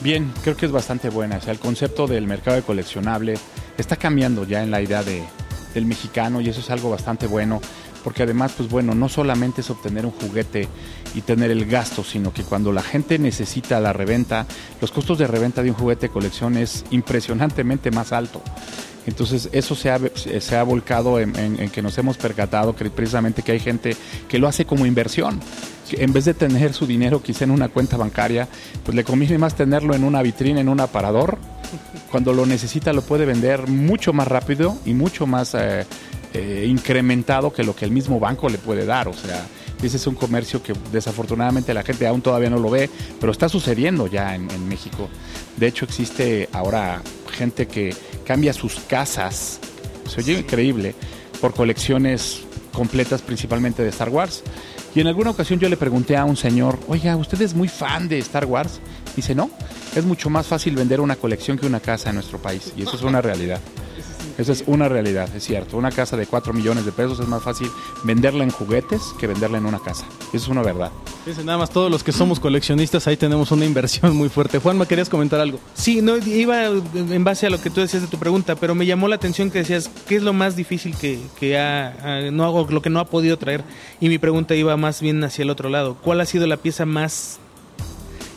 Bien, 0.00 0.32
creo 0.42 0.56
que 0.56 0.66
es 0.66 0.72
bastante 0.72 1.08
buena. 1.08 1.36
O 1.36 1.40
sea, 1.40 1.52
el 1.52 1.58
concepto 1.58 2.06
del 2.06 2.26
mercado 2.26 2.56
de 2.56 2.62
coleccionable 2.62 3.34
está 3.78 3.96
cambiando 3.96 4.44
ya 4.44 4.62
en 4.62 4.70
la 4.70 4.80
idea 4.82 5.02
de, 5.02 5.24
del 5.74 5.86
mexicano 5.86 6.40
y 6.40 6.48
eso 6.48 6.60
es 6.60 6.70
algo 6.70 6.90
bastante 6.90 7.26
bueno. 7.26 7.60
Porque 8.04 8.22
además, 8.22 8.52
pues 8.56 8.68
bueno, 8.68 8.94
no 8.94 9.08
solamente 9.08 9.62
es 9.62 9.70
obtener 9.70 10.06
un 10.06 10.12
juguete 10.12 10.68
y 11.16 11.22
tener 11.22 11.50
el 11.50 11.66
gasto, 11.66 12.04
sino 12.04 12.32
que 12.32 12.44
cuando 12.44 12.70
la 12.72 12.82
gente 12.82 13.18
necesita 13.18 13.80
la 13.80 13.92
reventa, 13.92 14.46
los 14.80 14.92
costos 14.92 15.18
de 15.18 15.26
reventa 15.26 15.62
de 15.62 15.70
un 15.70 15.76
juguete 15.76 16.06
de 16.06 16.12
colección 16.12 16.56
es 16.56 16.84
impresionantemente 16.90 17.90
más 17.90 18.12
alto. 18.12 18.42
Entonces 19.06 19.48
eso 19.50 19.74
se 19.74 19.90
ha, 19.90 19.98
se 20.14 20.56
ha 20.56 20.62
volcado 20.62 21.18
en, 21.18 21.36
en- 21.36 21.60
en 21.60 21.68
que 21.70 21.82
nos 21.82 21.96
hemos 21.98 22.16
percatado 22.16 22.76
que 22.76 22.90
precisamente 22.90 23.42
que 23.42 23.52
hay 23.52 23.60
gente 23.60 23.96
que 24.28 24.38
lo 24.38 24.46
hace 24.46 24.66
como 24.66 24.86
inversión. 24.86 25.40
En 25.92 26.12
vez 26.12 26.24
de 26.24 26.34
tener 26.34 26.72
su 26.72 26.86
dinero 26.86 27.22
quizá 27.22 27.44
en 27.44 27.50
una 27.50 27.68
cuenta 27.68 27.96
bancaria, 27.96 28.48
pues 28.84 28.94
le 28.94 29.04
conviene 29.04 29.38
más 29.38 29.54
tenerlo 29.54 29.94
en 29.94 30.04
una 30.04 30.22
vitrina, 30.22 30.60
en 30.60 30.68
un 30.68 30.80
aparador. 30.80 31.38
Cuando 32.10 32.32
lo 32.32 32.46
necesita 32.46 32.92
lo 32.92 33.02
puede 33.02 33.24
vender 33.24 33.68
mucho 33.68 34.12
más 34.12 34.28
rápido 34.28 34.78
y 34.84 34.94
mucho 34.94 35.26
más 35.26 35.54
eh, 35.54 35.86
eh, 36.34 36.66
incrementado 36.68 37.52
que 37.52 37.64
lo 37.64 37.74
que 37.74 37.84
el 37.84 37.90
mismo 37.90 38.18
banco 38.18 38.48
le 38.48 38.58
puede 38.58 38.84
dar. 38.84 39.08
O 39.08 39.12
sea, 39.12 39.46
ese 39.82 39.96
es 39.96 40.06
un 40.06 40.14
comercio 40.14 40.62
que 40.62 40.72
desafortunadamente 40.92 41.74
la 41.74 41.82
gente 41.82 42.06
aún 42.06 42.22
todavía 42.22 42.50
no 42.50 42.58
lo 42.58 42.70
ve, 42.70 42.90
pero 43.20 43.32
está 43.32 43.48
sucediendo 43.48 44.06
ya 44.06 44.34
en, 44.34 44.50
en 44.50 44.68
México. 44.68 45.08
De 45.56 45.66
hecho 45.66 45.84
existe 45.84 46.48
ahora 46.52 47.02
gente 47.30 47.66
que 47.66 47.94
cambia 48.24 48.52
sus 48.52 48.76
casas, 48.80 49.60
se 50.08 50.20
oye 50.20 50.40
increíble, 50.40 50.94
por 51.40 51.54
colecciones 51.54 52.42
completas 52.72 53.22
principalmente 53.22 53.82
de 53.82 53.88
Star 53.88 54.08
Wars. 54.08 54.42
Y 54.96 55.00
en 55.00 55.08
alguna 55.08 55.28
ocasión 55.28 55.60
yo 55.60 55.68
le 55.68 55.76
pregunté 55.76 56.16
a 56.16 56.24
un 56.24 56.38
señor, 56.38 56.78
oiga, 56.88 57.18
¿usted 57.18 57.38
es 57.42 57.52
muy 57.52 57.68
fan 57.68 58.08
de 58.08 58.18
Star 58.20 58.46
Wars? 58.46 58.80
Dice, 59.14 59.34
no, 59.34 59.50
es 59.94 60.06
mucho 60.06 60.30
más 60.30 60.46
fácil 60.46 60.74
vender 60.74 61.02
una 61.02 61.16
colección 61.16 61.58
que 61.58 61.66
una 61.66 61.80
casa 61.80 62.08
en 62.08 62.14
nuestro 62.14 62.38
país. 62.38 62.72
Y 62.78 62.80
eso 62.80 62.96
es 62.96 63.02
una 63.02 63.20
realidad. 63.20 63.60
Esa 64.38 64.52
es 64.52 64.64
una 64.66 64.86
realidad, 64.88 65.34
es 65.34 65.44
cierto. 65.44 65.78
Una 65.78 65.90
casa 65.90 66.14
de 66.16 66.26
4 66.26 66.52
millones 66.52 66.84
de 66.84 66.92
pesos 66.92 67.18
es 67.20 67.26
más 67.26 67.42
fácil 67.42 67.70
venderla 68.04 68.44
en 68.44 68.50
juguetes 68.50 69.00
que 69.18 69.26
venderla 69.26 69.56
en 69.56 69.64
una 69.64 69.78
casa. 69.78 70.04
Eso 70.28 70.36
es 70.44 70.48
una 70.48 70.62
verdad. 70.62 70.92
Dice 71.24 71.42
nada 71.42 71.56
más 71.56 71.70
todos 71.70 71.90
los 71.90 72.04
que 72.04 72.12
somos 72.12 72.38
coleccionistas, 72.38 73.06
ahí 73.06 73.16
tenemos 73.16 73.50
una 73.50 73.64
inversión 73.64 74.14
muy 74.14 74.28
fuerte. 74.28 74.58
Juanma, 74.58 74.86
querías 74.86 75.08
comentar 75.08 75.40
algo. 75.40 75.58
Sí, 75.74 76.02
no, 76.02 76.18
iba 76.18 76.66
en 76.66 77.24
base 77.24 77.46
a 77.46 77.50
lo 77.50 77.60
que 77.62 77.70
tú 77.70 77.80
decías 77.80 78.02
de 78.02 78.08
tu 78.08 78.18
pregunta, 78.18 78.56
pero 78.56 78.74
me 78.74 78.84
llamó 78.84 79.08
la 79.08 79.16
atención 79.16 79.50
que 79.50 79.60
decías, 79.60 79.90
¿qué 80.06 80.16
es 80.16 80.22
lo 80.22 80.34
más 80.34 80.54
difícil 80.54 80.94
que, 80.96 81.18
que 81.40 81.58
ha, 81.58 81.88
ha- 82.26 82.30
no 82.30 82.44
hago, 82.44 82.66
lo 82.70 82.82
que 82.82 82.90
no 82.90 83.00
ha 83.00 83.06
podido 83.06 83.38
traer? 83.38 83.64
Y 84.00 84.08
mi 84.10 84.18
pregunta 84.18 84.54
iba 84.54 84.76
más 84.76 85.00
bien 85.00 85.24
hacia 85.24 85.44
el 85.44 85.50
otro 85.50 85.70
lado. 85.70 85.96
¿Cuál 86.04 86.20
ha 86.20 86.26
sido 86.26 86.46
la 86.46 86.58
pieza 86.58 86.84
más 86.84 87.38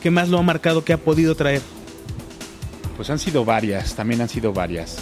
que 0.02 0.12
más 0.12 0.30
lo 0.30 0.38
ha 0.38 0.44
marcado 0.44 0.86
que 0.86 0.94
ha 0.94 0.98
podido 0.98 1.36
traer? 1.36 1.62
Pues 2.96 3.10
han 3.10 3.20
sido 3.20 3.44
varias, 3.44 3.96
también 3.96 4.22
han 4.22 4.30
sido 4.30 4.54
varias. 4.54 4.98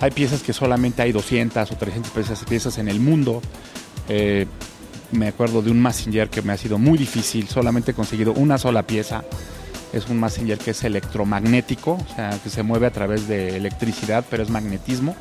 Hay 0.00 0.10
piezas 0.12 0.42
que 0.42 0.52
solamente 0.52 1.02
hay 1.02 1.12
200 1.12 1.70
o 1.70 1.76
300 1.76 2.44
piezas, 2.44 2.78
en 2.78 2.88
el 2.88 3.00
mundo. 3.00 3.42
Eh, 4.08 4.46
me 5.10 5.28
acuerdo 5.28 5.62
de 5.62 5.70
un 5.70 5.80
Messenger 5.80 6.28
que 6.28 6.42
me 6.42 6.52
ha 6.52 6.56
sido 6.56 6.78
muy 6.78 6.98
difícil, 6.98 7.48
solamente 7.48 7.90
he 7.90 7.94
conseguido 7.94 8.32
una 8.34 8.58
sola 8.58 8.84
pieza. 8.84 9.24
Es 9.92 10.08
un 10.08 10.20
Messenger 10.20 10.58
que 10.58 10.72
es 10.72 10.84
electromagnético, 10.84 11.92
o 11.92 12.14
sea, 12.14 12.38
que 12.42 12.50
se 12.50 12.62
mueve 12.62 12.86
a 12.86 12.90
través 12.90 13.26
de 13.26 13.56
electricidad, 13.56 14.24
pero 14.30 14.42
es 14.42 14.50
magnetismo. 14.50 15.16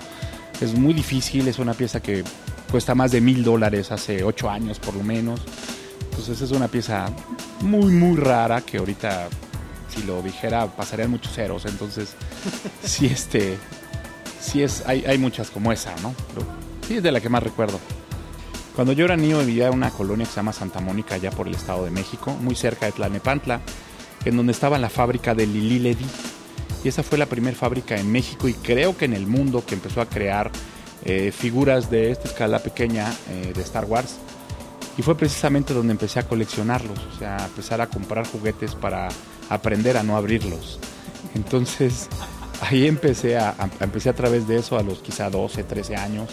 Es 0.60 0.78
muy 0.78 0.94
difícil, 0.94 1.48
es 1.48 1.58
una 1.58 1.74
pieza 1.74 2.02
que 2.02 2.24
cuesta 2.70 2.94
más 2.94 3.12
de 3.12 3.22
mil 3.22 3.44
dólares 3.44 3.92
hace 3.92 4.24
ocho 4.24 4.50
años 4.50 4.80
por 4.80 4.96
lo 4.96 5.04
menos. 5.04 5.40
Entonces 6.10 6.42
es 6.42 6.52
una 6.52 6.68
pieza 6.68 7.08
muy, 7.62 7.92
muy 7.92 8.18
rara 8.18 8.62
que 8.62 8.78
ahorita, 8.78 9.30
si 9.94 10.04
lo 10.04 10.22
dijera, 10.22 10.68
pasarían 10.68 11.12
muchos 11.12 11.34
ceros. 11.34 11.66
Entonces, 11.66 12.16
sí, 12.84 13.06
este, 13.06 13.58
sí 14.40 14.64
es, 14.64 14.84
hay, 14.86 15.06
hay 15.06 15.18
muchas 15.18 15.50
como 15.50 15.72
esa, 15.72 15.94
¿no? 16.02 16.14
Pero 16.34 16.46
sí 16.88 16.98
es 16.98 17.04
de 17.04 17.12
la 17.12 17.22
que 17.22 17.30
más 17.30 17.44
recuerdo. 17.44 17.80
Cuando 18.76 18.94
yo 18.94 19.06
era 19.06 19.18
niño 19.18 19.40
vivía 19.40 19.70
en 19.70 19.74
una 19.74 19.90
colonia 19.90 20.26
que 20.26 20.32
se 20.32 20.36
llama 20.38 20.54
Santa 20.54 20.80
Mónica, 20.80 21.16
allá 21.16 21.32
por 21.32 21.48
el 21.48 21.56
Estado 21.56 21.86
de 21.86 21.90
México, 21.90 22.38
muy 22.42 22.54
cerca 22.54 22.86
de 22.86 22.92
Tlalnepantla, 22.92 23.60
en 24.24 24.38
donde 24.38 24.52
estaba 24.52 24.78
la 24.78 24.90
fábrica 24.90 25.34
de 25.34 25.48
Lili 25.48 25.80
Ledy. 25.80 26.06
Y 26.84 26.88
esa 26.88 27.02
fue 27.02 27.18
la 27.18 27.26
primera 27.26 27.58
fábrica 27.58 27.98
en 27.98 28.12
México 28.12 28.48
y 28.48 28.54
creo 28.54 28.96
que 28.96 29.06
en 29.06 29.14
el 29.14 29.26
mundo 29.26 29.66
que 29.66 29.74
empezó 29.74 30.00
a 30.00 30.06
crear 30.06 30.52
eh, 31.06 31.32
figuras 31.32 31.90
de 31.90 32.12
esta 32.12 32.28
escala 32.28 32.60
pequeña 32.60 33.12
eh, 33.30 33.52
de 33.56 33.62
Star 33.64 33.86
Wars. 33.86 34.18
Y 34.96 35.02
fue 35.02 35.18
precisamente 35.18 35.74
donde 35.74 35.94
empecé 35.94 36.20
a 36.20 36.28
coleccionarlos, 36.28 37.00
o 37.00 37.18
sea, 37.18 37.38
a 37.38 37.46
empezar 37.46 37.82
a 37.82 37.88
comprar 37.88 38.28
juguetes 38.28 38.76
para 38.76 39.10
aprender 39.50 39.98
a 39.98 40.04
no 40.04 40.18
abrirlos. 40.18 40.80
Entonces, 41.34 42.10
ahí 42.62 42.88
empecé 42.88 43.38
a, 43.38 43.50
a- 43.52 43.70
empecé 43.84 44.10
a 44.10 44.14
través 44.16 44.48
de 44.48 44.58
eso 44.58 44.78
a 44.78 44.84
los 44.84 45.00
quizá 45.00 45.30
12, 45.30 45.64
13 45.64 45.96
años. 45.96 46.30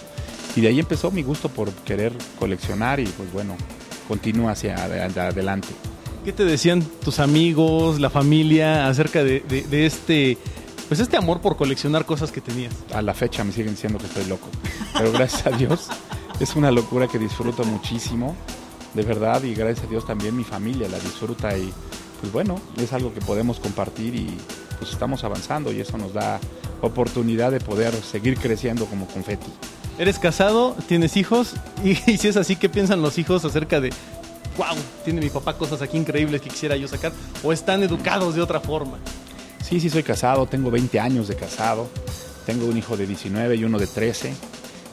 Y 0.56 0.60
de 0.60 0.68
ahí 0.68 0.78
empezó 0.78 1.10
mi 1.10 1.22
gusto 1.22 1.48
por 1.48 1.70
querer 1.72 2.12
coleccionar 2.38 3.00
y 3.00 3.06
pues 3.06 3.32
bueno, 3.32 3.56
continúa 4.08 4.52
hacia 4.52 4.76
ade- 4.76 5.18
adelante. 5.20 5.68
¿Qué 6.24 6.32
te 6.32 6.44
decían 6.44 6.82
tus 7.04 7.18
amigos, 7.18 8.00
la 8.00 8.08
familia 8.10 8.86
acerca 8.88 9.22
de, 9.24 9.40
de- 9.40 9.62
de 9.62 9.86
este, 9.86 10.38
pues 10.88 11.00
este 11.00 11.16
amor 11.16 11.40
por 11.40 11.56
coleccionar 11.56 12.06
cosas 12.06 12.30
que 12.32 12.40
tenías? 12.40 12.72
A 12.94 13.02
la 13.02 13.14
fecha 13.14 13.42
me 13.44 13.52
siguen 13.52 13.72
diciendo 13.74 13.98
que 13.98 14.06
estoy 14.06 14.24
loco. 14.26 14.48
Pero 14.96 15.10
gracias 15.12 15.46
a 15.46 15.50
Dios 15.50 15.88
es 16.40 16.54
una 16.56 16.70
locura 16.70 17.08
que 17.08 17.18
disfruto 17.18 17.64
muchísimo, 17.64 18.36
de 18.94 19.02
verdad, 19.02 19.42
y 19.42 19.54
gracias 19.54 19.86
a 19.86 19.90
Dios 19.90 20.06
también 20.06 20.36
mi 20.36 20.44
familia 20.44 20.88
la 20.88 20.98
disfruta 21.00 21.56
y 21.58 21.72
pues 22.20 22.32
bueno, 22.32 22.60
es 22.78 22.92
algo 22.92 23.12
que 23.12 23.20
podemos 23.20 23.58
compartir 23.60 24.14
y 24.14 24.34
pues 24.78 24.90
estamos 24.90 25.24
avanzando 25.24 25.72
y 25.72 25.80
eso 25.80 25.98
nos 25.98 26.12
da 26.12 26.40
oportunidad 26.80 27.50
de 27.50 27.60
poder 27.60 27.94
seguir 27.94 28.38
creciendo 28.38 28.86
como 28.86 29.06
confeti. 29.06 29.46
¿Eres 29.98 30.18
casado? 30.18 30.76
¿Tienes 30.88 31.16
hijos? 31.16 31.54
Y, 31.82 31.90
y 32.10 32.18
si 32.18 32.28
es 32.28 32.36
así, 32.36 32.56
¿qué 32.56 32.68
piensan 32.68 33.02
los 33.02 33.18
hijos 33.18 33.44
acerca 33.44 33.80
de, 33.80 33.90
wow, 34.56 34.76
tiene 35.04 35.20
mi 35.20 35.30
papá 35.30 35.56
cosas 35.56 35.82
aquí 35.82 35.96
increíbles 35.96 36.40
que 36.40 36.50
quisiera 36.50 36.76
yo 36.76 36.88
sacar? 36.88 37.12
¿O 37.42 37.52
están 37.52 37.82
educados 37.82 38.34
de 38.34 38.42
otra 38.42 38.60
forma? 38.60 38.98
Sí, 39.62 39.80
sí 39.80 39.88
soy 39.88 40.02
casado, 40.02 40.46
tengo 40.46 40.70
20 40.70 41.00
años 41.00 41.26
de 41.28 41.36
casado, 41.36 41.88
tengo 42.44 42.66
un 42.66 42.76
hijo 42.76 42.96
de 42.96 43.06
19 43.06 43.56
y 43.56 43.64
uno 43.64 43.78
de 43.78 43.86
13, 43.86 44.34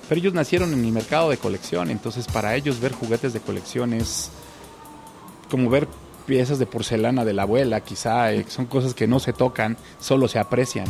pero 0.07 0.19
ellos 0.19 0.33
nacieron 0.33 0.71
en 0.71 0.81
mi 0.81 0.91
mercado 0.91 1.29
de 1.29 1.37
colección, 1.37 1.89
entonces 1.91 2.25
para 2.27 2.55
ellos 2.55 2.79
ver 2.79 2.93
juguetes 2.93 3.33
de 3.33 3.41
colección 3.41 3.93
es 3.93 4.29
como 5.49 5.69
ver 5.69 5.89
piezas 6.21 6.59
de 6.59 6.65
porcelana 6.65 7.25
de 7.25 7.33
la 7.33 7.43
abuela, 7.43 7.81
quizá 7.81 8.31
eh, 8.33 8.45
son 8.47 8.65
cosas 8.65 8.93
que 8.93 9.07
no 9.07 9.19
se 9.19 9.33
tocan, 9.33 9.77
solo 9.99 10.27
se 10.27 10.39
aprecian. 10.39 10.85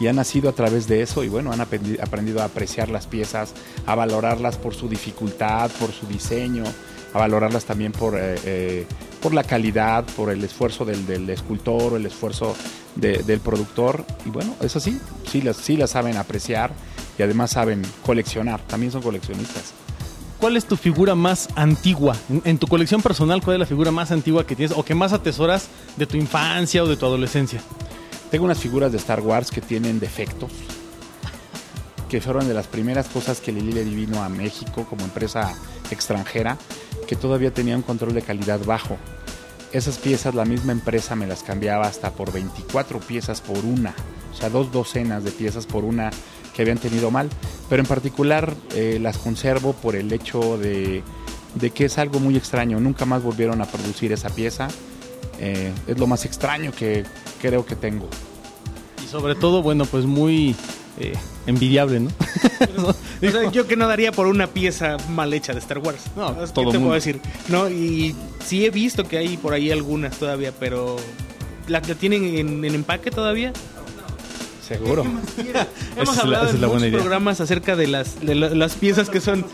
Y 0.00 0.08
han 0.08 0.16
nacido 0.16 0.50
a 0.50 0.52
través 0.52 0.88
de 0.88 1.02
eso 1.02 1.22
y 1.22 1.28
bueno, 1.28 1.52
han 1.52 1.60
aprendi- 1.60 2.00
aprendido 2.02 2.42
a 2.42 2.46
apreciar 2.46 2.88
las 2.88 3.06
piezas, 3.06 3.54
a 3.86 3.94
valorarlas 3.94 4.56
por 4.56 4.74
su 4.74 4.88
dificultad, 4.88 5.70
por 5.78 5.92
su 5.92 6.06
diseño, 6.06 6.64
a 7.12 7.18
valorarlas 7.18 7.64
también 7.64 7.92
por, 7.92 8.16
eh, 8.18 8.34
eh, 8.44 8.86
por 9.22 9.32
la 9.34 9.44
calidad, 9.44 10.04
por 10.16 10.30
el 10.30 10.42
esfuerzo 10.42 10.84
del, 10.84 11.30
escultor 11.30 11.92
o 11.92 11.96
el 11.96 12.06
esfuerzo 12.06 12.56
de- 12.96 13.22
del 13.22 13.38
productor. 13.38 14.04
Y 14.26 14.30
bueno, 14.30 14.56
eso 14.60 14.80
sí, 14.80 15.00
sí 15.30 15.40
las, 15.42 15.56
sí 15.58 15.76
las 15.76 15.90
saben 15.90 16.16
apreciar 16.16 16.72
y 17.16 17.22
además 17.22 17.52
saben 17.52 17.82
coleccionar, 18.04 18.60
también 18.66 18.90
son 18.90 19.00
coleccionistas. 19.00 19.72
¿Cuál 20.38 20.56
es 20.56 20.66
tu 20.66 20.76
figura 20.76 21.14
más 21.14 21.48
antigua? 21.54 22.16
En, 22.44 22.58
tu 22.58 22.66
colección 22.66 23.00
personal, 23.00 23.42
¿cuál 23.42 23.56
es 23.56 23.60
la 23.60 23.66
figura 23.66 23.90
más 23.90 24.10
antigua 24.10 24.46
que 24.46 24.56
tienes 24.56 24.76
o 24.76 24.84
que 24.84 24.94
más 24.94 25.12
atesoras 25.12 25.68
de 25.96 26.06
tu 26.06 26.16
infancia 26.16 26.82
o 26.82 26.86
de 26.86 26.96
tu 26.96 27.06
adolescencia? 27.06 27.62
Tengo 28.30 28.44
unas 28.44 28.58
figuras 28.58 28.92
de 28.92 28.98
Star 28.98 29.20
Wars 29.20 29.50
que 29.50 29.60
tienen 29.60 30.00
defectos, 30.00 30.50
que 32.08 32.20
fueron 32.20 32.46
de 32.48 32.54
las 32.54 32.66
primeras 32.66 33.08
cosas 33.08 33.40
que 33.40 33.52
Lili 33.52 33.72
le 33.72 33.84
vino 33.84 34.22
a 34.22 34.28
México 34.28 34.86
como 34.90 35.04
empresa 35.04 35.54
extranjera, 35.90 36.58
que 37.06 37.16
todavía 37.16 37.52
tenía 37.52 37.76
un 37.76 37.82
control 37.82 38.12
de 38.12 38.22
calidad 38.22 38.60
bajo. 38.64 38.98
Esas 39.72 39.98
piezas 39.98 40.34
la 40.34 40.44
misma 40.44 40.72
empresa 40.72 41.16
me 41.16 41.26
las 41.26 41.42
cambiaba 41.42 41.86
hasta 41.86 42.10
por 42.10 42.32
24 42.32 43.00
piezas 43.00 43.40
por 43.40 43.64
una, 43.64 43.94
o 44.32 44.36
sea, 44.36 44.50
dos 44.50 44.70
docenas 44.72 45.24
de 45.24 45.30
piezas 45.30 45.66
por 45.66 45.84
una 45.84 46.10
que 46.54 46.62
habían 46.62 46.78
tenido 46.78 47.10
mal, 47.10 47.28
pero 47.68 47.82
en 47.82 47.86
particular 47.88 48.54
eh, 48.74 48.98
las 49.00 49.18
conservo 49.18 49.72
por 49.74 49.96
el 49.96 50.12
hecho 50.12 50.56
de, 50.56 51.02
de 51.54 51.70
que 51.70 51.84
es 51.86 51.98
algo 51.98 52.20
muy 52.20 52.36
extraño, 52.36 52.80
nunca 52.80 53.04
más 53.04 53.22
volvieron 53.22 53.60
a 53.60 53.66
producir 53.66 54.12
esa 54.12 54.30
pieza, 54.30 54.68
Eh, 55.40 55.72
es 55.88 55.98
lo 55.98 56.06
más 56.06 56.24
extraño 56.24 56.70
que 56.70 57.02
creo 57.42 57.66
que 57.66 57.74
tengo. 57.74 58.08
Y 59.04 59.08
sobre 59.08 59.34
todo, 59.34 59.62
bueno, 59.62 59.84
pues 59.84 60.04
muy 60.06 60.54
eh, 61.00 61.14
envidiable, 61.46 61.98
¿no? 61.98 62.10
O 63.26 63.30
sea, 63.30 63.50
yo 63.50 63.66
que 63.66 63.74
no 63.76 63.88
daría 63.88 64.12
por 64.12 64.26
una 64.28 64.46
pieza 64.46 64.96
mal 65.10 65.32
hecha 65.34 65.52
de 65.52 65.58
Star 65.58 65.78
Wars. 65.78 66.02
No, 66.14 66.38
¿Qué 66.38 66.46
todo 66.52 66.70
te 66.70 66.78
mundo. 66.78 66.80
puedo 66.80 66.94
decir? 66.94 67.20
No, 67.48 67.68
y 67.68 68.14
sí 68.46 68.64
he 68.64 68.70
visto 68.70 69.02
que 69.08 69.18
hay 69.18 69.36
por 69.36 69.54
ahí 69.54 69.72
algunas 69.72 70.16
todavía, 70.18 70.52
pero 70.60 70.96
¿la, 71.66 71.80
la 71.80 71.94
tienen 71.96 72.24
en, 72.24 72.64
en 72.64 72.74
empaque 72.74 73.10
todavía? 73.10 73.52
Seguro. 74.66 75.02
Hemos 75.02 75.22
Esa 75.36 76.02
es 76.02 76.16
la- 76.16 76.22
hablado 76.22 76.50
en 76.50 76.60
muchos 76.60 76.90
programas 76.90 77.40
acerca 77.40 77.76
de 77.76 77.86
las, 77.86 78.20
de 78.20 78.34
la- 78.34 78.50
las 78.50 78.74
piezas 78.74 79.10
que 79.10 79.20
son. 79.20 79.44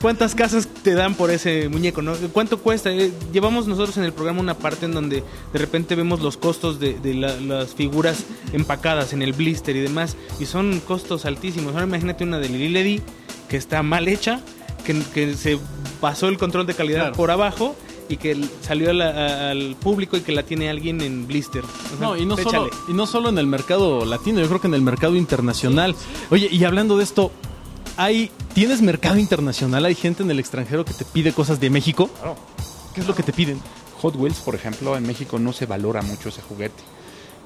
¿Cuántas 0.00 0.34
casas 0.34 0.68
te 0.82 0.94
dan 0.94 1.14
por 1.14 1.30
ese 1.30 1.68
muñeco? 1.68 2.02
¿no? 2.02 2.14
¿Cuánto 2.32 2.58
cuesta? 2.58 2.90
Eh, 2.90 3.12
llevamos 3.32 3.66
nosotros 3.66 3.96
en 3.96 4.04
el 4.04 4.12
programa 4.12 4.40
una 4.40 4.54
parte 4.54 4.86
en 4.86 4.92
donde 4.92 5.22
de 5.52 5.58
repente 5.58 5.94
vemos 5.94 6.20
los 6.20 6.36
costos 6.36 6.80
de, 6.80 6.94
de 6.98 7.14
la- 7.14 7.36
las 7.40 7.74
figuras 7.74 8.24
empacadas 8.52 9.12
en 9.12 9.22
el 9.22 9.32
blister 9.32 9.76
y 9.76 9.80
demás. 9.80 10.16
Y 10.40 10.46
son 10.46 10.80
costos 10.80 11.24
altísimos. 11.26 11.72
Ahora 11.74 11.86
imagínate 11.86 12.24
una 12.24 12.38
de 12.38 12.48
Lili 12.48 12.68
Ledy 12.68 13.02
que 13.48 13.56
está 13.56 13.82
mal 13.82 14.08
hecha, 14.08 14.40
que, 14.84 14.96
que 15.14 15.34
se 15.34 15.58
pasó 16.00 16.28
el 16.28 16.38
control 16.38 16.66
de 16.66 16.74
calidad 16.74 17.00
Claro. 17.00 17.14
por 17.16 17.30
abajo 17.30 17.76
y 18.08 18.16
que 18.16 18.36
salió 18.60 18.90
al 18.90 19.76
público 19.80 20.16
y 20.16 20.20
que 20.20 20.32
la 20.32 20.42
tiene 20.42 20.70
alguien 20.70 21.00
en 21.00 21.26
blister. 21.26 21.64
O 21.64 21.98
sea, 21.98 21.98
No, 22.00 22.16
y 22.16 22.26
no, 22.26 22.36
solo, 22.36 22.70
y 22.88 22.92
no 22.92 23.06
solo 23.06 23.28
en 23.28 23.38
el 23.38 23.46
mercado 23.46 24.04
latino, 24.04 24.40
yo 24.40 24.48
creo 24.48 24.60
que 24.60 24.66
en 24.68 24.74
el 24.74 24.82
mercado 24.82 25.16
internacional. 25.16 25.94
Oye, 26.30 26.48
y 26.50 26.64
hablando 26.64 26.96
de 26.96 27.04
esto, 27.04 27.30
hay 27.96 28.30
¿tienes 28.54 28.82
mercado 28.82 29.16
internacional? 29.18 29.84
¿Hay 29.84 29.94
gente 29.94 30.22
en 30.22 30.30
el 30.30 30.38
extranjero 30.38 30.84
que 30.84 30.94
te 30.94 31.04
pide 31.04 31.32
cosas 31.32 31.60
de 31.60 31.70
México? 31.70 32.08
Claro. 32.08 32.36
¿Qué 32.94 33.00
es 33.00 33.06
lo 33.06 33.14
que 33.14 33.22
te 33.22 33.32
piden? 33.32 33.60
Hot 34.00 34.16
Wheels, 34.16 34.38
por 34.38 34.54
ejemplo, 34.54 34.96
en 34.96 35.06
México 35.06 35.38
no 35.38 35.52
se 35.52 35.66
valora 35.66 36.02
mucho 36.02 36.28
ese 36.28 36.42
juguete. 36.42 36.82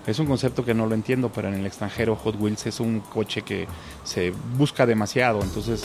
Es 0.06 0.18
un 0.18 0.26
concepto 0.26 0.64
que 0.64 0.74
no 0.74 0.86
lo 0.86 0.94
entiendo, 0.94 1.30
pero 1.32 1.48
en 1.48 1.54
el 1.54 1.66
extranjero 1.66 2.16
Hot 2.16 2.36
Wheels 2.40 2.66
es 2.66 2.80
un 2.80 3.00
coche 3.00 3.42
que 3.42 3.68
se 4.02 4.32
busca 4.56 4.86
demasiado, 4.86 5.42
entonces 5.42 5.82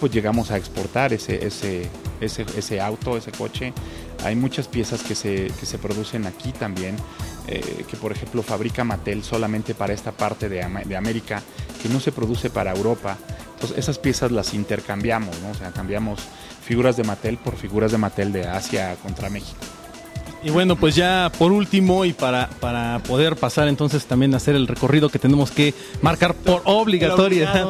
pues 0.00 0.12
llegamos 0.12 0.50
a 0.50 0.56
exportar 0.56 1.12
ese, 1.12 1.46
ese, 1.46 1.88
ese, 2.20 2.44
ese 2.56 2.80
auto, 2.80 3.16
ese 3.16 3.32
coche. 3.32 3.72
Hay 4.24 4.36
muchas 4.36 4.68
piezas 4.68 5.02
que 5.02 5.14
se, 5.14 5.50
que 5.58 5.66
se 5.66 5.78
producen 5.78 6.26
aquí 6.26 6.52
también, 6.52 6.96
eh, 7.48 7.84
que 7.88 7.96
por 7.96 8.12
ejemplo 8.12 8.42
fabrica 8.42 8.84
Mattel 8.84 9.24
solamente 9.24 9.74
para 9.74 9.92
esta 9.92 10.12
parte 10.12 10.48
de, 10.48 10.66
de 10.84 10.96
América, 10.96 11.42
que 11.82 11.88
no 11.88 12.00
se 12.00 12.12
produce 12.12 12.50
para 12.50 12.72
Europa. 12.72 13.18
Entonces 13.54 13.78
esas 13.78 13.98
piezas 13.98 14.32
las 14.32 14.54
intercambiamos, 14.54 15.38
¿no? 15.40 15.50
o 15.50 15.54
sea, 15.54 15.70
cambiamos 15.70 16.20
figuras 16.64 16.96
de 16.96 17.04
Mattel 17.04 17.38
por 17.38 17.56
figuras 17.56 17.92
de 17.92 17.98
Mattel 17.98 18.32
de 18.32 18.46
Asia 18.46 18.96
contra 19.02 19.30
México. 19.30 19.58
Y 20.44 20.50
bueno, 20.50 20.74
pues 20.74 20.96
ya 20.96 21.30
por 21.38 21.52
último 21.52 22.04
y 22.04 22.12
para, 22.12 22.48
para 22.60 22.98
poder 23.00 23.36
pasar 23.36 23.68
entonces 23.68 24.06
también 24.06 24.34
a 24.34 24.38
hacer 24.38 24.56
el 24.56 24.66
recorrido 24.66 25.08
que 25.08 25.20
tenemos 25.20 25.52
que 25.52 25.72
marcar 26.00 26.34
por 26.34 26.62
obligatoria. 26.64 27.68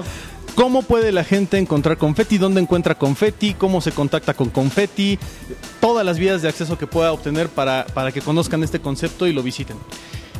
¿Cómo 0.54 0.82
puede 0.82 1.12
la 1.12 1.24
gente 1.24 1.56
encontrar 1.56 1.96
confeti? 1.96 2.36
¿Dónde 2.36 2.60
encuentra 2.60 2.94
confeti? 2.94 3.54
¿Cómo 3.54 3.80
se 3.80 3.92
contacta 3.92 4.34
con 4.34 4.50
confeti? 4.50 5.18
Todas 5.80 6.04
las 6.04 6.18
vías 6.18 6.42
de 6.42 6.48
acceso 6.48 6.76
que 6.76 6.86
pueda 6.86 7.12
obtener 7.12 7.48
para, 7.48 7.86
para 7.94 8.12
que 8.12 8.20
conozcan 8.20 8.62
este 8.62 8.78
concepto 8.78 9.26
y 9.26 9.32
lo 9.32 9.42
visiten. 9.42 9.78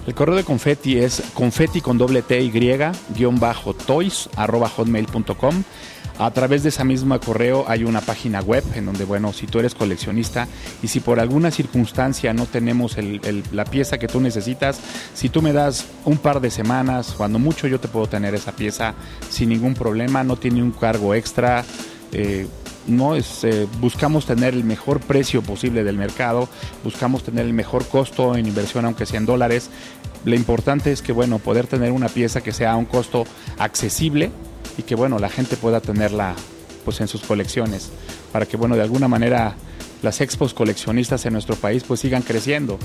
El 0.06 0.14
correo 0.14 0.34
de 0.34 0.44
confeti 0.44 0.98
es 0.98 1.22
confeti 1.32 1.80
con 1.80 1.96
doble 1.96 2.22
T 2.22 2.40
y 2.42 2.50
guion 2.50 3.40
bajo 3.40 3.72
toys 3.72 4.28
arroba 4.36 4.68
hotmail.com. 4.68 5.62
A 6.18 6.30
través 6.30 6.62
de 6.62 6.68
esa 6.68 6.84
misma 6.84 7.18
correo 7.18 7.64
hay 7.66 7.84
una 7.84 8.00
página 8.00 8.40
web 8.40 8.62
en 8.74 8.86
donde, 8.86 9.04
bueno, 9.04 9.32
si 9.32 9.46
tú 9.46 9.58
eres 9.58 9.74
coleccionista 9.74 10.46
y 10.82 10.88
si 10.88 11.00
por 11.00 11.18
alguna 11.18 11.50
circunstancia 11.50 12.32
no 12.32 12.46
tenemos 12.46 12.96
la 13.52 13.64
pieza 13.64 13.98
que 13.98 14.08
tú 14.08 14.20
necesitas, 14.20 14.80
si 15.14 15.28
tú 15.28 15.42
me 15.42 15.52
das 15.52 15.86
un 16.04 16.18
par 16.18 16.40
de 16.40 16.50
semanas, 16.50 17.14
cuando 17.16 17.38
mucho 17.38 17.66
yo 17.66 17.80
te 17.80 17.88
puedo 17.88 18.06
tener 18.06 18.34
esa 18.34 18.52
pieza 18.52 18.94
sin 19.30 19.48
ningún 19.48 19.74
problema, 19.74 20.22
no 20.22 20.36
tiene 20.36 20.62
un 20.62 20.72
cargo 20.72 21.14
extra. 21.14 21.64
eh, 22.12 22.46
no 22.86 23.14
eh, 23.16 23.22
buscamos 23.80 24.26
tener 24.26 24.54
el 24.54 24.64
mejor 24.64 24.98
precio 24.98 25.40
posible 25.40 25.84
del 25.84 25.96
mercado, 25.96 26.48
buscamos 26.82 27.22
tener 27.22 27.46
el 27.46 27.52
mejor 27.52 27.86
costo 27.86 28.36
en 28.36 28.46
inversión 28.46 28.84
aunque 28.84 29.06
sea 29.06 29.18
en 29.18 29.26
dólares. 29.26 29.70
Lo 30.24 30.34
importante 30.34 30.90
es 30.90 31.00
que 31.00 31.12
bueno, 31.12 31.38
poder 31.38 31.68
tener 31.68 31.92
una 31.92 32.08
pieza 32.08 32.40
que 32.40 32.52
sea 32.52 32.72
a 32.72 32.76
un 32.76 32.84
costo 32.84 33.24
accesible 33.58 34.32
y 34.78 34.82
que 34.82 34.94
bueno, 34.94 35.18
la 35.18 35.28
gente 35.28 35.56
pueda 35.56 35.80
tenerla 35.80 36.34
pues 36.84 37.00
en 37.00 37.08
sus 37.08 37.22
colecciones 37.22 37.90
para 38.32 38.46
que 38.46 38.56
bueno, 38.56 38.74
de 38.76 38.82
alguna 38.82 39.08
manera 39.08 39.54
las 40.02 40.20
expos 40.20 40.52
coleccionistas 40.52 41.24
en 41.26 41.32
nuestro 41.32 41.54
país 41.56 41.84
pues 41.86 42.00
sigan 42.00 42.22
creciendo, 42.22 42.78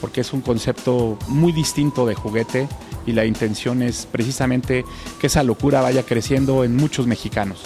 porque 0.00 0.22
es 0.22 0.32
un 0.32 0.40
concepto 0.40 1.18
muy 1.28 1.52
distinto 1.52 2.06
de 2.06 2.14
juguete 2.14 2.68
y 3.06 3.12
la 3.12 3.26
intención 3.26 3.82
es 3.82 4.06
precisamente 4.10 4.84
que 5.20 5.26
esa 5.26 5.42
locura 5.42 5.82
vaya 5.82 6.04
creciendo 6.04 6.64
en 6.64 6.74
muchos 6.74 7.06
mexicanos. 7.06 7.60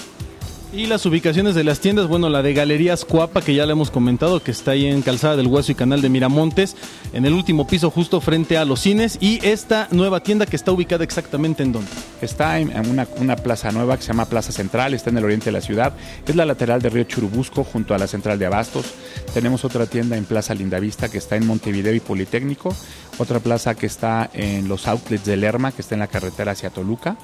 Y 0.72 0.86
las 0.86 1.06
ubicaciones 1.06 1.54
de 1.54 1.62
las 1.62 1.78
tiendas, 1.78 2.08
bueno, 2.08 2.28
la 2.28 2.42
de 2.42 2.52
Galerías 2.52 3.04
Cuapa, 3.04 3.40
que 3.40 3.54
ya 3.54 3.64
le 3.66 3.72
hemos 3.72 3.90
comentado, 3.90 4.42
que 4.42 4.50
está 4.50 4.72
ahí 4.72 4.86
en 4.86 5.00
Calzada 5.00 5.36
del 5.36 5.46
Hueso 5.46 5.72
y 5.72 5.76
Canal 5.76 6.02
de 6.02 6.08
Miramontes, 6.08 6.76
en 7.12 7.24
el 7.24 7.34
último 7.34 7.68
piso 7.68 7.90
justo 7.90 8.20
frente 8.20 8.58
a 8.58 8.64
los 8.64 8.80
cines, 8.80 9.16
y 9.20 9.38
esta 9.46 9.86
nueva 9.92 10.20
tienda 10.20 10.44
que 10.44 10.56
está 10.56 10.72
ubicada 10.72 11.04
exactamente 11.04 11.62
en 11.62 11.72
donde. 11.72 11.90
Está 12.20 12.58
en, 12.58 12.72
una, 12.90 13.36
plaza 13.36 13.70
nueva 13.70 13.96
que 13.96 14.02
se 14.02 14.08
llama 14.08 14.26
Plaza 14.26 14.50
Central, 14.50 14.92
está 14.92 15.10
en 15.10 15.18
el 15.18 15.24
oriente 15.24 15.46
de 15.46 15.52
la 15.52 15.60
ciudad. 15.60 15.94
Es 16.26 16.34
la 16.34 16.44
lateral 16.44 16.82
de 16.82 16.90
Río 16.90 17.04
Churubusco, 17.04 17.62
junto 17.62 17.94
a 17.94 17.98
la 17.98 18.08
central 18.08 18.38
de 18.38 18.46
Abastos. 18.46 18.86
Tenemos 19.32 19.64
otra 19.64 19.86
tienda 19.86 20.16
en 20.16 20.24
Plaza 20.24 20.52
Lindavista 20.52 21.08
que 21.08 21.18
está 21.18 21.36
en 21.36 21.46
Montevideo 21.46 21.94
y 21.94 22.00
Politécnico. 22.00 22.74
Otra 23.18 23.38
plaza 23.38 23.76
que 23.76 23.86
está 23.86 24.28
en 24.34 24.68
los 24.68 24.88
outlets 24.88 25.24
de 25.24 25.36
Lerma, 25.36 25.70
que 25.70 25.82
está 25.82 25.94
en 25.94 26.00
la 26.00 26.08
carretera 26.08 26.52
hacia 26.52 26.70
Toluca. 26.70 27.16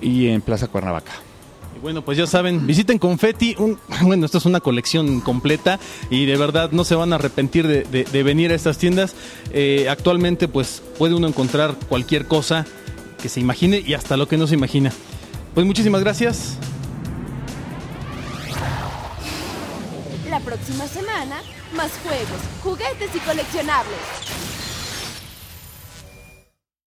Y 0.00 0.26
en 0.28 0.42
Plaza 0.42 0.66
Cuernavaca. 0.66 1.12
Bueno, 1.84 2.02
pues 2.02 2.16
ya 2.16 2.26
saben, 2.26 2.66
visiten 2.66 2.98
Confetti. 2.98 3.54
Bueno, 4.00 4.24
esto 4.24 4.38
es 4.38 4.46
una 4.46 4.60
colección 4.60 5.20
completa 5.20 5.78
y 6.08 6.24
de 6.24 6.38
verdad 6.38 6.70
no 6.72 6.82
se 6.82 6.94
van 6.94 7.12
a 7.12 7.16
arrepentir 7.16 7.66
de 7.68 8.22
venir 8.22 8.52
a 8.52 8.54
estas 8.54 8.78
tiendas. 8.78 9.14
Eh, 9.52 9.86
actualmente, 9.90 10.48
pues 10.48 10.82
puede 10.98 11.14
uno 11.14 11.28
encontrar 11.28 11.76
cualquier 11.90 12.26
cosa 12.26 12.64
que 13.20 13.28
se 13.28 13.40
imagine 13.40 13.82
y 13.86 13.92
hasta 13.92 14.16
lo 14.16 14.26
que 14.26 14.38
no 14.38 14.46
se 14.46 14.54
imagina. 14.54 14.92
Pues 15.52 15.66
muchísimas 15.66 16.00
gracias. 16.00 16.56
La 20.30 20.40
próxima 20.40 20.86
semana, 20.86 21.42
más 21.76 21.92
juegos, 22.02 22.40
juguetes 22.62 23.14
y 23.14 23.18
coleccionables. 23.18 24.53